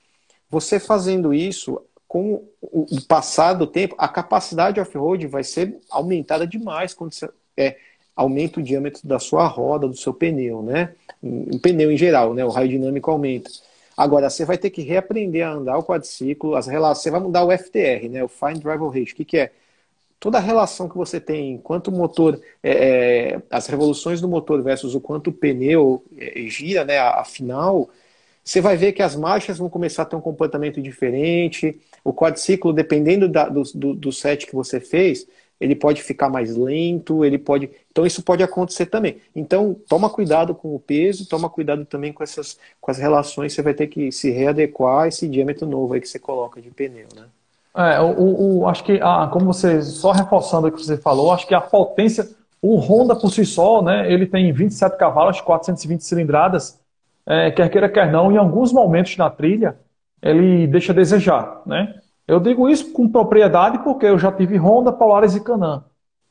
você 0.49 0.79
fazendo 0.79 1.33
isso, 1.33 1.79
com 2.07 2.43
o 2.61 2.85
passar 3.07 3.53
do 3.53 3.65
tempo, 3.65 3.95
a 3.97 4.07
capacidade 4.07 4.81
off-road 4.81 5.27
vai 5.27 5.43
ser 5.43 5.77
aumentada 5.89 6.45
demais 6.45 6.93
quando 6.93 7.13
você 7.13 7.29
é, 7.55 7.77
aumenta 8.15 8.59
o 8.59 8.63
diâmetro 8.63 9.07
da 9.07 9.19
sua 9.19 9.47
roda, 9.47 9.87
do 9.87 9.95
seu 9.95 10.13
pneu, 10.13 10.61
né? 10.61 10.93
O 11.21 11.59
pneu 11.59 11.91
em 11.91 11.97
geral, 11.97 12.33
né? 12.33 12.43
O 12.43 12.49
raio 12.49 12.69
dinâmico 12.69 13.09
aumenta. 13.09 13.49
Agora, 13.95 14.29
você 14.29 14.45
vai 14.45 14.57
ter 14.57 14.69
que 14.69 14.81
reaprender 14.81 15.45
a 15.45 15.51
andar 15.51 15.77
o 15.77 15.83
quadriciclo, 15.83 16.55
as 16.55 16.67
relações, 16.67 17.03
você 17.03 17.11
vai 17.11 17.19
mudar 17.19 17.43
o 17.43 17.51
FTR, 17.51 18.09
né? 18.09 18.23
O 18.23 18.27
Fine 18.27 18.59
Driver 18.59 18.87
Ratio. 18.87 19.13
O 19.13 19.15
que, 19.15 19.25
que 19.25 19.37
é? 19.37 19.51
Toda 20.19 20.37
a 20.37 20.41
relação 20.41 20.87
que 20.87 20.97
você 20.97 21.19
tem, 21.19 21.57
quanto 21.57 21.89
o 21.89 21.91
motor, 21.91 22.39
é, 22.61 22.71
é, 23.33 23.41
as 23.49 23.67
revoluções 23.67 24.21
do 24.21 24.27
motor 24.27 24.61
versus 24.61 24.93
o 24.93 25.01
quanto 25.01 25.29
o 25.29 25.33
pneu 25.33 26.03
é, 26.17 26.41
gira, 26.47 26.85
né? 26.85 26.99
Afinal, 26.99 27.89
você 28.43 28.61
vai 28.61 28.75
ver 28.77 28.93
que 28.93 29.03
as 29.03 29.15
marchas 29.15 29.57
vão 29.57 29.69
começar 29.69 30.03
a 30.03 30.05
ter 30.05 30.15
um 30.15 30.21
comportamento 30.21 30.81
diferente. 30.81 31.79
O 32.03 32.13
quadriciclo, 32.13 32.73
dependendo 32.73 33.27
da, 33.27 33.47
do, 33.49 33.63
do, 33.75 33.93
do 33.93 34.11
set 34.11 34.47
que 34.47 34.55
você 34.55 34.79
fez, 34.79 35.27
ele 35.61 35.75
pode 35.75 36.01
ficar 36.01 36.27
mais 36.27 36.57
lento, 36.57 37.23
ele 37.23 37.37
pode. 37.37 37.69
Então 37.91 38.03
isso 38.03 38.23
pode 38.23 38.41
acontecer 38.41 38.87
também. 38.87 39.17
Então 39.35 39.75
toma 39.87 40.09
cuidado 40.09 40.55
com 40.55 40.75
o 40.75 40.79
peso, 40.79 41.29
toma 41.29 41.47
cuidado 41.47 41.85
também 41.85 42.11
com 42.11 42.23
essas 42.23 42.57
com 42.81 42.89
as 42.89 42.97
relações, 42.97 43.53
você 43.53 43.61
vai 43.61 43.75
ter 43.75 43.85
que 43.85 44.11
se 44.11 44.31
readequar 44.31 45.03
a 45.03 45.07
esse 45.07 45.27
diâmetro 45.27 45.67
novo 45.67 45.93
aí 45.93 46.01
que 46.01 46.09
você 46.09 46.17
coloca 46.17 46.59
de 46.59 46.71
pneu, 46.71 47.05
né? 47.15 47.25
É, 47.77 48.01
o, 48.01 48.59
o 48.59 48.67
acho 48.67 48.83
que 48.83 48.99
ah, 49.01 49.29
como 49.31 49.45
você 49.45 49.81
só 49.83 50.11
reforçando 50.11 50.67
o 50.67 50.71
que 50.71 50.83
você 50.83 50.97
falou, 50.97 51.31
acho 51.31 51.47
que 51.47 51.53
a 51.53 51.61
potência, 51.61 52.27
o 52.59 52.75
Honda 52.77 53.15
por 53.15 53.31
si 53.31 53.45
só, 53.45 53.81
né, 53.81 54.11
ele 54.11 54.25
tem 54.25 54.51
27 54.51 54.97
cavalos, 54.97 55.39
420 55.39 56.01
cilindradas, 56.01 56.79
é, 57.25 57.51
quer 57.51 57.69
queira 57.69 57.87
quer 57.87 58.11
não, 58.11 58.31
em 58.31 58.37
alguns 58.37 58.73
momentos 58.73 59.15
na 59.15 59.29
trilha 59.29 59.77
ele 60.21 60.67
deixa 60.67 60.91
a 60.91 60.95
desejar, 60.95 61.61
né? 61.65 62.01
Eu 62.27 62.39
digo 62.39 62.69
isso 62.69 62.91
com 62.93 63.09
propriedade 63.09 63.79
porque 63.79 64.05
eu 64.05 64.17
já 64.17 64.31
tive 64.31 64.57
Honda, 64.57 64.91
Polaris 64.91 65.35
e 65.35 65.43
Canam. 65.43 65.83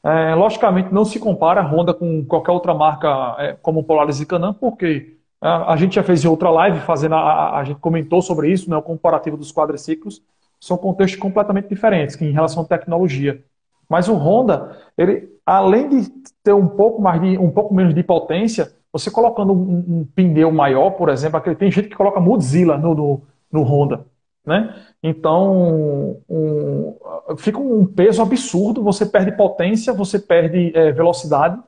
É, 0.03 0.35
logicamente, 0.35 0.92
não 0.92 1.05
se 1.05 1.18
compara 1.18 1.61
Honda 1.61 1.92
com 1.92 2.24
qualquer 2.24 2.53
outra 2.53 2.72
marca 2.72 3.37
é, 3.38 3.53
como 3.61 3.85
Polaris 3.85 4.20
e 4.20 4.26
Canam, 4.26 4.55
porque 4.55 5.18
a, 5.40 5.72
a, 5.72 5.76
gente 5.76 5.95
já 5.95 6.03
fez 6.03 6.24
outra 6.24 6.49
live, 6.51 6.80
fazendo 6.80 7.14
a, 7.14 7.20
a, 7.20 7.59
a, 7.59 7.64
gente 7.64 7.80
comentou 7.80 8.22
sobre 8.22 8.51
isso, 8.51 8.70
né, 8.70 8.76
o 8.76 8.82
comparativo 8.82 9.36
dos 9.36 9.53
quadriciclos, 9.53 10.22
são 10.59 10.76
contextos 10.76 11.20
completamente 11.20 11.68
diferentes 11.68 12.20
em 12.20 12.32
relação 12.32 12.62
à 12.62 12.66
tecnologia. 12.66 13.43
Mas 13.88 14.09
o 14.09 14.14
Honda, 14.14 14.76
ele, 14.97 15.28
além 15.45 15.88
de 15.88 16.09
ter 16.43 16.53
um 16.53 16.68
pouco, 16.68 17.03
mais 17.03 17.20
de, 17.20 17.36
um 17.36 17.51
pouco 17.51 17.74
menos 17.74 17.95
de 17.95 18.03
potência, 18.03 18.72
você 18.93 19.11
colocando 19.11 19.53
um, 19.53 20.01
um 20.01 20.09
pneu 20.14 20.51
maior, 20.53 20.91
por 20.93 21.09
exemplo, 21.09 21.38
aquele, 21.38 21.57
tem 21.57 21.70
gente 21.70 21.88
que 21.88 21.97
coloca 21.97 22.20
Mozilla 22.20 22.78
no, 22.78 22.95
no, 22.95 23.22
no 23.53 23.62
Honda. 23.62 24.07
Né? 24.45 24.74
Então, 25.03 26.18
um, 26.28 26.97
fica 27.36 27.59
um 27.59 27.84
peso 27.84 28.22
absurdo, 28.22 28.82
você 28.82 29.05
perde 29.05 29.32
potência, 29.32 29.93
você 29.93 30.18
perde 30.18 30.72
é, 30.74 30.93
velocidade, 30.93 31.61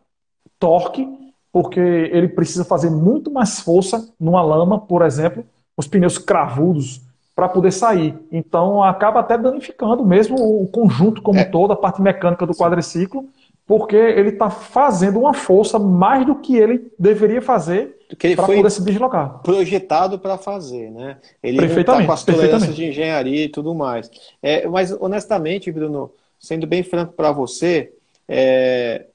torque, 0.59 1.07
porque 1.53 1.81
ele 1.81 2.29
precisa 2.29 2.65
fazer 2.65 2.91
muito 2.91 3.31
mais 3.31 3.61
força 3.61 4.09
numa 4.19 4.43
lama, 4.43 4.81
por 4.81 5.03
exemplo, 5.03 5.45
os 5.77 5.87
pneus 5.87 6.17
cravudos, 6.17 7.03
para 7.35 7.49
poder 7.49 7.73
sair. 7.73 8.15
Então, 8.31 8.83
acaba 8.83 9.21
até 9.21 9.37
danificando 9.39 10.05
mesmo 10.05 10.37
o 10.37 10.67
conjunto 10.69 11.23
como 11.23 11.39
é. 11.39 11.45
todo, 11.45 11.73
a 11.73 11.77
parte 11.77 12.01
mecânica 12.01 12.47
do 12.47 12.55
quadriciclo, 12.55 13.27
porque 13.73 13.97
ele 13.97 14.29
está 14.29 14.51
fazendo 14.51 15.19
uma 15.19 15.33
força 15.33 15.79
mais 15.79 16.27
do 16.27 16.35
que 16.35 16.59
ele 16.59 16.93
deveria 16.99 17.41
fazer 17.41 17.97
foi 18.37 18.57
poder 18.57 18.71
se 18.71 18.85
deslocar. 18.85 19.39
projetado 19.43 20.19
para 20.19 20.37
fazer, 20.37 20.91
né? 20.91 21.17
Ele 21.43 21.65
está 21.65 22.05
com 22.05 22.13
as 22.13 22.23
tolerâncias 22.23 22.77
de 22.77 22.85
engenharia 22.85 23.47
e 23.47 23.49
tudo 23.49 23.75
mais. 23.75 24.11
É, 24.43 24.69
mas 24.69 24.93
honestamente, 24.93 25.73
Bruno, 25.73 26.13
sendo 26.39 26.67
bem 26.67 26.83
franco 26.83 27.15
para 27.15 27.33
você, 27.33 27.95
é, 28.29 29.07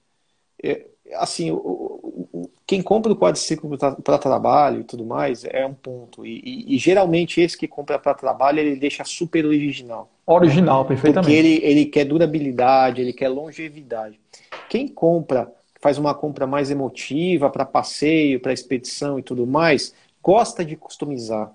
é, 0.64 0.88
assim, 1.14 1.52
o, 1.52 1.58
o, 1.58 2.50
quem 2.66 2.82
compra 2.82 3.12
o 3.12 3.16
quadriciclo 3.16 3.78
para 4.04 4.18
trabalho 4.18 4.80
e 4.82 4.84
tudo 4.84 5.06
mais 5.06 5.46
é 5.46 5.68
um 5.68 5.74
ponto. 5.76 6.26
E, 6.26 6.42
e, 6.44 6.76
e 6.76 6.78
geralmente 6.80 7.40
esse 7.42 7.56
que 7.56 7.68
compra 7.68 8.00
para 8.00 8.16
trabalho 8.16 8.58
ele 8.58 8.76
deixa 8.76 9.04
super 9.04 9.46
original. 9.46 10.10
Original, 10.26 10.84
perfeitamente. 10.84 11.34
Porque 11.34 11.48
ele, 11.48 11.64
ele 11.64 11.86
quer 11.86 12.06
durabilidade, 12.06 13.02
ele 13.02 13.14
quer 13.14 13.30
longevidade. 13.30 14.20
Quem 14.70 14.88
compra 14.88 15.52
faz 15.80 15.98
uma 15.98 16.14
compra 16.14 16.48
mais 16.48 16.72
emotiva 16.72 17.50
para 17.50 17.66
passeio, 17.66 18.40
para 18.40 18.54
expedição 18.54 19.20
e 19.20 19.24
tudo 19.24 19.46
mais, 19.46 19.94
gosta 20.22 20.66
de 20.66 20.76
customizar. 20.76 21.54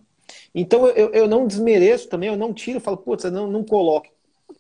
Então 0.55 0.87
eu, 0.89 1.11
eu 1.11 1.29
não 1.29 1.47
desmereço 1.47 2.09
também, 2.09 2.29
eu 2.29 2.37
não 2.37 2.53
tiro, 2.55 2.81
falo, 2.81 2.97
putz, 2.97 3.25
não, 3.25 3.47
não 3.47 3.65
coloque. 3.65 4.11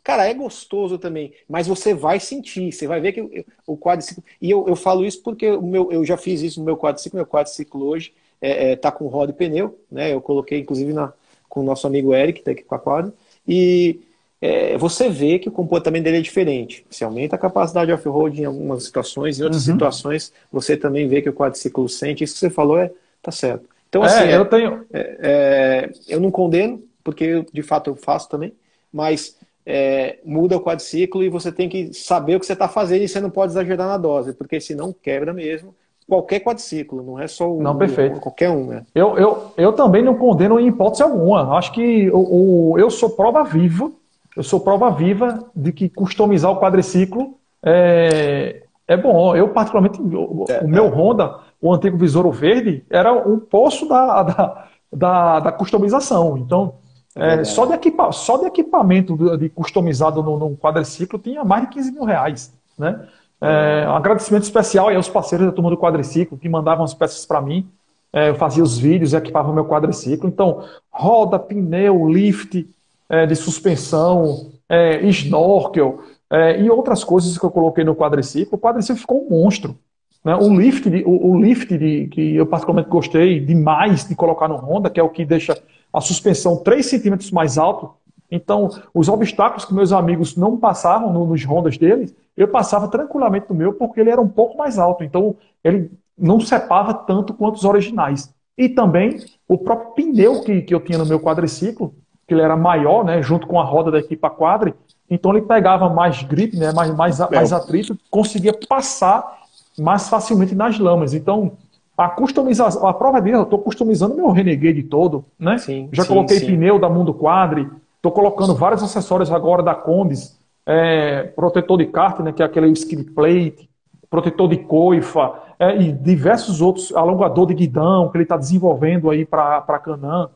Cara, 0.02 0.26
é 0.26 0.34
gostoso 0.34 0.98
também, 0.98 1.32
mas 1.48 1.68
você 1.68 1.94
vai 1.94 2.18
sentir, 2.18 2.72
você 2.72 2.86
vai 2.86 3.00
ver 3.00 3.12
que 3.12 3.44
o 3.66 3.76
quadriciclo. 3.76 4.24
E 4.40 4.50
eu, 4.50 4.66
eu 4.66 4.74
falo 4.74 5.04
isso 5.04 5.22
porque 5.22 5.48
o 5.50 5.62
meu, 5.62 5.92
eu 5.92 6.04
já 6.04 6.16
fiz 6.16 6.42
isso 6.42 6.58
no 6.60 6.66
meu 6.66 6.76
quadriciclo, 6.76 7.18
meu 7.18 7.26
quadriciclo 7.26 7.84
hoje 7.84 8.12
é, 8.40 8.72
é, 8.72 8.76
tá 8.76 8.90
com 8.90 9.06
roda 9.06 9.30
e 9.30 9.34
pneu, 9.34 9.78
né? 9.90 10.12
Eu 10.12 10.20
coloquei, 10.20 10.58
inclusive, 10.58 10.92
na, 10.92 11.12
com 11.48 11.60
o 11.60 11.62
nosso 11.62 11.86
amigo 11.86 12.12
Eric, 12.12 12.48
aqui 12.50 12.64
com 12.64 12.74
a 12.74 12.78
quadra, 12.78 13.14
e 13.46 14.00
é, 14.42 14.76
você 14.76 15.08
vê 15.08 15.38
que 15.38 15.48
o 15.48 15.52
comportamento 15.52 16.02
dele 16.02 16.18
é 16.18 16.20
diferente. 16.20 16.84
Você 16.90 17.04
aumenta 17.04 17.36
a 17.36 17.38
capacidade 17.38 17.92
off-road 17.92 18.42
em 18.42 18.44
algumas 18.44 18.82
situações, 18.82 19.38
em 19.38 19.44
outras 19.44 19.68
uhum. 19.68 19.74
situações 19.74 20.32
você 20.50 20.76
também 20.76 21.06
vê 21.06 21.22
que 21.22 21.28
o 21.28 21.32
quadriciclo 21.32 21.88
sente. 21.88 22.24
Isso 22.24 22.34
que 22.34 22.40
você 22.40 22.50
falou 22.50 22.76
é 22.76 22.90
tá 23.22 23.30
certo. 23.30 23.64
Então, 23.88 24.02
assim, 24.02 24.24
é, 24.24 24.36
eu 24.36 24.44
tenho. 24.44 24.84
É, 24.92 25.16
é, 25.22 25.90
eu 26.08 26.18
não 26.18 26.32
condeno, 26.32 26.82
porque 27.04 27.22
eu, 27.22 27.46
de 27.52 27.62
fato 27.62 27.90
eu 27.90 27.94
faço 27.94 28.28
também, 28.28 28.52
mas 28.92 29.36
é, 29.64 30.18
muda 30.24 30.56
o 30.56 30.60
quadriciclo 30.60 31.22
e 31.22 31.28
você 31.28 31.52
tem 31.52 31.68
que 31.68 31.94
saber 31.94 32.34
o 32.34 32.40
que 32.40 32.46
você 32.46 32.54
está 32.54 32.68
fazendo 32.68 33.02
e 33.02 33.08
você 33.08 33.20
não 33.20 33.30
pode 33.30 33.52
exagerar 33.52 33.86
na 33.86 33.96
dose, 33.96 34.32
porque 34.32 34.60
senão 34.60 34.92
quebra 34.92 35.32
mesmo 35.32 35.72
qualquer 36.08 36.40
quadriciclo, 36.40 37.00
não 37.00 37.16
é 37.16 37.28
só 37.28 37.48
o. 37.48 37.62
Não, 37.62 37.78
perfeito. 37.78 38.18
qualquer 38.18 38.50
um, 38.50 38.66
né? 38.66 38.84
Eu, 38.92 39.16
eu, 39.16 39.52
eu 39.56 39.72
também 39.72 40.02
não 40.02 40.16
condeno 40.16 40.58
em 40.58 40.66
hipótese 40.66 41.04
alguma. 41.04 41.56
Acho 41.56 41.72
que 41.72 42.10
o, 42.10 42.72
o 42.72 42.78
eu 42.78 42.90
sou 42.90 43.10
prova 43.10 43.44
viva 43.44 43.92
eu 44.36 44.42
sou 44.42 44.60
prova 44.60 44.90
viva 44.90 45.46
de 45.54 45.72
que 45.72 45.88
customizar 45.88 46.50
o 46.50 46.60
quadriciclo 46.60 47.38
é, 47.62 48.62
é 48.88 48.96
bom. 48.96 49.36
Eu, 49.36 49.48
particularmente, 49.48 50.00
o, 50.00 50.44
é, 50.48 50.60
o 50.60 50.68
meu 50.68 50.86
é. 50.86 50.88
Honda, 50.88 51.38
o 51.60 51.72
antigo 51.72 51.96
Visoro 51.96 52.30
Verde, 52.30 52.84
era 52.90 53.12
um 53.12 53.38
poço 53.38 53.88
da, 53.88 54.22
da, 54.22 54.68
da, 54.92 55.40
da 55.40 55.52
customização. 55.52 56.36
Então, 56.38 56.74
é, 57.14 57.44
só, 57.44 57.66
de 57.66 57.74
equipa, 57.74 58.10
só 58.10 58.38
de 58.38 58.46
equipamento 58.46 59.36
de, 59.36 59.48
customizado 59.50 60.22
no, 60.22 60.38
no, 60.38 60.56
quadriciclo 60.56 61.18
tinha 61.18 61.44
mais 61.44 61.62
de 61.62 61.68
15 61.68 61.92
mil 61.92 62.04
reais. 62.04 62.52
Né? 62.78 63.06
É, 63.40 63.86
um 63.86 63.94
agradecimento 63.94 64.44
especial 64.44 64.88
aos 64.88 65.08
parceiros 65.08 65.46
da 65.46 65.52
turma 65.52 65.68
do 65.68 65.76
quadriciclo 65.76 66.38
que 66.38 66.48
mandavam 66.48 66.84
as 66.84 66.94
peças 66.94 67.26
para 67.26 67.40
mim. 67.40 67.68
É, 68.12 68.30
eu 68.30 68.34
fazia 68.34 68.62
os 68.62 68.78
vídeos 68.78 69.12
e 69.12 69.16
equipava 69.16 69.50
o 69.50 69.54
meu 69.54 69.66
quadriciclo. 69.66 70.28
Então, 70.28 70.64
roda, 70.90 71.38
pneu, 71.38 72.08
lift, 72.08 72.66
é, 73.12 73.26
de 73.26 73.36
suspensão, 73.36 74.52
é, 74.66 75.04
snorkel 75.08 76.00
é, 76.30 76.58
e 76.58 76.70
outras 76.70 77.04
coisas 77.04 77.36
que 77.36 77.44
eu 77.44 77.50
coloquei 77.50 77.84
no 77.84 77.94
quadriciclo. 77.94 78.56
O 78.56 78.58
quadriciclo 78.58 78.98
ficou 78.98 79.26
um 79.26 79.28
monstro. 79.28 79.76
Né? 80.24 80.34
O 80.34 80.48
lift, 80.48 80.88
de, 80.88 81.04
o, 81.04 81.32
o, 81.32 81.38
lift 81.38 81.76
de, 81.76 82.06
que 82.06 82.34
eu 82.34 82.46
particularmente 82.46 82.88
gostei 82.88 83.38
demais 83.38 84.08
de 84.08 84.14
colocar 84.14 84.48
no 84.48 84.56
Honda, 84.56 84.88
que 84.88 84.98
é 84.98 85.02
o 85.02 85.10
que 85.10 85.26
deixa 85.26 85.62
a 85.92 86.00
suspensão 86.00 86.56
3 86.56 86.86
centímetros 86.86 87.30
mais 87.30 87.58
alto. 87.58 87.90
Então, 88.30 88.70
os 88.94 89.10
obstáculos 89.10 89.66
que 89.66 89.74
meus 89.74 89.92
amigos 89.92 90.34
não 90.34 90.56
passavam 90.56 91.12
no, 91.12 91.26
nos 91.26 91.44
Hondas 91.44 91.76
deles, 91.76 92.16
eu 92.34 92.48
passava 92.48 92.88
tranquilamente 92.88 93.44
no 93.50 93.54
meu, 93.54 93.74
porque 93.74 94.00
ele 94.00 94.08
era 94.08 94.22
um 94.22 94.28
pouco 94.28 94.56
mais 94.56 94.78
alto. 94.78 95.04
Então, 95.04 95.36
ele 95.62 95.90
não 96.16 96.40
sepava 96.40 96.94
tanto 96.94 97.34
quanto 97.34 97.56
os 97.56 97.64
originais. 97.64 98.34
E 98.56 98.70
também 98.70 99.18
o 99.46 99.58
próprio 99.58 99.92
pneu 99.92 100.40
que, 100.40 100.62
que 100.62 100.74
eu 100.74 100.80
tinha 100.80 100.96
no 100.96 101.04
meu 101.04 101.20
quadriciclo, 101.20 101.94
que 102.32 102.34
ele 102.34 102.42
era 102.42 102.56
maior, 102.56 103.04
né, 103.04 103.20
junto 103.20 103.46
com 103.46 103.60
a 103.60 103.64
roda 103.64 103.90
da 103.90 103.98
equipa 103.98 104.30
quadre, 104.30 104.74
então 105.10 105.32
ele 105.32 105.42
pegava 105.42 105.90
mais 105.90 106.22
grip, 106.22 106.56
né, 106.56 106.72
mais, 106.72 106.94
mais, 106.94 107.18
mais 107.30 107.52
atrito, 107.52 107.96
conseguia 108.10 108.54
passar 108.66 109.40
mais 109.78 110.08
facilmente 110.08 110.54
nas 110.54 110.78
lamas. 110.78 111.12
Então, 111.12 111.52
a 111.96 112.08
customização, 112.08 112.86
a 112.86 112.94
prova 112.94 113.20
disso, 113.20 113.36
eu 113.36 113.42
estou 113.42 113.58
customizando 113.58 114.14
meu 114.14 114.30
Renegade 114.30 114.82
todo, 114.84 115.24
né? 115.38 115.58
Sim, 115.58 115.90
Já 115.92 116.04
sim, 116.04 116.08
coloquei 116.08 116.38
sim. 116.38 116.46
pneu 116.46 116.78
da 116.78 116.88
Mundo 116.88 117.12
Quadre, 117.12 117.68
estou 117.96 118.10
colocando 118.10 118.54
vários 118.54 118.82
acessórios 118.82 119.30
agora 119.30 119.62
da 119.62 119.74
Condes, 119.74 120.38
é, 120.64 121.24
protetor 121.36 121.76
de 121.76 121.86
kart, 121.86 122.18
né, 122.20 122.32
que 122.32 122.42
é 122.42 122.46
aquele 122.46 122.68
skid 122.72 123.10
plate, 123.10 123.68
protetor 124.08 124.48
de 124.48 124.56
coifa, 124.56 125.34
é, 125.58 125.76
e 125.76 125.92
diversos 125.92 126.62
outros, 126.62 126.94
alongador 126.96 127.46
de 127.46 127.54
guidão 127.54 128.08
que 128.08 128.16
ele 128.16 128.24
está 128.24 128.38
desenvolvendo 128.38 129.10
aí 129.10 129.26
para 129.26 129.78
Canã. 129.84 130.30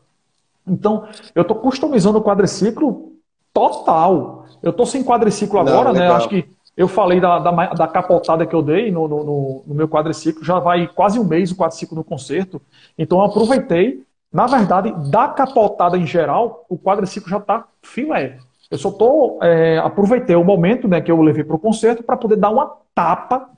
Então, 0.67 1.07
eu 1.33 1.41
estou 1.41 1.57
customizando 1.57 2.17
o 2.17 2.23
quadriciclo 2.23 3.13
total. 3.53 4.45
Eu 4.61 4.71
estou 4.71 4.85
sem 4.85 5.03
quadriciclo 5.03 5.59
agora, 5.59 5.93
Não, 5.93 5.99
né? 5.99 6.09
Acho 6.09 6.29
que 6.29 6.47
eu 6.75 6.87
falei 6.87 7.19
da, 7.19 7.39
da, 7.39 7.51
da, 7.73 7.87
capotada 7.87 8.45
que 8.45 8.53
eu 8.53 8.61
dei 8.61 8.91
no, 8.91 9.07
no, 9.07 9.63
no, 9.65 9.73
meu 9.73 9.87
quadriciclo, 9.87 10.43
já 10.43 10.59
vai 10.59 10.87
quase 10.87 11.19
um 11.19 11.23
mês 11.23 11.51
o 11.51 11.55
quadriciclo 11.55 11.97
no 11.97 12.03
concerto. 12.03 12.61
Então 12.97 13.17
eu 13.17 13.25
aproveitei. 13.25 14.05
Na 14.31 14.45
verdade, 14.45 14.93
da 15.09 15.29
capotada 15.29 15.97
em 15.97 16.05
geral, 16.05 16.65
o 16.69 16.77
quadriciclo 16.77 17.29
já 17.29 17.37
está 17.37 17.65
filé. 17.81 18.37
Eu 18.69 18.77
só 18.77 18.91
tô, 18.91 19.39
é, 19.41 19.79
aproveitei 19.79 20.35
o 20.35 20.43
momento 20.43 20.87
né, 20.87 20.99
que 21.01 21.09
eu 21.09 21.19
levei 21.21 21.43
para 21.43 21.55
o 21.55 21.59
concerto 21.59 22.03
para 22.03 22.17
poder 22.17 22.35
dar 22.35 22.49
uma 22.49 22.71
tapa 22.93 23.49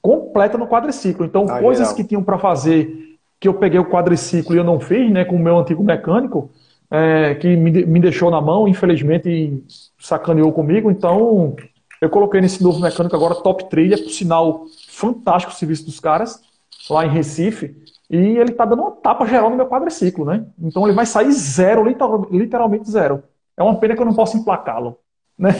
completa 0.00 0.58
no 0.58 0.68
quadriciclo. 0.68 1.24
Então, 1.24 1.46
ah, 1.48 1.58
coisas 1.58 1.92
que 1.92 2.04
tinham 2.04 2.22
para 2.22 2.38
fazer 2.38 3.13
que 3.44 3.48
eu 3.48 3.52
peguei 3.52 3.78
o 3.78 3.84
quadriciclo 3.84 4.54
e 4.54 4.58
eu 4.58 4.64
não 4.64 4.80
fiz, 4.80 5.12
né, 5.12 5.22
com 5.22 5.36
o 5.36 5.38
meu 5.38 5.58
antigo 5.58 5.84
mecânico, 5.84 6.50
é, 6.90 7.34
que 7.34 7.54
me, 7.54 7.84
me 7.84 8.00
deixou 8.00 8.30
na 8.30 8.40
mão, 8.40 8.66
infelizmente 8.66 9.62
sacaneou 9.98 10.50
comigo, 10.50 10.90
então 10.90 11.54
eu 12.00 12.08
coloquei 12.08 12.40
nesse 12.40 12.62
novo 12.62 12.80
mecânico 12.80 13.14
agora 13.14 13.34
top 13.34 13.68
trilha, 13.68 13.98
por 13.98 14.08
sinal 14.08 14.64
fantástico 14.88 15.52
o 15.52 15.54
serviço 15.54 15.84
dos 15.84 16.00
caras, 16.00 16.40
lá 16.88 17.04
em 17.04 17.10
Recife, 17.10 17.76
e 18.08 18.16
ele 18.16 18.52
tá 18.52 18.64
dando 18.64 18.80
uma 18.80 18.92
tapa 18.92 19.26
geral 19.26 19.50
no 19.50 19.56
meu 19.56 19.66
quadriciclo, 19.66 20.24
né? 20.24 20.46
Então 20.58 20.86
ele 20.86 20.96
vai 20.96 21.04
sair 21.04 21.30
zero, 21.30 21.84
literalmente 22.30 22.90
zero. 22.90 23.24
É 23.58 23.62
uma 23.62 23.76
pena 23.76 23.94
que 23.94 24.00
eu 24.00 24.06
não 24.06 24.14
posso 24.14 24.38
emplacá-lo, 24.38 24.96
né? 25.38 25.50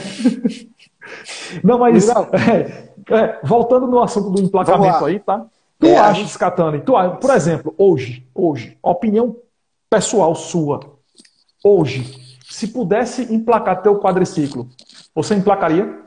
não, 1.63 1.77
mas 1.77 2.09
é, 2.09 2.89
é, 3.11 3.39
voltando 3.43 3.85
no 3.85 4.01
assunto 4.01 4.31
do 4.31 4.41
emplacamento 4.41 5.05
aí, 5.05 5.19
tá? 5.19 5.45
Tu 5.79 5.87
é, 5.87 5.97
achas, 5.97 6.17
gente... 6.17 6.37
Catani, 6.37 6.81
tu, 6.81 6.93
por 7.19 7.29
exemplo, 7.31 7.73
hoje, 7.77 8.25
hoje, 8.33 8.77
opinião 8.81 9.37
pessoal 9.89 10.33
sua, 10.35 10.79
hoje, 11.63 12.37
se 12.49 12.67
pudesse 12.67 13.33
emplacar 13.33 13.81
teu 13.81 13.99
quadriciclo, 13.99 14.69
você 15.13 15.35
emplacaria? 15.35 16.03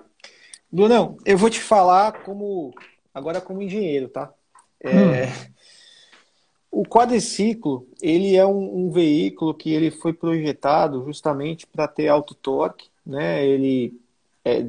Não, 0.71 1.17
eu 1.25 1.37
vou 1.37 1.51
te 1.51 1.61
falar 1.61 2.23
como 2.25 2.73
agora 3.13 3.41
como 3.41 3.63
engenheiro, 3.63 4.09
tá? 4.09 4.33
É, 4.81 5.27
hum. 5.27 5.49
O 6.71 6.83
quadriciclo 6.85 7.89
ele 8.01 8.37
é 8.37 8.47
um, 8.47 8.87
um, 8.87 8.91
veículo 8.91 9.55
que 9.55 9.73
ele 9.73 9.91
foi 9.91 10.13
projetado 10.13 11.03
justamente 11.05 11.67
para 11.67 11.89
ter 11.89 12.09
alto 12.09 12.35
torque, 12.35 12.89
né? 13.05 13.45
Ele 13.45 13.99
é 14.45 14.67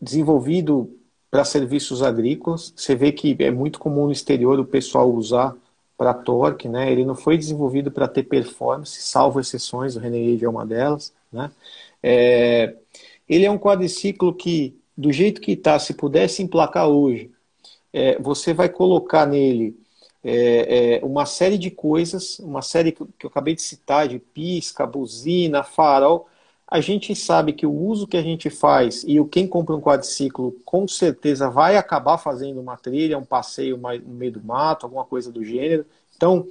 desenvolvido 0.00 0.98
para 1.34 1.44
serviços 1.44 2.00
agrícolas. 2.00 2.72
Você 2.76 2.94
vê 2.94 3.10
que 3.10 3.34
é 3.40 3.50
muito 3.50 3.80
comum 3.80 4.06
no 4.06 4.12
exterior 4.12 4.60
o 4.60 4.64
pessoal 4.64 5.12
usar 5.12 5.52
para 5.98 6.14
torque, 6.14 6.68
né? 6.68 6.92
Ele 6.92 7.04
não 7.04 7.16
foi 7.16 7.36
desenvolvido 7.36 7.90
para 7.90 8.06
ter 8.06 8.22
performance, 8.22 9.02
salvo 9.02 9.40
exceções, 9.40 9.96
o 9.96 9.98
Renegade 9.98 10.44
é 10.44 10.48
uma 10.48 10.64
delas, 10.64 11.12
né? 11.32 11.50
É... 12.00 12.76
Ele 13.28 13.44
é 13.44 13.50
um 13.50 13.58
quadriciclo 13.58 14.32
que, 14.32 14.78
do 14.96 15.10
jeito 15.10 15.40
que 15.40 15.50
está, 15.50 15.76
se 15.76 15.94
pudesse 15.94 16.40
emplacar 16.40 16.86
hoje, 16.86 17.32
é, 17.92 18.16
você 18.20 18.54
vai 18.54 18.68
colocar 18.68 19.26
nele 19.26 19.76
é, 20.22 21.00
é, 21.00 21.04
uma 21.04 21.26
série 21.26 21.58
de 21.58 21.68
coisas, 21.68 22.38
uma 22.38 22.62
série 22.62 22.92
que, 22.92 23.02
eu 23.02 23.28
acabei 23.28 23.56
de 23.56 23.62
citar, 23.62 24.06
de 24.06 24.20
pisca, 24.20 24.86
buzina, 24.86 25.64
farol, 25.64 26.28
a 26.74 26.80
gente 26.80 27.14
sabe 27.14 27.52
que 27.52 27.64
o 27.64 27.72
uso 27.72 28.04
que 28.04 28.16
a 28.16 28.22
gente 28.22 28.50
faz 28.50 29.04
e 29.06 29.20
o 29.20 29.24
quem 29.24 29.46
compra 29.46 29.76
um 29.76 29.80
quadriciclo 29.80 30.56
com 30.64 30.88
certeza 30.88 31.48
vai 31.48 31.76
acabar 31.76 32.18
fazendo 32.18 32.60
uma 32.60 32.76
trilha, 32.76 33.16
um 33.16 33.24
passeio 33.24 33.76
no 33.76 34.12
meio 34.12 34.32
do 34.32 34.42
mato, 34.42 34.84
alguma 34.84 35.04
coisa 35.04 35.30
do 35.30 35.44
gênero. 35.44 35.86
Então, 36.16 36.48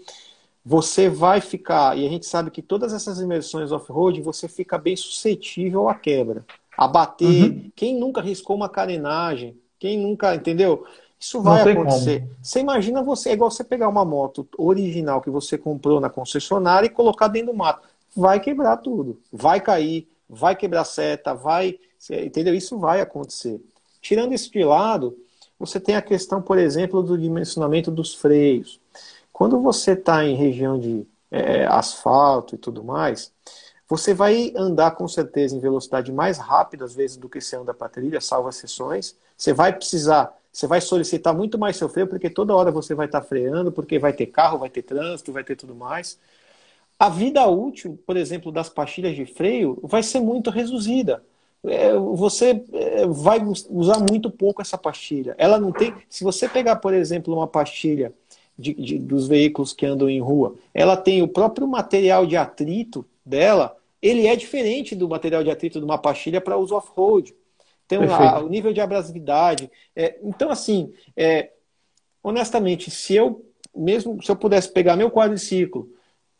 você 0.66 1.10
vai 1.10 1.42
ficar, 1.42 1.98
e 1.98 2.08
a 2.08 2.10
gente 2.10 2.26
sabe 2.26 2.52
que 2.52 2.62
todas 2.62 2.94
essas 2.94 3.20
imersões 3.20 3.74
off-road, 3.74 4.22
você 4.22 4.48
fica 4.48 4.78
bem 4.78 4.96
suscetível 4.96 5.90
à 5.90 5.94
quebra, 5.94 6.46
a 6.78 6.88
bater. 6.88 7.52
Uhum. 7.52 7.72
Quem 7.76 8.00
nunca 8.00 8.22
riscou 8.22 8.56
uma 8.56 8.70
carenagem? 8.70 9.58
Quem 9.78 10.00
nunca, 10.00 10.34
entendeu? 10.34 10.86
Isso 11.20 11.42
vai 11.42 11.70
acontecer. 11.70 12.22
Como. 12.22 12.32
Você 12.42 12.60
imagina 12.62 13.04
você, 13.04 13.32
é 13.32 13.34
igual 13.34 13.52
você 13.52 13.66
pegar 13.66 13.90
uma 13.90 14.06
moto 14.06 14.48
original 14.58 15.20
que 15.20 15.30
você 15.30 15.58
comprou 15.58 16.00
na 16.00 16.10
concessionária 16.10 16.88
e 16.88 16.90
colocar 16.90 17.28
dentro 17.28 17.52
do 17.52 17.58
mato. 17.58 17.86
Vai 18.16 18.40
quebrar 18.40 18.78
tudo. 18.78 19.20
Vai 19.30 19.60
cair, 19.60 20.08
vai 20.30 20.56
quebrar 20.56 20.86
seta, 20.86 21.34
vai. 21.34 21.80
Entendeu? 22.10 22.54
Isso 22.54 22.78
vai 22.78 23.02
acontecer. 23.02 23.62
Tirando 24.02 24.34
isso 24.34 24.52
de 24.52 24.64
lado, 24.64 25.18
você 25.58 25.80
tem 25.80 25.96
a 25.96 26.02
questão, 26.02 26.42
por 26.42 26.58
exemplo, 26.58 27.02
do 27.02 27.18
dimensionamento 27.18 27.90
dos 27.90 28.14
freios. 28.14 28.80
Quando 29.32 29.62
você 29.62 29.92
está 29.94 30.26
em 30.26 30.36
região 30.36 30.78
de 30.78 31.08
é, 31.32 31.66
asfalto 31.66 32.56
e 32.56 32.58
tudo 32.58 32.84
mais, 32.84 33.32
você 33.88 34.14
vai 34.14 34.52
andar 34.56 34.92
com 34.92 35.08
certeza 35.08 35.56
em 35.56 35.60
velocidade 35.60 36.12
mais 36.12 36.38
rápida, 36.38 36.86
às 36.86 36.94
vezes, 36.94 37.18
do 37.18 37.30
que 37.30 37.40
você 37.40 37.56
anda 37.56 37.74
para 37.74 37.90
trilha, 37.90 38.20
salvo 38.20 38.50
as 38.50 38.56
sessões. 38.56 39.16
Você 39.38 39.54
vai 39.54 39.74
precisar, 39.74 40.36
você 40.52 40.68
vai 40.68 40.82
solicitar 40.82 41.34
muito 41.34 41.58
mais 41.58 41.78
seu 41.78 41.90
freio, 41.90 42.08
porque 42.08 42.30
toda 42.30 42.56
hora 42.56 42.72
você 42.72 42.94
vai 42.94 43.06
estar 43.06 43.22
tá 43.22 43.28
freando, 43.28 43.72
porque 43.72 44.00
vai 44.00 44.14
ter 44.14 44.28
carro, 44.28 44.60
vai 44.60 44.70
ter 44.70 44.84
trânsito, 44.84 45.32
vai 45.32 45.44
ter 45.44 45.56
tudo 45.56 45.76
mais. 45.76 46.18
A 47.04 47.10
vida 47.10 47.46
útil, 47.46 48.00
por 48.08 48.16
exemplo, 48.16 48.50
das 48.50 48.70
pastilhas 48.70 49.14
de 49.14 49.26
freio 49.26 49.78
vai 49.84 50.02
ser 50.02 50.22
muito 50.22 50.50
reduzida. 50.50 51.22
É, 51.62 51.94
você 51.98 52.64
é, 52.72 53.06
vai 53.06 53.44
usar 53.70 54.00
muito 54.00 54.32
pouco 54.32 54.62
essa 54.62 54.78
pastilha. 54.78 55.36
Ela 55.38 55.60
não 55.60 55.74
tem. 55.74 55.94
Se 56.08 56.24
você 56.24 56.48
pegar, 56.48 56.78
por 56.78 56.94
exemplo, 56.94 57.34
uma 57.34 57.46
pastilha 57.46 58.14
de, 58.58 58.74
de, 58.74 59.00
dos 59.00 59.28
veículos 59.28 59.74
que 59.74 59.86
andam 59.86 60.10
em 60.10 60.22
rua, 60.22 60.56
ela 60.74 60.96
tem 60.96 61.22
o 61.22 61.28
próprio 61.28 61.68
material 61.68 62.26
de 62.26 62.38
atrito 62.38 63.06
dela, 63.26 63.76
ele 64.02 64.26
é 64.26 64.34
diferente 64.38 64.96
do 64.96 65.10
material 65.10 65.44
de 65.44 65.52
atrito 65.52 65.80
de 65.80 65.86
uma 65.86 65.98
pastilha 65.98 66.40
para 66.40 66.56
uso 66.56 66.74
off-road. 66.74 67.36
Tem 67.86 68.00
o 68.00 68.48
nível 68.48 68.72
de 68.72 68.80
abrasividade. 68.80 69.70
É, 69.94 70.18
então, 70.24 70.50
assim, 70.50 70.94
é, 71.18 71.52
honestamente, 72.24 72.90
se 72.90 73.14
eu 73.14 73.46
mesmo 73.76 74.24
se 74.24 74.32
eu 74.32 74.38
pudesse 74.38 74.72
pegar 74.72 74.96
meu 74.96 75.12
quadriciclo 75.12 75.90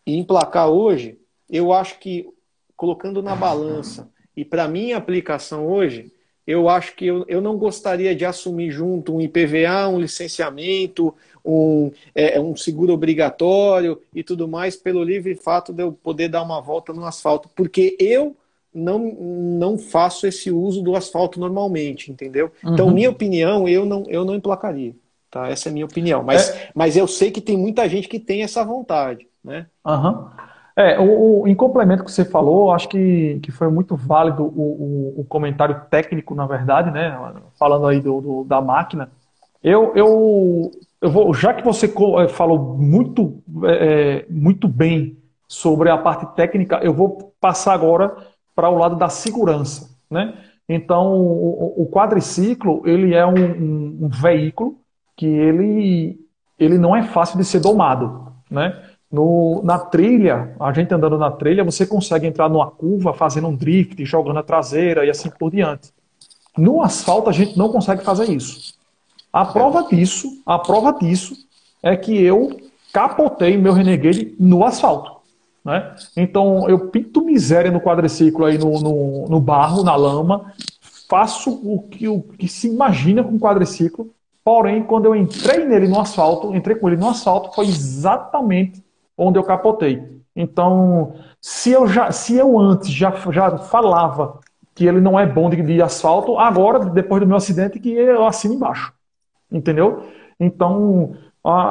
e 0.06 0.18
emplacar 0.18 0.70
hoje, 0.70 1.18
eu 1.50 1.72
acho 1.72 2.00
que 2.00 2.30
colocando 2.76 3.22
na 3.22 3.36
balança 3.36 4.10
e 4.36 4.44
para 4.44 4.68
minha 4.68 4.98
aplicação 4.98 5.68
hoje, 5.68 6.12
eu 6.46 6.68
acho 6.68 6.96
que 6.96 7.06
eu, 7.06 7.24
eu 7.28 7.40
não 7.42 7.58
gostaria 7.58 8.14
de 8.16 8.26
assumir 8.26 8.70
junto 8.72 9.16
um 9.16 9.22
IPVA, 9.22 9.88
um 9.88 10.00
licenciamento, 10.00 11.14
um, 11.46 11.92
é, 12.14 12.40
um 12.40 12.56
seguro 12.56 12.94
obrigatório 12.94 14.00
e 14.14 14.24
tudo 14.24 14.48
mais, 14.48 14.76
pelo 14.76 15.04
livre 15.04 15.36
fato 15.36 15.72
de 15.72 15.84
eu 15.84 15.94
poder 15.94 16.28
dar 16.28 16.44
uma 16.44 16.60
volta 16.60 16.92
no 16.92 17.06
asfalto, 17.06 17.50
porque 17.56 17.96
eu 18.00 18.36
não, 18.74 19.00
não 19.00 19.78
faço 19.78 20.28
esse 20.28 20.52
uso 20.52 20.82
do 20.82 20.96
asfalto 20.96 21.40
normalmente, 21.40 22.12
entendeu? 22.12 22.52
Então, 22.58 22.70
uhum. 22.70 22.74
Então, 22.74 22.92
minha 22.92 23.10
opinião, 23.10 23.68
eu 23.68 23.86
não, 23.86 24.04
eu 24.10 24.26
não 24.26 24.36
emplacaria. 24.36 24.94
Tá? 25.34 25.48
Essa 25.48 25.68
é 25.68 25.72
a 25.72 25.74
minha 25.74 25.86
opinião. 25.86 26.22
Mas, 26.22 26.52
é... 26.52 26.70
mas 26.76 26.96
eu 26.96 27.08
sei 27.08 27.32
que 27.32 27.42
tem 27.42 27.58
muita 27.58 27.90
gente 27.90 28.08
que 28.08 28.20
tem 28.20 28.44
essa 28.44 28.64
vontade. 28.64 29.28
Né? 29.44 29.66
Uhum. 29.84 30.28
É, 30.76 31.00
o, 31.00 31.42
o, 31.42 31.48
em 31.48 31.56
complemento 31.56 32.04
que 32.04 32.12
você 32.12 32.24
falou, 32.24 32.72
acho 32.72 32.88
que, 32.88 33.40
que 33.42 33.52
foi 33.52 33.68
muito 33.68 33.96
válido 33.96 34.44
o, 34.44 35.16
o, 35.18 35.22
o 35.22 35.26
comentário 35.26 35.82
técnico, 35.90 36.36
na 36.36 36.46
verdade, 36.46 36.92
né? 36.92 37.18
Falando 37.58 37.88
aí 37.88 38.00
do, 38.00 38.22
do, 38.22 38.44
da 38.44 38.62
máquina. 38.62 39.10
Eu, 39.64 39.92
eu, 39.96 40.72
eu 41.02 41.10
vou, 41.10 41.34
já 41.34 41.52
que 41.52 41.64
você 41.64 41.88
eh, 41.88 42.28
falou 42.28 42.76
muito, 42.78 43.42
é, 43.66 44.26
muito 44.30 44.68
bem 44.68 45.18
sobre 45.48 45.90
a 45.90 45.98
parte 45.98 46.26
técnica, 46.36 46.80
eu 46.84 46.94
vou 46.94 47.34
passar 47.40 47.74
agora 47.74 48.16
para 48.56 48.70
o 48.70 48.78
lado 48.78 48.96
da 48.96 49.10
segurança, 49.10 49.96
né? 50.10 50.36
Então, 50.68 51.14
o, 51.14 51.84
o 51.84 51.90
quadriciclo, 51.92 52.82
ele 52.86 53.14
é 53.14 53.26
um, 53.26 53.36
um, 53.36 54.00
um 54.06 54.10
veículo 54.10 54.83
que 55.16 55.26
ele, 55.26 56.20
ele 56.60 56.78
não 56.78 56.96
é 56.96 57.04
fácil 57.04 57.38
de 57.38 57.46
ser 57.46 57.60
domado, 57.60 58.32
né? 58.50 58.82
No, 59.12 59.62
na 59.64 59.78
trilha, 59.78 60.56
a 60.60 60.74
gente 60.74 60.92
andando 60.92 61.20
na 61.20 61.30
trilha, 61.30 61.64
você 61.64 61.86
consegue 61.86 62.26
entrar 62.26 62.50
numa 62.50 62.72
curva 62.72 63.14
fazendo 63.14 63.48
um 63.48 63.56
drift, 63.56 64.04
jogando 64.06 64.40
a 64.40 64.44
traseira 64.44 65.06
e 65.06 65.10
assim 65.10 65.30
por 65.30 65.52
diante. 65.52 65.92
No 66.58 66.82
asfalto, 66.82 67.30
a 67.30 67.34
gente 67.34 67.56
não 67.56 67.70
consegue 67.70 68.04
fazer 68.04 68.30
isso. 68.32 68.74
A 69.32 69.46
prova 69.46 69.84
disso, 69.84 70.42
a 70.46 70.58
prova 70.58 70.94
disso 70.94 71.36
é 71.84 71.96
que 71.96 72.20
eu 72.24 72.60
capotei 72.92 73.56
meu 73.56 73.74
Renegade 73.74 74.36
no 74.40 74.64
asfalto. 74.64 75.12
Né? 75.64 75.96
Então, 76.18 76.68
eu 76.68 76.90
pinto 76.90 77.24
miséria 77.24 77.72
no 77.72 77.82
quadriciclo 77.82 78.46
aí 78.46 78.58
no, 78.58 78.80
no, 78.80 79.28
no 79.28 79.40
barro, 79.40 79.84
na 79.84 79.96
lama, 79.96 80.54
faço 81.08 81.52
o 81.52 81.84
que, 81.84 82.08
o 82.08 82.22
que 82.22 82.48
se 82.48 82.68
imagina 82.68 83.24
com 83.24 83.40
quadriciclo, 83.40 84.10
porém, 84.44 84.84
quando 84.84 85.06
eu 85.06 85.16
entrei 85.16 85.66
nele 85.66 85.88
no 85.88 86.00
asfalto, 86.00 86.56
entrei 86.56 86.76
com 86.76 86.88
ele 86.88 86.98
no 86.98 87.10
asfalto, 87.10 87.54
foi 87.54 87.66
exatamente 87.66 88.84
onde 89.18 89.38
eu 89.38 89.44
capotei. 89.44 90.22
Então, 90.36 91.14
se 91.40 91.72
eu, 91.72 91.88
já, 91.88 92.12
se 92.12 92.36
eu 92.36 92.60
antes 92.60 92.90
já, 92.90 93.12
já 93.32 93.58
falava 93.58 94.40
que 94.74 94.86
ele 94.86 95.00
não 95.00 95.20
é 95.20 95.26
bom 95.26 95.50
de, 95.50 95.62
de 95.62 95.82
asfalto, 95.82 96.38
agora, 96.40 96.80
depois 96.80 97.22
do 97.22 97.28
meu 97.28 97.38
acidente, 97.38 97.80
que 97.80 97.92
eu 97.92 98.26
assino 98.26 98.56
embaixo. 98.56 98.92
Entendeu? 99.52 100.04
Então, 100.40 101.16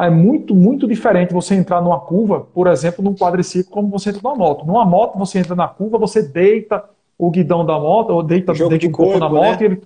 é 0.01 0.09
muito, 0.09 0.55
muito 0.55 0.87
diferente 0.87 1.33
você 1.33 1.55
entrar 1.55 1.81
numa 1.81 1.99
curva, 1.99 2.41
por 2.41 2.69
exemplo, 2.69 3.05
num 3.05 3.15
quadriciclo, 3.15 3.73
como 3.73 3.89
você 3.89 4.11
entra 4.11 4.21
numa 4.23 4.37
moto. 4.37 4.65
Numa 4.65 4.85
moto, 4.85 5.19
você 5.19 5.41
entra 5.41 5.57
na 5.57 5.67
curva, 5.67 5.99
você 5.99 6.23
deita 6.23 6.85
o 7.19 7.31
guidão 7.31 7.67
da 7.67 7.79
moto, 7.79 8.11
ou 8.11 8.23
deita, 8.23 8.53
deita 8.53 8.79
de 8.79 8.87
um 8.87 8.93
corpo, 8.93 9.19
na 9.19 9.29
moto. 9.29 9.61
Né? 9.61 9.67
Ele... 9.67 9.83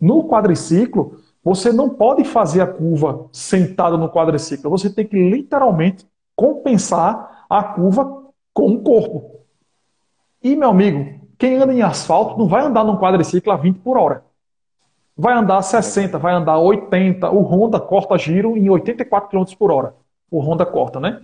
No 0.00 0.24
quadriciclo, 0.28 1.16
você 1.44 1.70
não 1.70 1.90
pode 1.90 2.24
fazer 2.24 2.62
a 2.62 2.66
curva 2.66 3.28
sentado 3.30 3.98
no 3.98 4.08
quadriciclo. 4.08 4.70
Você 4.70 4.88
tem 4.88 5.06
que 5.06 5.16
literalmente 5.16 6.06
compensar 6.34 7.44
a 7.50 7.62
curva 7.62 8.24
com 8.54 8.72
o 8.72 8.82
corpo. 8.82 9.40
E, 10.42 10.56
meu 10.56 10.70
amigo, 10.70 11.20
quem 11.36 11.56
anda 11.56 11.74
em 11.74 11.82
asfalto 11.82 12.38
não 12.38 12.48
vai 12.48 12.64
andar 12.64 12.82
num 12.82 12.96
quadriciclo 12.96 13.52
a 13.52 13.56
20 13.56 13.80
por 13.80 13.98
hora. 13.98 14.24
Vai 15.16 15.34
andar 15.34 15.58
a 15.58 15.62
60, 15.62 16.18
vai 16.18 16.32
andar 16.32 16.52
a 16.52 16.58
80. 16.58 17.30
O 17.30 17.42
Honda 17.42 17.78
corta 17.78 18.16
giro 18.16 18.56
em 18.56 18.70
84 18.70 19.28
km 19.28 19.44
por 19.58 19.70
hora. 19.70 19.94
O 20.30 20.40
Honda 20.40 20.64
corta, 20.64 20.98
né? 20.98 21.20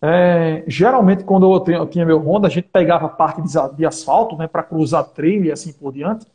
É, 0.00 0.64
geralmente, 0.68 1.24
quando 1.24 1.52
eu, 1.52 1.86
tinha 1.86 2.06
meu 2.06 2.18
Honda, 2.18 2.46
a 2.46 2.50
gente 2.50 2.68
pegava 2.68 3.08
parte 3.08 3.42
de, 3.42 3.76
de 3.76 3.84
asfalto 3.84 4.36
né, 4.36 4.46
para 4.46 4.62
cruzar 4.62 5.04
trilha 5.04 5.48
e 5.48 5.52
assim 5.52 5.72
por 5.72 5.92
diante. 5.92 6.26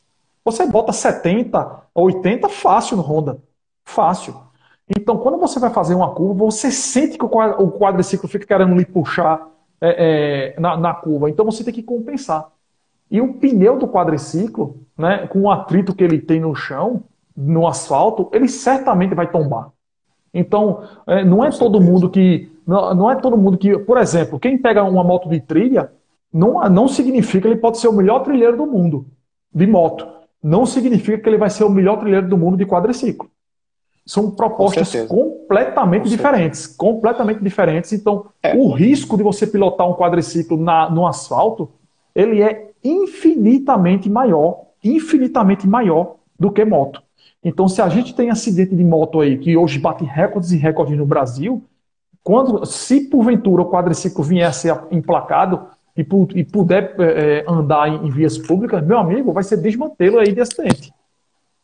Você 0.52 0.66
bota 0.66 0.92
70, 0.92 1.84
80 1.94 2.50
fácil 2.50 2.98
no 2.98 3.04
Honda. 3.04 3.40
Fácil. 3.86 4.36
Então, 4.90 5.18
quando 5.18 5.38
você 5.38 5.60
vai 5.60 5.70
fazer 5.70 5.94
uma 5.94 6.14
curva, 6.14 6.46
você 6.46 6.72
sente 6.72 7.18
que 7.18 7.24
o 7.24 7.72
quadriciclo 7.72 8.28
fica 8.28 8.46
querendo 8.46 8.76
lhe 8.76 8.86
puxar 8.86 9.48
é, 9.80 10.56
é, 10.56 10.60
na, 10.60 10.76
na, 10.76 10.94
curva. 10.94 11.30
Então, 11.30 11.46
você 11.46 11.64
tem 11.64 11.74
que 11.74 11.84
compensar. 11.84 12.50
E 13.12 13.22
o 13.22 13.34
pneu 13.34 13.78
do 13.78 13.88
quadriciclo, 13.88 14.78
né, 14.98 15.28
com 15.28 15.42
o 15.42 15.52
atrito 15.52 15.94
que 15.94 16.04
ele 16.04 16.20
tem 16.20 16.40
no 16.40 16.56
chão, 16.56 17.04
no 17.38 17.68
asfalto, 17.68 18.30
ele 18.34 18.48
certamente 18.48 19.14
vai 19.14 19.30
tombar. 19.30 19.72
Então, 20.34 20.84
é, 21.08 21.24
não 21.24 21.44
é 21.44 21.50
todo 21.52 21.82
mundo 21.82 22.10
que. 22.10 22.52
Não, 22.66 22.94
não, 22.94 23.12
é 23.12 23.16
todo 23.16 23.38
mundo 23.38 23.58
que. 23.58 23.78
Por 23.80 23.98
exemplo, 23.98 24.40
quem 24.40 24.58
pega 24.58 24.84
uma 24.84 25.04
moto 25.04 25.30
de 25.30 25.40
trilha, 25.40 25.92
não, 26.32 26.62
não 26.70 26.88
significa 26.88 27.42
que 27.42 27.48
ele 27.48 27.60
pode 27.60 27.80
ser 27.80 27.88
o 27.88 27.94
melhor 27.94 28.20
trilheiro 28.20 28.58
do 28.58 28.66
mundo 28.66 29.06
de 29.54 29.66
moto. 29.66 30.08
Não 30.42 30.66
significa 30.66 31.18
que 31.18 31.30
ele 31.30 31.38
vai 31.38 31.50
ser 31.50 31.64
o 31.64 31.70
melhor 31.70 31.98
trilheiro 31.98 32.28
do 32.28 32.38
mundo 32.38 32.58
de 32.58 32.66
quadriciclo. 32.66 33.30
São 34.06 34.32
propostas 34.32 34.96
completamente 35.08 36.04
Com 36.04 36.10
diferentes. 36.10 36.60
Certeza. 36.62 36.78
Completamente 36.78 37.44
diferentes. 37.44 37.94
Então, 37.94 38.26
é. 38.42 38.56
o 38.56 38.72
risco 38.72 39.16
de 39.16 39.24
você 39.24 39.46
pilotar 39.46 39.88
um 39.88 39.94
quadriciclo 39.94 40.58
na, 40.58 40.90
no 40.90 41.06
asfalto, 41.06 41.70
ele 42.16 42.42
é 42.42 42.72
infinitamente 42.84 44.10
maior, 44.10 44.62
infinitamente 44.84 45.68
maior 45.68 46.16
do 46.40 46.52
que 46.52 46.64
moto. 46.66 47.04
Então, 47.44 47.68
se 47.68 47.82
a 47.82 47.90
gente 47.90 48.16
tem 48.16 48.30
acidente 48.30 48.76
de 48.76 48.84
moto 48.84 49.22
aí, 49.22 49.38
que 49.38 49.56
hoje 49.56 49.78
bate 49.80 50.04
recordes 50.04 50.52
e 50.52 50.58
recordes 50.58 50.98
no 50.98 51.06
Brasil, 51.06 51.64
quando, 52.24 52.66
se 52.66 53.02
porventura 53.10 53.62
o 53.62 53.70
quadriciclo 53.70 54.24
vier 54.24 54.48
a 54.48 54.52
ser 54.52 54.78
emplacado 54.92 55.68
e, 56.00 56.40
e 56.40 56.44
puder 56.44 56.96
é, 57.00 57.46
andar 57.48 57.88
em, 57.90 58.08
em, 58.08 58.10
vias 58.10 58.38
públicas, 58.38 58.86
meu 58.86 58.98
amigo, 58.98 59.34
vai 59.34 59.44
ser 59.44 59.58
desmantelo 59.58 60.20
aí 60.20 60.32
de 60.32 60.42
acidente. 60.42 60.94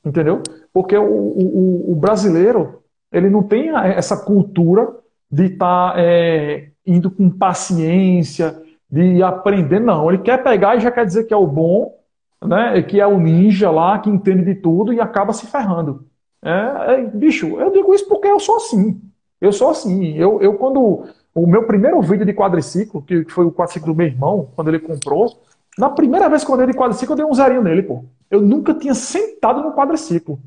Entendeu? 0.03 0.41
Porque 0.73 0.97
o, 0.97 1.03
o, 1.03 1.91
o 1.91 1.95
brasileiro, 1.95 2.83
ele 3.11 3.29
não 3.29 3.43
tem 3.43 3.69
essa 3.69 4.17
cultura 4.17 4.87
de 5.31 5.45
estar 5.45 5.93
tá, 5.93 5.95
é, 5.97 6.69
indo 6.85 7.09
com 7.09 7.29
paciência, 7.29 8.61
de 8.89 9.23
aprender, 9.23 9.79
não. 9.79 10.09
Ele 10.09 10.21
quer 10.21 10.43
pegar 10.43 10.75
e 10.75 10.79
já 10.81 10.91
quer 10.91 11.05
dizer 11.05 11.23
que 11.23 11.33
é 11.33 11.37
o 11.37 11.47
bom, 11.47 11.97
né? 12.43 12.81
que 12.83 12.99
é 12.99 13.07
o 13.07 13.19
ninja 13.19 13.71
lá, 13.71 13.97
que 13.99 14.09
entende 14.09 14.43
de 14.43 14.55
tudo 14.55 14.93
e 14.93 14.99
acaba 14.99 15.33
se 15.33 15.47
ferrando. 15.47 16.05
É, 16.43 16.93
é, 16.93 17.01
bicho, 17.05 17.59
eu 17.59 17.71
digo 17.71 17.93
isso 17.93 18.07
porque 18.07 18.27
eu 18.27 18.39
sou 18.39 18.57
assim. 18.57 19.01
Eu 19.41 19.51
sou 19.51 19.69
assim. 19.69 20.13
Eu, 20.15 20.41
eu 20.41 20.53
quando. 20.53 21.05
O 21.35 21.45
meu 21.45 21.63
primeiro 21.63 22.01
vídeo 22.01 22.25
de 22.25 22.33
quadriciclo, 22.33 23.01
que 23.01 23.25
foi 23.25 23.45
o 23.45 23.51
quadriciclo 23.51 23.93
do 23.93 23.97
meu 23.97 24.07
irmão, 24.07 24.47
quando 24.55 24.69
ele 24.69 24.79
comprou, 24.79 25.37
na 25.77 25.89
primeira 25.89 26.29
vez 26.29 26.45
que 26.45 26.49
eu 26.49 26.55
andei 26.55 26.67
de 26.67 26.73
quadriciclo, 26.73 27.11
eu 27.11 27.17
dei 27.17 27.25
um 27.25 27.33
zerinho 27.33 27.61
nele, 27.61 27.83
pô. 27.83 28.05
Eu 28.31 28.41
nunca 28.41 28.73
tinha 28.73 28.93
sentado 28.93 29.61
no 29.61 29.73
quadriciclo. 29.73 30.39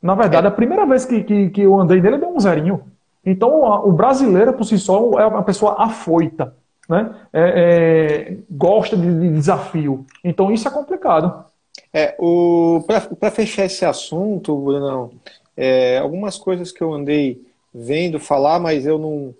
Na 0.00 0.14
verdade, 0.14 0.46
é. 0.46 0.48
a 0.48 0.52
primeira 0.52 0.86
vez 0.86 1.04
que, 1.04 1.22
que, 1.22 1.50
que 1.50 1.60
eu 1.60 1.78
andei 1.78 2.00
nele, 2.00 2.16
deu 2.16 2.34
um 2.34 2.40
zerinho. 2.40 2.82
Então, 3.24 3.66
a, 3.66 3.84
o 3.84 3.92
brasileiro, 3.92 4.52
por 4.54 4.64
si 4.64 4.78
só, 4.78 5.20
é 5.20 5.26
uma 5.26 5.42
pessoa 5.42 5.76
afoita, 5.78 6.54
né? 6.88 7.14
É, 7.32 7.42
é, 7.42 8.36
gosta 8.50 8.96
de, 8.96 9.20
de, 9.20 9.32
desafio. 9.32 10.04
Então, 10.24 10.50
isso 10.50 10.66
é 10.66 10.70
complicado. 10.70 11.44
É, 11.92 12.16
Para 13.20 13.30
fechar 13.30 13.66
esse 13.66 13.84
assunto, 13.84 14.56
Brunão, 14.56 15.10
é, 15.56 15.98
algumas 15.98 16.38
coisas 16.38 16.72
que 16.72 16.82
eu 16.82 16.92
andei 16.92 17.40
vendo 17.72 18.18
falar, 18.18 18.58
mas 18.58 18.86
eu 18.86 18.98
não. 18.98 19.34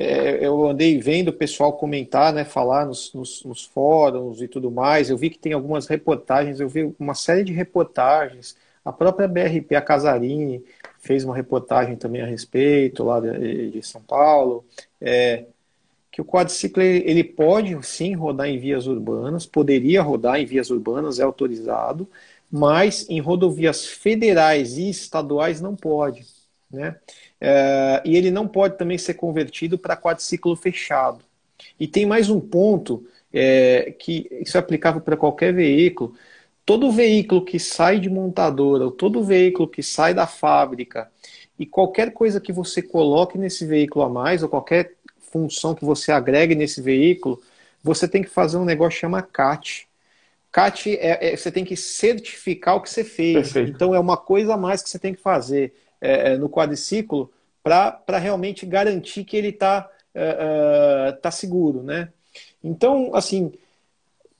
É, 0.00 0.46
eu 0.46 0.64
andei 0.64 1.00
vendo 1.00 1.28
o 1.28 1.32
pessoal 1.32 1.72
comentar, 1.72 2.32
né, 2.32 2.44
falar 2.44 2.86
nos, 2.86 3.12
nos, 3.12 3.42
nos, 3.44 3.64
fóruns 3.64 4.40
e 4.40 4.46
tudo 4.46 4.70
mais. 4.70 5.10
Eu 5.10 5.16
vi 5.16 5.28
que 5.28 5.38
tem 5.40 5.52
algumas 5.52 5.88
reportagens, 5.88 6.60
eu 6.60 6.68
vi 6.68 6.94
uma 7.00 7.14
série 7.14 7.42
de 7.42 7.52
reportagens. 7.52 8.56
A 8.84 8.92
própria 8.92 9.26
BRP, 9.26 9.74
a 9.74 9.82
Casarini, 9.82 10.64
fez 11.00 11.24
uma 11.24 11.34
reportagem 11.34 11.96
também 11.96 12.22
a 12.22 12.26
respeito 12.26 13.02
lá 13.02 13.18
de, 13.18 13.72
de 13.72 13.82
São 13.82 14.00
Paulo. 14.00 14.64
É, 15.00 15.46
que 16.12 16.20
o 16.20 16.24
quadriciclo 16.24 16.80
ele 16.80 17.24
pode 17.24 17.76
sim 17.84 18.14
rodar 18.14 18.46
em 18.46 18.58
vias 18.58 18.86
urbanas, 18.86 19.46
poderia 19.46 20.00
rodar 20.00 20.40
em 20.40 20.46
vias 20.46 20.70
urbanas, 20.70 21.18
é 21.18 21.24
autorizado, 21.24 22.08
mas 22.48 23.04
em 23.10 23.20
rodovias 23.20 23.84
federais 23.84 24.78
e 24.78 24.88
estaduais 24.90 25.60
não 25.60 25.74
pode. 25.74 26.24
Né? 26.70 26.96
É, 27.40 28.02
e 28.04 28.16
ele 28.16 28.30
não 28.30 28.48
pode 28.48 28.76
também 28.76 28.98
ser 28.98 29.14
convertido 29.14 29.78
para 29.78 29.96
quadriciclo 29.96 30.54
fechado. 30.56 31.20
E 31.78 31.86
tem 31.86 32.06
mais 32.06 32.28
um 32.30 32.40
ponto 32.40 33.06
é, 33.32 33.94
que 33.98 34.28
isso 34.40 34.56
é 34.56 34.60
aplicável 34.60 35.00
para 35.00 35.16
qualquer 35.16 35.52
veículo. 35.52 36.14
Todo 36.64 36.92
veículo 36.92 37.44
que 37.44 37.58
sai 37.58 37.98
de 37.98 38.10
montadora, 38.10 38.84
ou 38.84 38.90
todo 38.90 39.24
veículo 39.24 39.68
que 39.68 39.82
sai 39.82 40.12
da 40.12 40.26
fábrica, 40.26 41.10
e 41.58 41.66
qualquer 41.66 42.12
coisa 42.12 42.40
que 42.40 42.52
você 42.52 42.82
coloque 42.82 43.38
nesse 43.38 43.64
veículo 43.64 44.04
a 44.04 44.08
mais, 44.08 44.42
ou 44.42 44.48
qualquer 44.48 44.94
função 45.18 45.74
que 45.74 45.84
você 45.84 46.12
agregue 46.12 46.54
nesse 46.54 46.80
veículo, 46.80 47.40
você 47.82 48.06
tem 48.06 48.22
que 48.22 48.28
fazer 48.28 48.58
um 48.58 48.64
negócio 48.64 48.96
que 48.96 49.00
chama 49.00 49.22
CAT, 49.22 49.88
CAT 50.50 50.96
é, 50.96 51.32
é, 51.32 51.36
você 51.36 51.52
tem 51.52 51.64
que 51.64 51.76
certificar 51.76 52.76
o 52.76 52.80
que 52.80 52.90
você 52.90 53.04
fez. 53.04 53.52
Perfeito. 53.52 53.70
Então 53.70 53.94
é 53.94 54.00
uma 54.00 54.16
coisa 54.16 54.54
a 54.54 54.56
mais 54.56 54.82
que 54.82 54.88
você 54.88 54.98
tem 54.98 55.14
que 55.14 55.20
fazer 55.20 55.72
é, 56.00 56.32
é 56.32 56.36
no 56.38 56.48
quadriciclo 56.48 57.30
para 57.62 58.18
realmente 58.18 58.64
garantir 58.64 59.24
que 59.24 59.36
ele 59.36 59.48
está 59.48 59.88
é, 60.14 61.08
é, 61.08 61.12
tá 61.12 61.30
seguro, 61.30 61.82
né? 61.82 62.08
Então, 62.62 63.14
assim, 63.14 63.52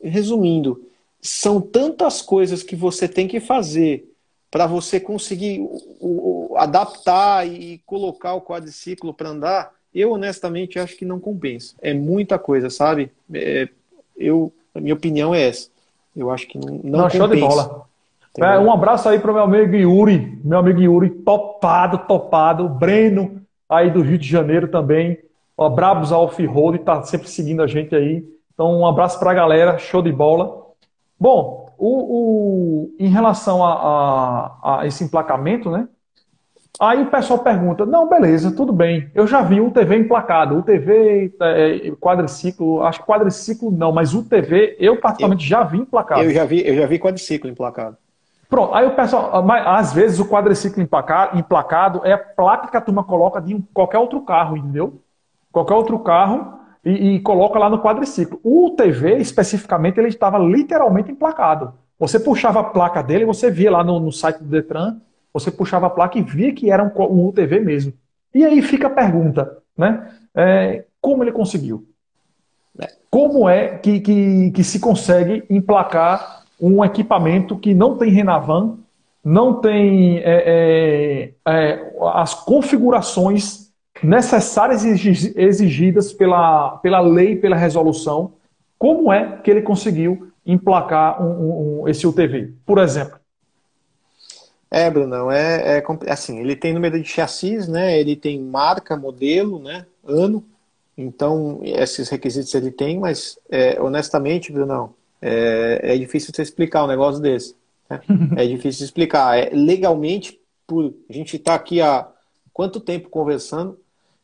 resumindo, 0.02 0.84
são 1.20 1.61
tantas 1.61 2.22
coisas 2.22 2.62
que 2.62 2.74
você 2.74 3.06
tem 3.06 3.28
que 3.28 3.40
fazer 3.40 4.12
para 4.50 4.66
você 4.66 4.98
conseguir 4.98 5.61
o, 5.61 6.50
o, 6.50 6.56
adaptar 6.56 7.46
e 7.46 7.78
colocar 7.84 8.34
o 8.34 8.42
quadriciclo 8.42 9.12
para 9.12 9.28
andar. 9.28 9.74
Eu 9.94 10.12
honestamente 10.12 10.78
acho 10.78 10.96
que 10.96 11.04
não 11.04 11.20
compensa. 11.20 11.74
É 11.80 11.92
muita 11.92 12.38
coisa, 12.38 12.70
sabe? 12.70 13.12
É, 13.32 13.68
eu, 14.16 14.52
a 14.74 14.80
minha 14.80 14.94
opinião 14.94 15.34
é 15.34 15.42
essa. 15.42 15.68
Eu 16.16 16.30
acho 16.30 16.46
que 16.46 16.59
não, 16.59 16.80
não, 16.82 17.00
não 17.00 17.11
show 17.11 17.28
de 17.28 17.36
bola. 17.36 17.88
É, 18.41 18.59
um 18.59 18.72
abraço 18.72 19.09
aí 19.09 19.18
para 19.18 19.30
o 19.30 19.34
meu 19.34 19.43
amigo 19.43 19.74
Yuri, 19.74 20.41
meu 20.45 20.59
amigo 20.59 20.80
Yuri, 20.80 21.11
topado, 21.11 21.99
topado. 21.99 22.68
Breno, 22.68 23.43
aí 23.68 23.91
do 23.91 24.01
Rio 24.01 24.18
de 24.18 24.28
Janeiro 24.28 24.68
também. 24.68 25.18
Ó, 25.57 25.68
Brabos 25.68 26.12
Off-Road, 26.12 26.78
tá 26.80 27.03
sempre 27.03 27.28
seguindo 27.28 27.62
a 27.62 27.66
gente 27.66 27.95
aí. 27.95 28.24
Então, 28.55 28.80
um 28.80 28.86
abraço 28.86 29.18
para 29.18 29.32
a 29.32 29.34
galera, 29.34 29.78
show 29.78 30.01
de 30.01 30.12
bola. 30.12 30.66
Bom, 31.18 31.68
o, 31.76 31.89
o 31.89 32.97
em 32.99 33.09
relação 33.09 33.64
a, 33.64 33.72
a, 34.62 34.80
a 34.80 34.86
esse 34.86 35.03
emplacamento, 35.03 35.70
né? 35.70 35.89
Aí 36.80 37.03
o 37.03 37.11
pessoal 37.11 37.41
pergunta: 37.41 37.84
não, 37.84 38.09
beleza, 38.09 38.55
tudo 38.55 38.72
bem. 38.72 39.11
Eu 39.14 39.26
já 39.26 39.43
vi 39.43 39.61
o 39.61 39.70
TV 39.70 39.97
emplacado, 39.97 40.57
o 40.57 40.62
TV 40.62 41.32
é, 41.41 41.91
quadriciclo, 42.01 42.82
acho 42.82 43.01
que 43.01 43.07
quadriciclo 43.07 43.70
não, 43.70 43.91
mas 43.91 44.14
o 44.14 44.22
TV 44.22 44.76
eu 44.78 45.01
particularmente 45.01 45.45
eu, 45.45 45.49
já 45.49 45.64
vi 45.64 45.78
emplacado. 45.78 46.22
Eu 46.22 46.30
já 46.30 46.45
vi, 46.45 46.66
eu 46.66 46.76
já 46.76 46.86
vi 46.86 46.99
quadriciclo 46.99 47.51
emplacado. 47.51 47.97
Pronto, 48.49 48.74
aí 48.74 48.86
o 48.86 48.96
pessoal, 48.96 49.42
mas, 49.42 49.66
às 49.66 49.92
vezes 49.92 50.18
o 50.18 50.26
quadriciclo 50.26 50.82
emplacado, 50.82 51.38
emplacado 51.38 52.01
é 52.05 52.12
a 52.12 52.18
placa 52.18 52.68
que 52.68 52.76
a 52.76 52.80
turma 52.80 53.05
coloca 53.05 53.40
de 53.40 53.62
qualquer 53.74 53.99
outro 53.99 54.22
carro, 54.22 54.57
entendeu? 54.57 55.03
Qualquer 55.53 55.74
outro 55.74 55.99
carro 55.99 56.59
e, 56.84 57.16
e 57.16 57.20
coloca 57.20 57.59
lá 57.59 57.68
no 57.68 57.82
quadriciclo. 57.82 58.40
O 58.42 58.70
TV, 58.70 59.16
especificamente, 59.16 59.99
ele 59.99 60.09
estava 60.09 60.38
literalmente 60.38 61.11
emplacado. 61.12 61.74
Você 61.99 62.18
puxava 62.18 62.61
a 62.61 62.64
placa 62.64 63.03
dele, 63.03 63.26
você 63.26 63.51
via 63.51 63.70
lá 63.70 63.84
no, 63.84 64.01
no 64.01 64.12
site 64.12 64.38
do 64.38 64.49
Detran 64.49 64.96
você 65.32 65.51
puxava 65.51 65.86
a 65.86 65.90
placa 65.90 66.18
e 66.18 66.22
via 66.22 66.53
que 66.53 66.70
era 66.70 66.82
um, 66.82 66.90
um 67.05 67.26
UTV 67.28 67.61
mesmo. 67.61 67.92
E 68.34 68.44
aí 68.44 68.61
fica 68.62 68.86
a 68.88 68.90
pergunta, 68.90 69.59
né? 69.76 70.11
É, 70.34 70.84
como 71.01 71.22
ele 71.22 71.32
conseguiu? 71.32 71.86
É. 72.80 72.88
Como 73.11 73.49
é 73.49 73.78
que, 73.78 74.01
que, 74.01 74.51
que 74.51 74.64
se 74.64 74.80
consegue 74.80 75.44
emplacar 75.49 76.38
um 76.61 76.84
equipamento 76.84 77.56
que 77.56 77.74
não 77.74 77.96
tem 77.96 78.11
Renavan, 78.11 78.78
não 79.24 79.61
tem 79.61 80.18
é, 80.18 80.22
é, 80.24 81.32
é 81.46 81.92
as 82.14 82.34
configurações 82.34 83.68
necessárias 84.02 84.84
exigidas 84.84 86.12
pela, 86.12 86.78
pela 86.78 87.00
lei, 87.00 87.36
pela 87.36 87.56
resolução? 87.56 88.32
Como 88.78 89.12
é 89.12 89.38
que 89.38 89.50
ele 89.50 89.62
conseguiu 89.62 90.30
emplacar 90.46 91.22
um, 91.22 91.82
um, 91.82 91.88
esse 91.88 92.06
UTV? 92.06 92.54
Por 92.64 92.78
exemplo, 92.78 93.18
é, 94.70 94.90
Brunão, 94.90 95.30
é, 95.32 95.78
é, 95.78 95.84
assim, 96.11 96.38
ele 96.38 96.54
tem 96.54 96.74
número 96.74 97.00
de 97.00 97.09
chassis, 97.09 97.66
né? 97.66 97.98
Ele 97.98 98.14
tem 98.14 98.38
marca, 98.38 98.96
modelo, 98.96 99.59
né? 99.59 99.86
Ano. 100.04 100.44
Então, 100.96 101.61
esses 101.62 102.09
requisitos 102.09 102.54
ele 102.54 102.70
tem, 102.70 102.98
mas 102.98 103.38
é, 103.48 103.80
honestamente, 103.80 104.52
Brunão, 104.52 104.94
é, 105.20 105.94
é 105.94 105.98
difícil 105.98 106.32
você 106.34 106.42
explicar 106.42 106.84
um 106.84 106.88
negócio 106.88 107.20
desse. 107.20 107.54
Né? 107.88 108.00
É 108.36 108.46
difícil 108.46 108.84
explicar. 108.84 109.38
É, 109.38 109.50
legalmente, 109.52 110.40
por 110.66 110.94
a 111.08 111.12
gente 111.12 111.36
está 111.36 111.54
aqui 111.54 111.80
há 111.80 112.08
quanto 112.52 112.80
tempo 112.80 113.08
conversando, 113.08 113.78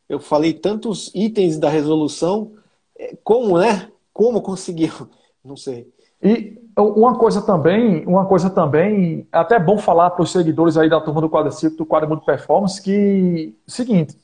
eu 0.09 0.21
falei 0.21 0.53
tantos 0.53 1.11
itens 1.15 1.59
da 1.59 1.69
resolução, 1.69 2.53
é, 2.99 3.17
como, 3.25 3.59
né? 3.59 3.91
Como 4.13 4.43
conseguiu? 4.43 4.93
Não 5.45 5.57
sei. 5.57 5.93
E 6.23 6.59
uma 6.77 7.17
coisa 7.17 7.43
também, 7.43 8.05
uma 8.07 8.27
coisa 8.27 8.51
também, 8.51 9.27
é 9.33 9.39
até 9.39 9.59
bom 9.59 9.79
falar 9.79 10.11
para 10.11 10.23
os 10.23 10.33
seguidores 10.33 10.77
aí 10.77 10.89
da 10.89 11.01
turma 11.01 11.21
do 11.21 11.31
quadriciclo, 11.31 11.79
do 11.79 11.87
quadro 11.87 12.17
de 12.17 12.25
performance, 12.25 12.83
que 12.83 13.55
seguinte, 13.67 14.17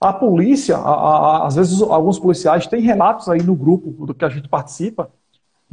a 0.00 0.12
polícia, 0.12 0.76
a, 0.76 0.92
a, 0.92 1.46
às 1.46 1.54
vezes 1.54 1.80
alguns 1.80 2.18
policiais 2.18 2.66
têm 2.66 2.82
relatos 2.82 3.28
aí 3.28 3.42
no 3.42 3.54
grupo 3.54 4.06
do 4.06 4.14
que 4.14 4.24
a 4.24 4.28
gente 4.28 4.48
participa, 4.48 5.10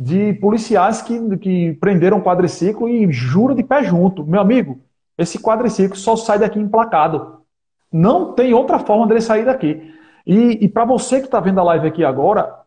de 0.02 0.32
policiais 0.36 1.02
que, 1.02 1.38
que 1.40 1.74
prenderam 1.74 2.22
quadriciclo 2.22 2.88
e 2.88 3.12
jura 3.12 3.54
de 3.54 3.62
pé 3.62 3.84
junto. 3.84 4.26
Meu 4.26 4.40
amigo, 4.40 4.80
esse 5.18 5.38
quadriciclo 5.38 5.98
só 5.98 6.16
sai 6.16 6.40
daqui 6.40 6.58
emplacado. 6.58 7.42
Não 7.92 8.32
tem 8.32 8.54
outra 8.54 8.80
forma 8.80 9.06
dele 9.06 9.20
sair 9.20 9.44
daqui. 9.44 9.94
E, 10.26 10.64
e 10.64 10.70
para 10.70 10.86
você 10.86 11.20
que 11.20 11.26
está 11.26 11.42
vendo 11.42 11.60
a 11.60 11.64
live 11.64 11.86
aqui 11.86 12.06
agora, 12.06 12.62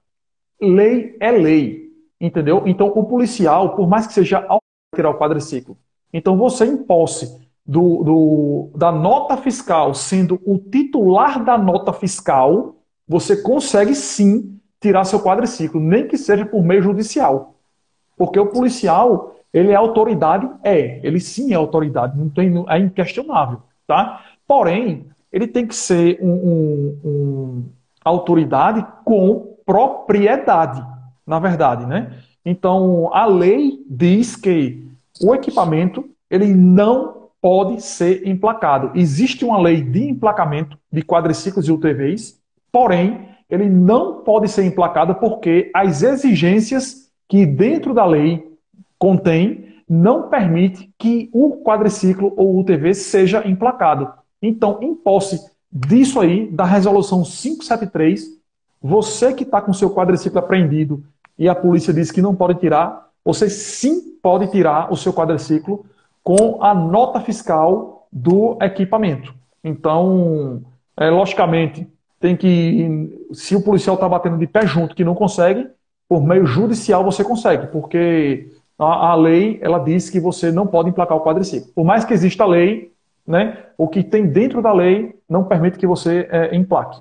lei 0.61 1.17
é 1.19 1.31
lei. 1.31 1.91
Entendeu? 2.21 2.65
Então, 2.67 2.89
o 2.89 3.05
policial, 3.05 3.75
por 3.77 3.89
mais 3.89 4.07
que 4.07 4.13
seja 4.13 4.45
ao 4.47 4.61
tirar 4.95 5.09
o 5.09 5.19
quadriciclo, 5.19 5.79
então 6.13 6.37
você 6.37 6.67
em 6.67 6.77
posse 6.77 7.41
do, 7.65 8.05
do, 8.05 8.71
da 8.77 8.93
nota 8.93 9.39
fiscal, 9.39 9.95
sendo 9.95 10.39
o 10.45 10.59
titular 10.59 11.43
da 11.43 11.57
nota 11.57 11.95
fiscal, 11.95 12.77
você 13.09 13.41
consegue 13.41 13.95
sim 13.95 14.61
tirar 14.83 15.05
seu 15.05 15.21
quadriciclo, 15.21 15.81
nem 15.81 16.07
que 16.07 16.19
seja 16.19 16.45
por 16.45 16.63
meio 16.63 16.83
judicial. 16.83 17.55
Porque 18.17 18.39
o 18.39 18.47
policial, 18.47 19.37
ele 19.55 19.71
é 19.71 19.75
autoridade? 19.75 20.47
É, 20.63 21.01
ele 21.03 21.21
sim 21.21 21.53
é 21.53 21.57
autoridade, 21.57 22.19
não 22.19 22.29
tem, 22.29 22.53
é 22.69 22.79
inquestionável. 22.79 23.63
Tá? 23.87 24.21
Porém, 24.47 25.07
ele 25.33 25.47
tem 25.47 25.67
que 25.67 25.75
ser 25.75 26.19
um, 26.21 26.29
um, 26.31 26.99
um 27.05 27.65
autoridade 28.05 28.85
com 29.05 29.57
propriedade 29.65 30.85
na 31.27 31.39
verdade, 31.39 31.87
né? 31.87 32.19
Então, 32.45 33.09
a 33.13 33.25
lei 33.27 33.83
diz 33.89 34.37
que 34.37 34.87
o 35.23 35.35
equipamento 35.35 36.09
ele 36.31 36.55
não 36.55 37.29
pode 37.41 37.81
ser 37.83 38.27
emplacado. 38.27 38.91
Existe 38.95 39.45
uma 39.45 39.61
lei 39.61 39.83
de 39.83 40.09
emplacamento 40.09 40.79
de 40.91 41.03
quadriciclos 41.03 41.67
e 41.69 41.73
UTVs, 41.73 42.41
porém, 42.71 43.29
ele 43.53 43.69
não 43.69 44.23
pode 44.23 44.49
ser 44.49 44.65
emplacado 44.65 45.15
porque 45.17 45.71
as 45.75 46.03
exigências 46.03 47.11
que 47.29 47.45
dentro 47.45 47.93
da 47.93 48.07
lei 48.07 48.51
contém 48.99 49.75
não 49.87 50.31
permite 50.31 50.91
que 50.99 51.29
o 51.35 51.63
quadriciclo 51.63 52.33
ou 52.35 52.59
UTV 52.59 52.95
seja 52.95 53.47
emplacado. 53.47 54.11
Então, 54.41 54.79
em 54.81 54.95
posse 54.95 55.39
disso 55.71 56.19
aí, 56.19 56.51
da 56.51 56.65
resolução 56.65 57.23
573, 57.23 58.25
você 58.81 59.35
que 59.35 59.43
está 59.43 59.61
com 59.61 59.75
seu 59.75 59.91
quadriciclo 59.91 60.39
apreendido 60.39 61.05
e 61.39 61.47
a 61.47 61.55
polícia 61.55 61.93
diz 61.93 62.11
que 62.11 62.23
não 62.23 62.35
pode 62.35 62.59
tirar, 62.59 63.11
você 63.23 63.51
sim 63.51 64.17
pode 64.23 64.51
tirar 64.51 64.91
o 64.91 64.97
seu 64.97 65.13
quadriciclo 65.13 65.85
com 66.25 66.63
a 66.63 66.75
nota 66.75 67.21
fiscal 67.21 68.09
do 68.11 68.57
equipamento. 68.63 69.35
Então, 69.63 70.63
é, 70.97 71.11
logicamente, 71.11 71.87
tem 72.23 72.37
que, 72.37 73.29
se 73.33 73.57
o 73.57 73.61
policial 73.61 73.97
está 73.97 74.09
batendo 74.09 74.39
de 74.39 74.47
pé 74.47 74.65
junto 74.65 74.95
que 74.95 75.05
não 75.05 75.15
consegue, 75.15 75.67
por 76.09 76.25
meio 76.25 76.47
judicial 76.47 77.03
você 77.05 77.25
consegue, 77.25 77.67
porque 77.67 78.49
a, 78.79 79.11
a, 79.11 79.15
lei 79.17 79.59
ela 79.61 79.81
diz 79.81 80.09
que 80.09 80.21
você 80.21 80.53
não 80.53 80.65
pode 80.65 80.89
emplacar 80.89 81.19
o 81.19 81.25
quadriciclo. 81.25 81.73
Por 81.75 81.85
mais 81.85 82.05
que 82.05 82.15
exista 82.15 82.45
a 82.45 82.47
lei, 82.47 82.93
né, 83.27 83.59
o 83.77 83.89
que 83.89 84.05
tem 84.05 84.25
dentro 84.27 84.63
da 84.63 84.73
lei 84.73 85.17
não 85.29 85.45
permite 85.45 85.79
que 85.79 85.87
você 85.87 86.29
é, 86.31 86.55
emplaque. 86.55 87.01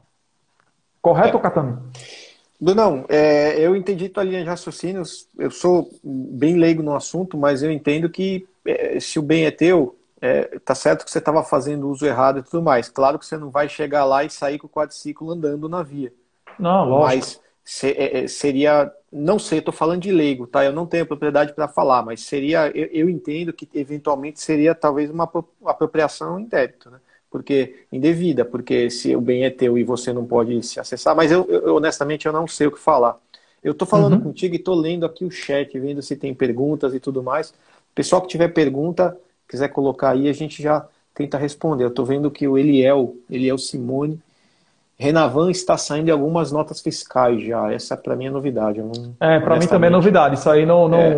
Correto, 1.00 1.38
é. 1.38 2.74
Não, 2.76 3.06
é, 3.08 3.60
eu 3.60 3.76
entendi 3.76 4.10
tua 4.10 4.24
linha 4.24 4.42
de 4.42 4.50
raciocínio. 4.50 5.04
Eu 5.38 5.52
sou 5.52 5.90
bem 6.04 6.58
leigo 6.58 6.82
no 6.82 6.96
assunto, 6.96 7.38
mas 7.38 7.62
eu 7.62 7.72
entendo 7.72 8.10
que 8.10 8.48
é, 8.66 9.00
se 9.00 9.20
o 9.20 9.24
bem 9.24 9.46
é 9.46 9.52
teu, 9.52 9.96
é, 10.22 10.60
tá 10.60 10.76
certo 10.76 11.04
que 11.04 11.10
você 11.10 11.18
estava 11.18 11.44
fazendo 11.44 11.90
uso 11.90 12.06
errado 12.06 12.40
e 12.40 12.44
tudo 12.44 12.62
mais. 12.62 12.88
Claro 12.88 13.18
que 13.18 13.26
você 13.26 13.36
não 13.38 13.50
vai 13.50 13.68
chegar 13.68 14.06
lá 14.06 14.24
e 14.24 14.30
sair 14.30 14.60
com 14.60 14.68
o 14.68 14.70
quadriciclo 14.70 15.32
andando 15.32 15.68
na 15.68 15.82
via. 15.82 16.14
Não, 16.60 16.88
lógico. 16.88 17.08
Mas 17.08 17.42
se, 17.64 17.88
é, 17.88 18.24
é 18.24 18.28
seria, 18.28 18.92
não 19.12 19.40
sei, 19.40 19.60
estou 19.60 19.74
falando 19.74 20.02
de 20.02 20.12
leigo, 20.12 20.46
tá? 20.46 20.64
Eu 20.64 20.72
não 20.72 20.86
tenho 20.86 21.08
propriedade 21.08 21.54
para 21.54 21.68
falar, 21.68 22.04
mas 22.04 22.22
seria, 22.22 22.68
eu, 22.68 22.88
eu, 22.92 23.10
entendo 23.10 23.52
que 23.52 23.68
eventualmente 23.74 24.40
seria 24.40 24.76
talvez 24.76 25.10
uma 25.10 25.30
apropriação 25.66 26.40
em 26.40 26.46
débito, 26.46 26.92
né? 26.92 27.00
Porque 27.30 27.86
indevida, 27.92 28.44
porque 28.46 28.90
se 28.90 29.16
o 29.16 29.22
bem 29.22 29.46
é 29.46 29.50
teu 29.50 29.78
e 29.78 29.84
você 29.84 30.12
não 30.12 30.26
pode 30.26 30.62
se 30.64 30.80
acessar, 30.80 31.16
mas 31.16 31.32
eu, 31.32 31.46
eu 31.50 31.76
honestamente 31.76 32.26
eu 32.26 32.34
não 32.34 32.46
sei 32.46 32.68
o 32.68 32.72
que 32.72 32.80
falar. 32.80 33.18
Eu 33.64 33.72
estou 33.72 33.88
falando 33.88 34.14
uhum. 34.14 34.22
contigo 34.22 34.54
e 34.54 34.58
estou 34.58 34.76
lendo 34.76 35.06
aqui 35.06 35.24
o 35.24 35.32
chat, 35.32 35.80
vendo 35.80 36.02
se 36.02 36.16
tem 36.16 36.34
perguntas 36.34 36.94
e 36.94 37.00
tudo 37.00 37.24
mais. 37.24 37.54
Pessoal 37.96 38.22
que 38.22 38.28
tiver 38.28 38.50
pergunta, 38.50 39.18
quiser 39.52 39.68
colocar 39.68 40.12
aí, 40.12 40.30
a 40.30 40.34
gente 40.34 40.64
já 40.64 40.86
tenta 41.14 41.38
responder. 41.38 41.84
Eu 41.84 41.90
estou 41.90 42.06
vendo 42.06 42.32
que 42.32 42.48
o 42.48 42.58
Eliel, 42.58 43.14
Eliel 43.30 43.58
Simone, 43.58 44.18
Renavan 44.98 45.52
está 45.52 45.78
saindo 45.78 46.08
em 46.08 46.12
algumas 46.12 46.52
notas 46.52 46.80
fiscais 46.80 47.44
já. 47.44 47.72
Essa 47.72 47.98
para 47.98 48.16
mim 48.16 48.28
é 48.28 48.30
novidade. 48.30 48.82
Não, 48.82 49.14
é, 49.20 49.40
para 49.40 49.60
mim 49.60 49.68
também 49.68 49.90
é 49.90 49.92
novidade. 49.92 50.36
Isso 50.36 50.50
aí 50.50 50.66
não, 50.66 50.88
não, 50.88 51.00
é. 51.00 51.16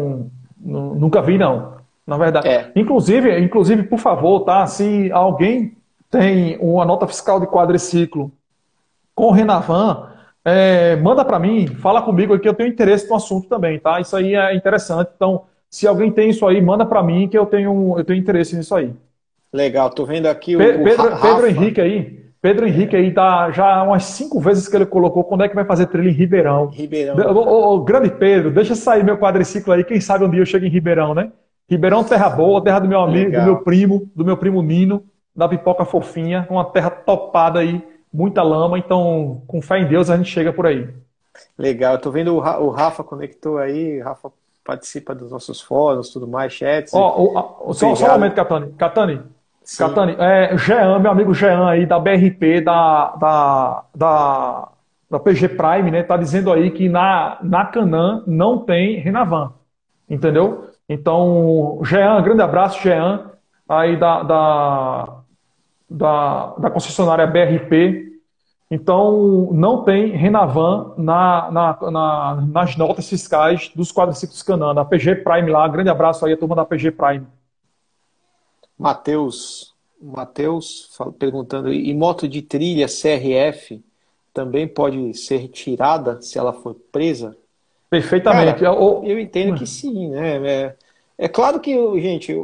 não, 0.60 0.96
nunca 0.96 1.22
vi, 1.22 1.38
não. 1.38 1.74
Na 2.08 2.18
verdade. 2.18 2.48
É. 2.48 2.72
Inclusive, 2.76 3.40
inclusive, 3.40 3.84
por 3.84 4.00
favor, 4.00 4.42
tá? 4.42 4.66
Se 4.66 5.12
alguém 5.12 5.78
tem 6.10 6.58
uma 6.60 6.86
nota 6.86 7.08
fiscal 7.08 7.40
de 7.40 7.46
quadriciclo 7.46 8.32
com 9.14 9.32
Renavan, 9.32 10.10
é, 10.44 10.96
manda 10.96 11.24
para 11.24 11.40
mim, 11.40 11.68
fala 11.68 12.02
comigo 12.02 12.34
aqui, 12.34 12.48
eu 12.48 12.54
tenho 12.54 12.70
interesse 12.70 13.08
no 13.08 13.16
assunto 13.16 13.48
também, 13.48 13.80
tá? 13.80 14.00
Isso 14.00 14.16
aí 14.16 14.36
é 14.36 14.56
interessante. 14.56 15.12
Então, 15.16 15.44
se 15.74 15.88
alguém 15.88 16.12
tem 16.12 16.30
isso 16.30 16.46
aí, 16.46 16.62
manda 16.62 16.86
para 16.86 17.02
mim 17.02 17.28
que 17.28 17.36
eu 17.36 17.48
tenho, 17.48 17.96
eu 17.98 18.04
tenho 18.06 18.20
interesse 18.20 18.56
nisso 18.56 18.76
aí. 18.76 18.94
Legal, 19.52 19.90
tô 19.90 20.06
vendo 20.06 20.28
aqui 20.28 20.56
o, 20.56 20.60
Pedro, 20.60 20.84
o 20.84 21.20
Pedro 21.20 21.48
Henrique 21.48 21.82
aí. 21.82 22.30
Pedro 22.40 22.68
Henrique 22.68 22.96
aí 22.96 23.12
tá 23.12 23.50
já 23.50 23.82
umas 23.82 24.04
cinco 24.04 24.40
vezes 24.40 24.68
que 24.68 24.76
ele 24.76 24.86
colocou 24.86 25.24
quando 25.24 25.44
é 25.44 25.50
que 25.50 25.56
vai 25.56 25.66
fazer 25.66 25.88
trilha 25.88 26.10
em 26.10 26.14
Ribeirão. 26.14 26.68
Ribeirão. 26.68 27.16
O, 27.18 27.84
grande 27.84 28.12
Pedro, 28.12 28.52
deixa 28.52 28.76
sair 28.76 29.04
meu 29.04 29.18
quadriciclo 29.18 29.74
aí, 29.74 29.84
quem 29.84 30.00
sabe 30.00 30.24
um 30.24 30.30
dia 30.30 30.42
eu 30.42 30.46
chego 30.46 30.64
em 30.64 30.70
Ribeirão, 30.70 31.16
né? 31.16 31.32
Ribeirão 31.68 32.04
terra 32.04 32.30
boa, 32.30 32.64
terra 32.64 32.78
do 32.78 32.88
meu 32.88 33.00
amigo, 33.00 33.32
Legal. 33.32 33.42
do 33.42 33.46
meu 33.48 33.64
primo, 33.64 34.12
do 34.16 34.24
meu 34.24 34.38
primo 34.38 34.62
Nino, 34.62 35.04
da 35.36 35.50
pipoca 35.50 35.86
fofinha, 35.86 36.46
uma 36.52 36.66
terra 36.66 36.92
topada 36.92 37.62
aí, 37.62 37.82
muita 38.14 38.44
lama, 38.44 38.78
então 38.78 39.42
com 39.48 39.60
fé 39.60 39.80
em 39.80 39.88
Deus 39.88 40.12
a 40.12 40.18
gente 40.18 40.30
chega 40.30 40.54
por 40.54 40.68
aí. 40.68 40.88
Legal, 41.58 41.96
eu 41.96 42.00
tô 42.00 42.12
vendo 42.12 42.36
o 42.36 42.70
Rafa 42.70 43.04
conectou 43.04 43.58
aí, 43.58 44.00
Rafa 44.00 44.30
participa 44.64 45.14
dos 45.14 45.32
nossos 45.32 45.62
fóruns, 45.62 46.10
tudo 46.10 46.28
mais, 46.28 46.54
chats. 46.54 46.94
Oh, 46.94 47.58
oh, 47.66 47.74
só, 47.74 47.96
só 47.96 48.08
um 48.08 48.12
momento, 48.12 48.36
Catani. 48.36 48.72
Catani, 48.74 49.22
Catani 49.78 50.16
é, 50.20 50.58
Jean, 50.58 51.00
meu 51.00 51.12
amigo 51.12 51.34
Jean 51.34 51.68
aí 51.68 51.86
da 51.86 52.00
BRP, 52.00 52.62
da, 52.62 53.16
da, 53.16 53.84
da, 53.96 54.70
da 55.10 55.20
PG 55.20 55.50
Prime, 55.50 55.92
né, 55.92 56.04
tá 56.04 56.18
dizendo 56.18 56.52
aí 56.52 56.72
que 56.72 56.90
na, 56.90 57.38
na 57.42 57.66
Canã 57.66 58.24
não 58.26 58.60
tem 58.60 59.00
Renavan, 59.00 59.54
entendeu? 60.10 60.70
Então, 60.88 61.80
Jean, 61.84 62.22
grande 62.22 62.42
abraço, 62.42 62.82
Jean, 62.82 63.32
aí 63.68 63.98
da, 63.98 64.24
da, 64.24 65.18
da, 65.90 66.54
da 66.58 66.70
concessionária 66.70 67.28
BRP, 67.28 68.03
então, 68.74 69.50
não 69.52 69.84
tem 69.84 70.08
Renavan 70.08 70.96
na, 70.98 71.52
na, 71.52 71.92
na, 71.92 72.36
nas 72.52 72.76
notas 72.76 73.08
fiscais 73.08 73.70
dos 73.76 73.92
quadriciclos 73.92 74.42
Canana. 74.42 74.82
A 74.82 74.86
PG 74.86 75.18
Prime 75.18 75.52
lá, 75.52 75.68
grande 75.68 75.92
abraço 75.92 76.26
aí 76.26 76.34
a 76.34 76.38
turma 76.38 76.56
da 76.56 76.66
PG 76.66 76.90
Prime. 76.90 77.28
Matheus, 78.76 79.76
Matheus 80.02 80.90
perguntando, 81.20 81.72
e 81.72 81.94
moto 81.94 82.28
de 82.28 82.42
trilha 82.42 82.88
CRF 82.88 83.80
também 84.34 84.68
pode 84.68 85.14
ser 85.14 85.38
retirada 85.38 86.20
se 86.20 86.40
ela 86.40 86.52
for 86.52 86.74
presa? 86.92 87.38
Perfeitamente. 87.92 88.62
Cara, 88.62 88.76
eu, 88.76 89.04
eu, 89.06 89.20
entendo 89.20 89.56
que 89.56 89.68
sim, 89.68 90.10
né? 90.10 90.48
É, 90.48 90.76
é 91.16 91.28
claro 91.28 91.60
que, 91.60 91.76
gente, 92.02 92.36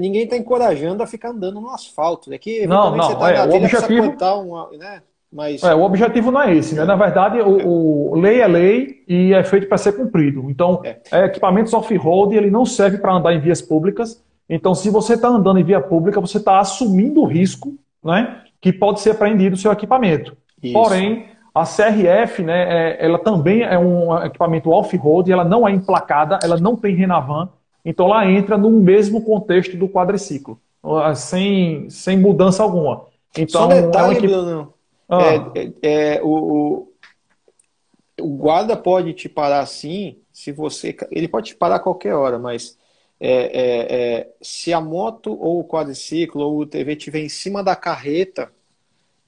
ninguém 0.00 0.24
está 0.24 0.36
encorajando 0.36 1.00
a 1.00 1.06
ficar 1.06 1.28
andando 1.28 1.60
no 1.60 1.70
asfalto. 1.70 2.32
É 2.32 2.38
que 2.38 2.66
não, 2.66 2.96
não, 2.96 3.06
você 3.06 3.14
tá 3.14 3.30
é, 3.30 3.46
o 3.46 3.54
objetivo... 3.54 4.16
Uma, 4.42 4.70
né? 4.76 5.00
Mas... 5.34 5.64
É, 5.64 5.74
o 5.74 5.82
objetivo 5.82 6.30
não 6.30 6.40
é 6.40 6.54
esse, 6.54 6.76
né? 6.76 6.84
Na 6.84 6.94
verdade, 6.94 7.40
o, 7.40 8.12
o 8.12 8.16
lei 8.16 8.40
é 8.40 8.46
lei 8.46 9.02
e 9.08 9.34
é 9.34 9.42
feito 9.42 9.66
para 9.66 9.76
ser 9.76 9.92
cumprido. 9.92 10.48
Então, 10.48 10.80
é. 10.84 11.00
É, 11.10 11.24
equipamentos 11.24 11.74
off-road 11.74 12.36
ele 12.36 12.50
não 12.50 12.64
serve 12.64 12.98
para 12.98 13.14
andar 13.14 13.34
em 13.34 13.40
vias 13.40 13.60
públicas. 13.60 14.22
Então, 14.48 14.76
se 14.76 14.90
você 14.90 15.14
está 15.14 15.26
andando 15.26 15.58
em 15.58 15.64
via 15.64 15.80
pública, 15.80 16.20
você 16.20 16.38
está 16.38 16.60
assumindo 16.60 17.20
o 17.20 17.26
risco, 17.26 17.74
né? 18.02 18.42
Que 18.60 18.72
pode 18.72 19.00
ser 19.00 19.10
apreendido 19.10 19.56
o 19.56 19.58
seu 19.58 19.72
equipamento. 19.72 20.36
Isso. 20.62 20.72
Porém, 20.72 21.26
a 21.52 21.64
CRF, 21.64 22.44
né? 22.44 22.92
É, 22.92 23.04
ela 23.04 23.18
também 23.18 23.62
é 23.62 23.76
um 23.76 24.16
equipamento 24.24 24.70
off-road, 24.70 25.32
ela 25.32 25.44
não 25.44 25.66
é 25.66 25.72
emplacada, 25.72 26.38
ela 26.44 26.58
não 26.58 26.76
tem 26.76 26.94
Renavan. 26.94 27.48
Então, 27.84 28.06
ela 28.06 28.30
entra 28.30 28.56
no 28.56 28.70
mesmo 28.70 29.20
contexto 29.22 29.76
do 29.76 29.88
quadriciclo, 29.88 30.60
sem, 31.16 31.90
sem 31.90 32.16
mudança 32.16 32.62
alguma. 32.62 33.06
Então, 33.36 33.62
Só 33.62 33.66
detalhe, 33.66 34.04
é 34.04 34.08
um 34.08 34.12
equip... 34.12 34.73
Ah. 35.08 35.22
É, 35.54 35.60
é, 35.60 36.16
é, 36.16 36.22
o, 36.22 36.88
o, 38.20 38.28
guarda 38.36 38.76
pode 38.76 39.12
te 39.12 39.28
parar 39.28 39.60
assim, 39.60 40.18
se 40.32 40.52
você. 40.52 40.96
Ele 41.10 41.28
pode 41.28 41.48
te 41.48 41.56
parar 41.56 41.76
a 41.76 41.80
qualquer 41.80 42.14
hora, 42.14 42.38
mas 42.38 42.78
é, 43.20 43.30
é, 43.30 44.18
é 44.18 44.32
se 44.40 44.72
a 44.72 44.80
moto 44.80 45.32
ou 45.38 45.60
o 45.60 45.64
quadriciclo 45.68 46.42
ou 46.42 46.60
o 46.60 46.66
TV 46.66 46.92
estiver 46.92 47.20
em 47.20 47.28
cima 47.28 47.62
da 47.62 47.76
carreta, 47.76 48.52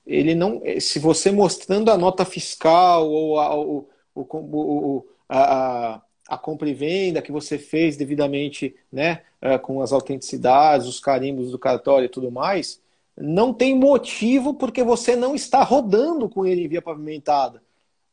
ele 0.07 0.35
não. 0.35 0.63
Se 0.81 0.99
você 0.99 1.31
mostrando 1.31 1.91
a 1.91 1.99
nota 1.99 2.25
fiscal 2.25 3.09
ou 3.09 3.39
a, 3.39 3.55
o, 3.57 3.89
o, 4.15 5.07
a, 5.29 6.01
a 6.29 6.39
compra 6.39 6.69
e 6.69 6.75
venda 6.75 7.23
que 7.23 7.33
você 7.33 7.59
fez 7.59 7.97
devidamente, 7.97 8.75
né, 8.91 9.23
com 9.63 9.83
as 9.83 9.93
autenticidades, 9.93 10.87
os 10.87 11.01
carimbos 11.01 11.51
do 11.51 11.59
cartório 11.59 12.07
e 12.07 12.11
tudo 12.11 12.31
mais, 12.31 12.81
não 13.17 13.53
tem 13.53 13.75
motivo 13.75 14.55
porque 14.55 14.83
você 14.83 15.17
não 15.17 15.35
está 15.35 15.63
rodando 15.63 16.29
com 16.29 16.45
ele 16.45 16.65
em 16.65 16.69
via 16.69 16.83
pavimentada. 16.83 17.63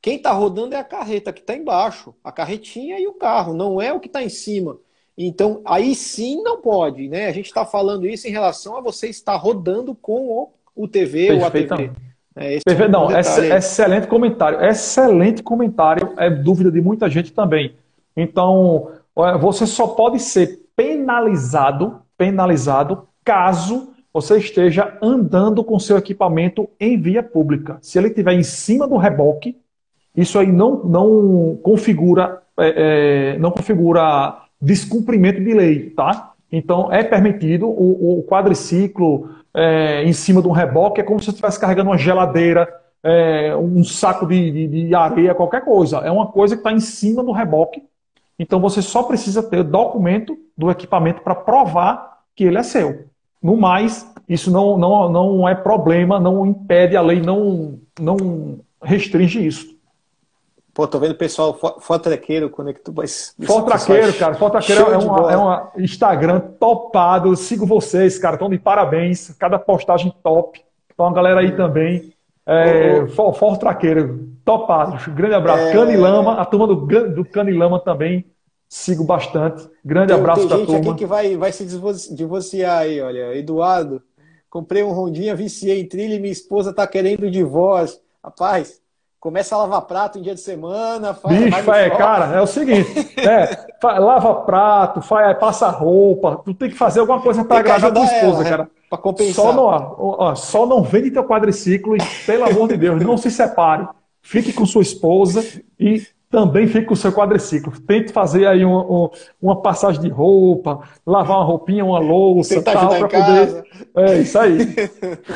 Quem 0.02 0.18
está 0.18 0.32
rodando 0.32 0.76
é 0.76 0.80
a 0.80 0.84
carreta 0.84 1.32
que 1.32 1.42
está 1.42 1.56
embaixo, 1.56 2.14
a 2.24 2.32
carretinha 2.32 3.00
e 3.00 3.08
o 3.08 3.14
carro, 3.14 3.54
não 3.54 3.82
é 3.82 3.92
o 3.92 4.00
que 4.00 4.08
está 4.08 4.24
em 4.24 4.30
cima. 4.30 4.78
Então, 5.18 5.62
aí 5.66 5.94
sim 5.94 6.42
não 6.42 6.60
pode, 6.60 7.08
né? 7.08 7.28
A 7.28 7.32
gente 7.32 7.46
está 7.46 7.66
falando 7.66 8.08
isso 8.08 8.28
em 8.28 8.32
relação 8.32 8.76
a 8.78 8.82
você 8.82 9.08
estar 9.08 9.36
rodando 9.36 9.94
com 9.94 10.30
o, 10.30 10.52
o 10.76 10.88
TV 10.88 11.32
ou 11.32 11.46
a 11.46 11.52
TV. 11.52 11.92
É, 12.36 12.60
Perfeito, 12.66 12.84
é 12.84 12.88
não, 12.88 13.10
excelente 13.12 14.08
comentário. 14.08 14.62
Excelente 14.66 15.44
comentário, 15.44 16.14
é 16.18 16.30
dúvida 16.30 16.72
de 16.72 16.82
muita 16.82 17.10
gente 17.10 17.32
também. 17.32 17.76
Então, 18.18 18.92
você 19.40 19.68
só 19.68 19.88
pode 19.88 20.20
ser 20.20 20.62
penalizado, 20.76 22.02
penalizado 22.18 23.08
caso 23.24 23.93
você 24.14 24.38
esteja 24.38 24.98
andando 25.02 25.64
com 25.64 25.80
seu 25.80 25.98
equipamento 25.98 26.70
em 26.80 27.02
via 27.02 27.24
pública. 27.24 27.80
Se 27.82 27.98
ele 27.98 28.10
estiver 28.10 28.34
em 28.34 28.44
cima 28.44 28.88
do 28.88 28.96
reboque, 28.96 29.58
isso 30.16 30.38
aí 30.38 30.52
não, 30.52 30.84
não 30.84 31.60
configura 31.64 32.44
é, 32.58 33.34
é, 33.34 33.40
não 33.40 33.50
configura 33.50 34.38
descumprimento 34.62 35.44
de 35.44 35.54
lei, 35.54 35.90
tá? 35.90 36.34
Então 36.52 36.92
é 36.92 37.04
permitido 37.04 37.68
o, 37.68 38.20
o 38.20 38.24
quadriciclo 38.24 39.30
é, 39.54 40.04
em 40.04 40.14
cima 40.14 40.42
de 40.42 40.48
um 40.48 40.52
reboque 40.52 41.02
é 41.02 41.04
como 41.04 41.20
se 41.20 41.26
você 41.26 41.32
estivesse 41.32 41.60
carregando 41.60 41.90
uma 41.90 41.98
geladeira, 41.98 42.72
é, 43.02 43.56
um 43.56 43.84
saco 43.84 44.28
de, 44.28 44.52
de, 44.52 44.88
de, 44.88 44.96
areia, 44.96 45.34
qualquer 45.34 45.66
coisa. 45.66 45.98
É 45.98 46.12
uma 46.12 46.28
coisa 46.28 46.56
que 46.56 46.60
está 46.60 46.72
em 46.72 46.80
cima 46.80 47.24
do 47.24 47.32
reboque. 47.32 47.84
Então 48.38 48.60
você 48.60 48.82
só 48.82 49.04
precisa 49.04 49.42
ter 49.42 49.64
documento 49.64 50.38
do 50.56 50.70
equipamento 50.70 51.22
para 51.22 51.36
provar 51.36 52.20
que 52.36 52.44
ele 52.44 52.60
é 52.60 52.64
seu. 52.64 53.06
No 53.44 53.58
mais, 53.58 54.10
isso 54.28 54.50
não, 54.50 54.78
não, 54.78 55.10
não 55.12 55.50
é 55.50 55.54
problema, 55.54 56.18
não 56.18 56.46
impede, 56.46 56.96
a 56.96 57.02
lei 57.02 57.22
não, 57.22 57.78
não 58.00 58.60
restringe 58.82 59.46
isso. 59.46 59.74
Pô, 60.74 60.88
tô 60.88 60.98
vendo 60.98 61.12
o 61.12 61.18
pessoal 61.18 61.54
Fotraqueiro 61.80 62.50
conectou. 62.50 62.96
Fotraqueiro, 63.46 64.12
cara. 64.14 64.34
Fotraqueiro 64.34 64.92
é 64.92 64.98
um 64.98 65.30
é 65.30 65.38
uma 65.38 65.72
Instagram 65.78 66.40
topado. 66.60 67.36
Sigo 67.36 67.64
vocês, 67.64 68.18
cara. 68.18 68.36
Estão 68.36 68.50
de 68.50 68.58
parabéns. 68.58 69.30
Cada 69.38 69.60
postagem 69.60 70.12
top. 70.24 70.60
Então, 70.92 71.06
a 71.06 71.14
galera 71.14 71.42
aí 71.42 71.52
também. 71.56 72.12
É, 72.46 73.06
Fotraqueiro, 73.08 74.30
topado. 74.44 75.12
Grande 75.12 75.36
abraço. 75.36 75.64
É... 75.66 75.74
Canilama, 75.74 76.42
a 76.42 76.46
turma 76.46 76.66
do, 76.66 76.76
do 76.76 77.24
Canilama 77.24 77.80
também. 77.80 78.26
Sigo 78.74 79.04
bastante. 79.04 79.70
Grande 79.86 80.08
tem, 80.08 80.16
abraço 80.16 80.48
para 80.48 80.58
turma. 80.58 80.66
Tem 80.66 80.76
gente 80.78 80.90
aqui 80.90 80.98
que 80.98 81.06
vai, 81.06 81.38
vai 81.38 81.52
se 81.52 81.64
divorciar 82.12 82.80
aí, 82.80 83.00
olha. 83.00 83.38
Eduardo, 83.38 84.02
comprei 84.50 84.82
um 84.82 84.92
Rondinha, 84.92 85.36
viciei 85.36 85.80
em 85.80 85.88
trilha 85.88 86.16
e 86.16 86.20
minha 86.20 86.32
esposa 86.32 86.74
tá 86.74 86.88
querendo 86.88 87.30
divórcio. 87.30 88.00
Rapaz, 88.24 88.82
começa 89.20 89.54
a 89.54 89.60
lavar 89.60 89.84
prato 89.84 90.18
em 90.18 90.24
dia 90.24 90.34
de 90.34 90.42
semana. 90.42 91.14
Faz, 91.14 91.38
Bicho, 91.38 91.72
é, 91.72 91.90
cara, 91.92 92.36
é 92.36 92.42
o 92.42 92.48
seguinte: 92.48 92.92
é, 93.20 94.00
lava 94.00 94.42
prato, 94.42 95.04
faz, 95.04 95.38
passa 95.38 95.70
roupa, 95.70 96.42
tu 96.44 96.52
tem 96.56 96.72
que 96.72 96.76
fazer 96.76 97.02
alguma 97.02 97.22
coisa 97.22 97.46
para 97.46 97.60
agradar 97.60 97.92
a 97.92 97.94
tua 97.94 98.06
esposa, 98.06 98.26
ela, 98.26 98.44
né? 98.44 98.50
cara. 98.50 98.70
Para 98.90 98.98
compensar. 98.98 99.36
Só 99.36 99.54
não, 99.54 99.66
ó, 99.66 100.34
só 100.34 100.66
não 100.66 100.82
vende 100.82 101.12
teu 101.12 101.24
quadriciclo 101.24 101.96
e, 101.96 102.00
pelo 102.26 102.46
amor 102.46 102.70
de 102.70 102.78
Deus, 102.78 103.04
não 103.04 103.18
se 103.18 103.30
separe. 103.30 103.88
Fique 104.20 104.52
com 104.52 104.66
sua 104.66 104.82
esposa 104.82 105.46
e 105.80 106.02
também 106.34 106.68
com 106.84 106.96
o 106.96 106.98
seu 106.98 107.14
quadriciclo. 107.14 107.80
Tente 107.82 108.12
fazer 108.12 108.48
aí 108.48 108.66
uma, 108.66 109.12
uma, 109.40 109.62
passagem 109.62 110.02
de 110.02 110.10
roupa, 110.10 110.82
lavar 111.06 111.38
uma 111.38 111.46
roupinha, 111.46 111.86
uma 111.86 112.00
louça, 112.00 112.60
tal, 112.64 112.90
poder. 113.08 113.64
É 113.96 114.18
isso 114.18 114.40
aí. 114.40 114.58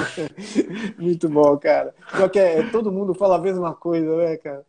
Muito 0.97 1.29
bom, 1.29 1.55
cara. 1.59 1.93
Só 2.17 2.27
que 2.27 2.39
é, 2.39 2.63
todo 2.71 2.91
mundo 2.91 3.13
fala 3.13 3.35
a 3.35 3.39
mesma 3.39 3.75
coisa, 3.75 4.17
né, 4.17 4.37
cara? 4.37 4.65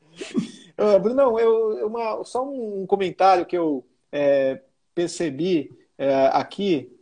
Uh, 0.78 1.00
Brunão, 1.00 1.40
eu, 1.40 1.86
uma, 1.86 2.22
só 2.24 2.44
um 2.44 2.84
comentário 2.86 3.46
que 3.46 3.56
eu 3.56 3.82
é, 4.12 4.60
percebi 4.94 5.70
é, 5.96 6.28
aqui. 6.34 6.92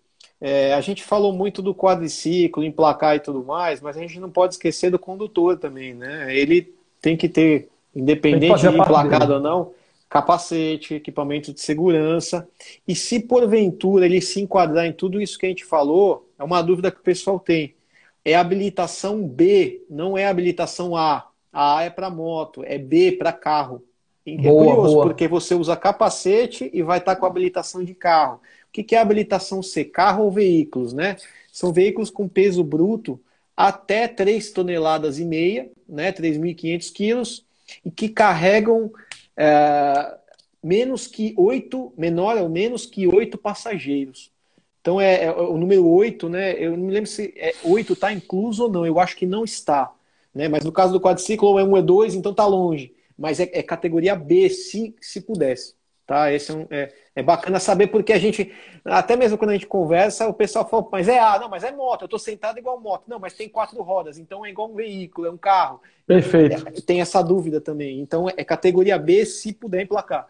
É, 0.40 0.72
a 0.72 0.80
gente 0.80 1.02
falou 1.02 1.32
muito 1.32 1.60
do 1.62 1.74
quadriciclo, 1.74 2.62
emplacar 2.62 3.16
e 3.16 3.20
tudo 3.20 3.42
mais, 3.42 3.80
mas 3.80 3.96
a 3.96 4.00
gente 4.00 4.20
não 4.20 4.30
pode 4.30 4.54
esquecer 4.54 4.88
do 4.88 5.00
condutor 5.00 5.58
também, 5.58 5.94
né? 5.94 6.32
Ele 6.32 6.72
tem 7.00 7.16
que 7.16 7.28
ter 7.28 7.68
independente 7.96 8.60
de 8.60 8.68
emplacado 8.68 9.34
ou 9.34 9.40
não, 9.40 9.72
capacete, 10.08 10.94
equipamento 10.94 11.52
de 11.52 11.60
segurança. 11.60 12.46
E 12.86 12.94
se 12.94 13.20
porventura 13.20 14.04
ele 14.04 14.20
se 14.20 14.40
enquadrar 14.40 14.84
em 14.84 14.92
tudo 14.92 15.20
isso 15.20 15.38
que 15.38 15.46
a 15.46 15.48
gente 15.48 15.64
falou, 15.64 16.28
é 16.38 16.44
uma 16.44 16.62
dúvida 16.62 16.90
que 16.90 17.00
o 17.00 17.02
pessoal 17.02 17.40
tem. 17.40 17.74
É 18.22 18.34
habilitação 18.34 19.26
B, 19.26 19.82
não 19.88 20.16
é 20.16 20.26
habilitação 20.26 20.94
A. 20.94 21.26
A 21.52 21.78
A 21.78 21.82
é 21.84 21.90
para 21.90 22.10
moto, 22.10 22.62
é 22.64 22.76
B 22.76 23.12
para 23.12 23.32
carro. 23.32 23.82
É 24.26 24.36
boa, 24.36 24.74
curioso, 24.74 24.94
boa. 24.94 25.06
porque 25.06 25.26
você 25.26 25.54
usa 25.54 25.76
capacete 25.76 26.68
e 26.74 26.82
vai 26.82 26.98
estar 26.98 27.14
tá 27.14 27.20
com 27.20 27.26
habilitação 27.26 27.82
de 27.82 27.94
carro. 27.94 28.40
O 28.68 28.72
que 28.72 28.94
é 28.94 28.98
habilitação 28.98 29.62
C? 29.62 29.84
Carro 29.84 30.24
ou 30.24 30.30
veículos, 30.30 30.92
né? 30.92 31.16
São 31.50 31.72
veículos 31.72 32.10
com 32.10 32.28
peso 32.28 32.62
bruto 32.62 33.18
até 33.56 34.06
3 34.06 34.50
toneladas 34.50 35.18
e 35.18 35.24
meia, 35.24 35.70
né? 35.88 36.12
3.500 36.12 36.92
quilos, 36.92 37.45
e 37.84 37.90
que 37.90 38.08
carregam 38.08 38.90
é, 39.36 40.16
menos 40.62 41.06
que 41.06 41.32
oito, 41.36 41.92
menor 41.96 42.36
ou 42.38 42.48
menos 42.48 42.86
que 42.86 43.06
oito 43.06 43.38
passageiros. 43.38 44.32
Então 44.80 45.00
é, 45.00 45.24
é, 45.24 45.32
o 45.32 45.56
número 45.56 45.86
oito, 45.86 46.28
né? 46.28 46.52
Eu 46.52 46.76
não 46.76 46.86
me 46.86 46.92
lembro 46.92 47.08
se 47.08 47.32
é, 47.36 47.54
está 47.90 48.12
incluso 48.12 48.64
ou 48.64 48.70
não. 48.70 48.84
Eu 48.84 48.98
acho 48.98 49.16
que 49.16 49.26
não 49.26 49.44
está, 49.44 49.92
né? 50.34 50.48
Mas 50.48 50.64
no 50.64 50.72
caso 50.72 50.92
do 50.92 51.00
quadriciclo 51.00 51.56
é 51.58 51.64
um 51.64 51.76
é 51.76 51.82
dois, 51.82 52.14
então 52.14 52.32
está 52.32 52.44
longe. 52.44 52.92
Mas 53.16 53.38
é, 53.38 53.48
é 53.52 53.62
categoria 53.62 54.16
B, 54.16 54.48
se 54.48 54.94
se 55.00 55.20
pudesse. 55.20 55.75
Tá? 56.06 56.32
Esse 56.32 56.52
é, 56.52 56.54
um, 56.54 56.66
é, 56.70 56.92
é, 57.16 57.22
bacana 57.22 57.58
saber 57.58 57.88
porque 57.88 58.12
a 58.12 58.18
gente, 58.18 58.52
até 58.84 59.16
mesmo 59.16 59.36
quando 59.36 59.50
a 59.50 59.54
gente 59.54 59.66
conversa, 59.66 60.28
o 60.28 60.32
pessoal 60.32 60.68
fala, 60.68 60.86
mas 60.92 61.08
é 61.08 61.18
A, 61.18 61.36
não, 61.40 61.48
mas 61.48 61.64
é 61.64 61.72
moto, 61.72 62.02
eu 62.02 62.06
estou 62.06 62.18
sentado 62.18 62.58
igual 62.58 62.80
moto. 62.80 63.04
Não, 63.08 63.18
mas 63.18 63.32
tem 63.32 63.48
quatro 63.48 63.82
rodas, 63.82 64.16
então 64.16 64.46
é 64.46 64.50
igual 64.50 64.70
um 64.70 64.74
veículo, 64.74 65.26
é 65.26 65.30
um 65.30 65.36
carro. 65.36 65.80
Perfeito. 66.06 66.68
É, 66.68 66.70
tem 66.80 67.00
essa 67.00 67.20
dúvida 67.22 67.60
também. 67.60 67.98
Então 67.98 68.28
é 68.28 68.44
categoria 68.44 68.96
B 68.96 69.26
se 69.26 69.52
puder 69.52 69.82
emplacar. 69.82 70.28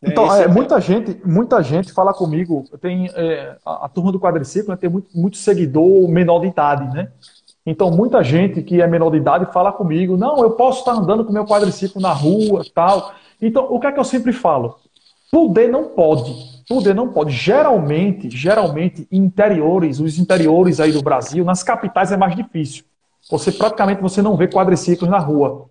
Né, 0.00 0.10
então, 0.10 0.32
é, 0.32 0.46
muita 0.46 0.80
gente, 0.80 1.20
muita 1.24 1.60
gente 1.62 1.92
fala 1.92 2.14
comigo, 2.14 2.64
tem 2.80 3.10
é, 3.14 3.56
a, 3.66 3.86
a, 3.86 3.88
turma 3.88 4.12
do 4.12 4.20
quadriciclo 4.20 4.70
né, 4.70 4.76
tem 4.76 4.88
muito, 4.90 5.08
muito 5.18 5.36
seguidor 5.36 6.08
menor 6.08 6.40
de 6.40 6.46
idade, 6.46 6.94
né? 6.94 7.10
Então, 7.66 7.90
muita 7.90 8.22
gente 8.22 8.62
que 8.62 8.80
é 8.80 8.86
menor 8.86 9.10
de 9.10 9.18
idade 9.18 9.52
fala 9.52 9.72
comigo, 9.72 10.16
não, 10.16 10.42
eu 10.42 10.52
posso 10.52 10.80
estar 10.80 10.92
andando 10.92 11.24
com 11.24 11.32
meu 11.32 11.44
quadriciclo 11.44 12.00
na 12.00 12.12
rua, 12.12 12.64
tal. 12.72 13.14
Então, 13.40 13.66
o 13.70 13.78
que 13.80 13.86
é 13.86 13.92
que 13.92 14.00
eu 14.00 14.04
sempre 14.04 14.32
falo? 14.32 14.76
Poder 15.32 15.66
não 15.66 15.88
pode. 15.88 16.30
Poder 16.68 16.94
não 16.94 17.08
pode. 17.08 17.32
Geralmente, 17.32 18.28
geralmente, 18.28 19.08
interiores, 19.10 19.98
os 19.98 20.18
interiores 20.18 20.78
aí 20.78 20.92
do 20.92 21.02
Brasil, 21.02 21.42
nas 21.42 21.62
capitais 21.62 22.12
é 22.12 22.18
mais 22.18 22.36
difícil. 22.36 22.84
Você 23.30 23.50
praticamente 23.50 24.02
você 24.02 24.20
não 24.20 24.36
vê 24.36 24.46
quadriciclos 24.46 25.10
na 25.10 25.18
rua. 25.18 25.70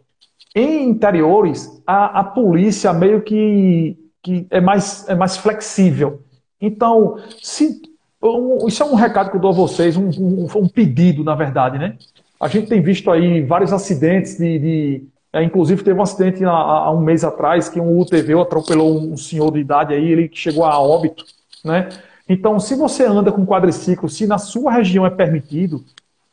Em 0.55 0.89
interiores, 0.89 1.79
a, 1.85 2.21
a 2.21 2.23
polícia 2.23 2.91
meio 2.91 3.21
que, 3.21 3.95
que 4.23 4.47
é, 4.49 4.59
mais, 4.59 5.07
é 5.07 5.13
mais 5.13 5.37
flexível. 5.37 6.23
Então, 6.59 7.17
se, 7.39 7.83
um, 8.21 8.67
isso 8.67 8.81
é 8.81 8.85
um 8.87 8.95
recado 8.95 9.29
que 9.29 9.37
eu 9.37 9.41
dou 9.41 9.51
a 9.51 9.55
vocês, 9.55 9.95
um, 9.95 10.09
um, 10.09 10.47
um, 10.55 10.67
pedido, 10.67 11.23
na 11.23 11.35
verdade, 11.35 11.77
né? 11.77 11.97
A 12.39 12.47
gente 12.47 12.67
tem 12.67 12.81
visto 12.81 13.11
aí 13.11 13.43
vários 13.43 13.71
acidentes 13.71 14.37
de, 14.37 14.57
de 14.57 15.03
é, 15.33 15.43
inclusive, 15.43 15.83
teve 15.83 15.97
um 15.97 16.03
acidente 16.03 16.43
há, 16.43 16.91
um 16.91 16.99
mês 16.99 17.23
atrás 17.23 17.69
que 17.69 17.79
um 17.79 17.99
UTV 17.99 18.39
atropelou 18.39 18.99
um 18.99 19.15
senhor 19.15 19.51
de 19.51 19.59
idade 19.59 19.93
aí, 19.93 20.11
ele 20.11 20.29
chegou 20.33 20.65
a 20.65 20.79
óbito, 20.79 21.23
né? 21.63 21.87
Então, 22.27 22.59
se 22.59 22.75
você 22.75 23.05
anda 23.05 23.31
com 23.31 23.45
quadriciclo, 23.45 24.09
se 24.09 24.27
na 24.27 24.37
sua 24.37 24.71
região 24.71 25.05
é 25.05 25.09
permitido, 25.09 25.83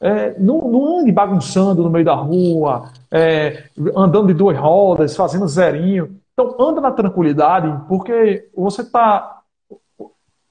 é, 0.01 0.39
não, 0.39 0.69
não, 0.69 0.99
ande 0.99 1.11
bagunçando 1.11 1.83
no 1.83 1.91
meio 1.91 2.05
da 2.05 2.15
rua, 2.15 2.91
é, 3.11 3.65
andando 3.97 4.29
de 4.29 4.35
duas 4.35 4.57
rodas, 4.57 5.17
fazendo 5.17 5.49
zerinho. 5.49 6.17
Então, 6.33 6.55
anda 6.61 6.81
na 6.81 6.93
tranquilidade, 6.93 7.87
porque 7.89 8.49
você 8.55 8.83
está. 8.83 9.41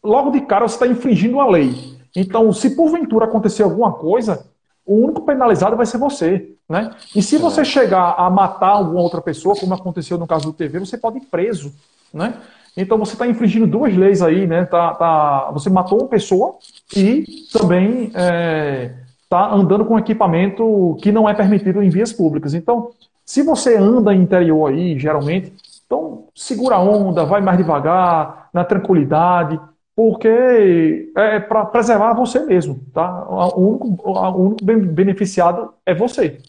Logo 0.04 0.32
de 0.32 0.42
cara, 0.42 0.68
você 0.68 0.76
está 0.76 0.88
infringindo 0.88 1.40
a 1.40 1.50
lei. 1.50 1.98
Então, 2.16 2.52
se 2.52 2.76
porventura 2.76 3.26
acontecer 3.26 3.64
alguma 3.64 3.94
coisa, 3.94 4.46
o 4.86 4.96
único 4.96 5.22
penalizado 5.22 5.78
vai 5.78 5.86
ser 5.86 5.98
você. 5.98 6.57
Né? 6.70 6.92
E 7.16 7.22
se 7.22 7.38
você 7.38 7.64
chegar 7.64 8.16
a 8.18 8.30
matar 8.30 8.70
alguma 8.70 9.02
outra 9.02 9.22
pessoa, 9.22 9.56
como 9.56 9.74
aconteceu 9.74 10.18
no 10.18 10.28
caso 10.28 10.46
do 10.46 10.54
TV, 10.54 10.80
você 10.80 10.98
pode 10.98 11.18
ir 11.18 11.22
preso. 11.22 11.74
Né? 12.14 12.34
Então 12.76 12.98
você 12.98 13.14
está 13.14 13.26
infringindo 13.26 13.66
duas 13.66 13.96
leis 13.96 14.22
aí, 14.22 14.46
né? 14.46 14.64
Tá, 14.66 14.94
tá, 14.94 15.52
você 15.52 15.70
matou 15.70 16.00
uma 16.00 16.08
pessoa 16.08 16.56
e 16.96 17.26
também 17.52 18.06
está 18.06 18.22
é, 18.22 18.94
tá 19.28 19.52
andando 19.52 19.84
com 19.84 19.98
equipamento 19.98 20.96
que 21.02 21.12
não 21.12 21.28
é 21.28 21.34
permitido 21.34 21.82
em 21.82 21.90
vias 21.90 22.14
públicas. 22.14 22.54
Então, 22.54 22.92
se 23.26 23.42
você 23.42 23.76
anda 23.76 24.14
em 24.14 24.22
interior 24.22 24.72
aí, 24.72 24.98
geralmente, 25.00 25.52
então 25.86 26.26
segura 26.36 26.76
a 26.76 26.80
onda, 26.80 27.26
vai 27.26 27.42
mais 27.42 27.58
devagar, 27.58 28.50
na 28.54 28.64
tranquilidade, 28.64 29.60
porque 29.96 31.12
é 31.16 31.40
para 31.40 31.66
preservar 31.66 32.14
você 32.14 32.40
mesmo, 32.42 32.80
tá? 32.94 33.26
O 33.28 33.72
único, 33.72 34.08
o 34.08 34.46
único 34.46 34.64
beneficiado 34.94 35.74
é 35.84 35.96
você. 35.96 36.40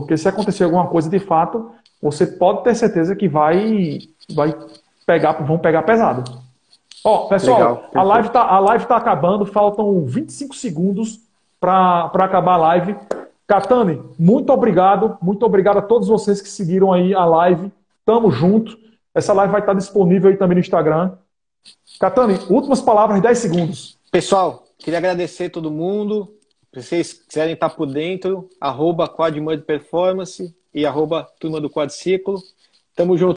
Porque 0.00 0.16
se 0.16 0.28
acontecer 0.28 0.64
alguma 0.64 0.86
coisa 0.86 1.08
de 1.08 1.18
fato, 1.18 1.70
você 2.02 2.26
pode 2.26 2.62
ter 2.64 2.74
certeza 2.74 3.16
que 3.16 3.28
vai, 3.28 3.98
vai 4.34 4.54
pegar, 5.06 5.32
vão 5.32 5.58
pegar 5.58 5.82
pesado. 5.82 6.24
Ó, 7.04 7.28
pessoal, 7.28 7.58
Legal, 7.58 7.90
a 7.94 8.02
live 8.02 8.28
tá, 8.30 8.42
a 8.42 8.58
live 8.58 8.86
tá 8.86 8.96
acabando, 8.96 9.46
faltam 9.46 10.04
25 10.04 10.56
segundos 10.56 11.20
para 11.60 12.10
acabar 12.14 12.54
a 12.54 12.58
live. 12.58 12.96
Catane, 13.46 14.02
muito 14.18 14.52
obrigado, 14.52 15.16
muito 15.22 15.46
obrigado 15.46 15.78
a 15.78 15.82
todos 15.82 16.08
vocês 16.08 16.42
que 16.42 16.48
seguiram 16.48 16.92
aí 16.92 17.14
a 17.14 17.24
live. 17.24 17.70
Tamo 18.04 18.30
junto. 18.30 18.76
Essa 19.14 19.32
live 19.32 19.52
vai 19.52 19.60
estar 19.60 19.74
disponível 19.74 20.30
aí 20.30 20.36
também 20.36 20.56
no 20.56 20.60
Instagram. 20.60 21.12
Catani, 21.98 22.38
últimas 22.50 22.80
palavras, 22.80 23.20
10 23.22 23.38
segundos. 23.38 23.98
Pessoal, 24.10 24.64
queria 24.78 24.98
agradecer 24.98 25.44
a 25.46 25.50
todo 25.50 25.70
mundo. 25.70 26.35
Se 26.76 26.82
vocês 26.82 27.12
quiserem 27.14 27.54
estar 27.54 27.70
por 27.70 27.86
dentro, 27.86 28.50
arroba 28.60 29.08
Performance 29.62 30.54
e 30.74 30.84
arroba 30.84 31.24
Turma 31.40 31.58
do 31.58 31.70
Quadciclo. 31.70 32.42
Tamo 32.94 33.16
junto. 33.16 33.36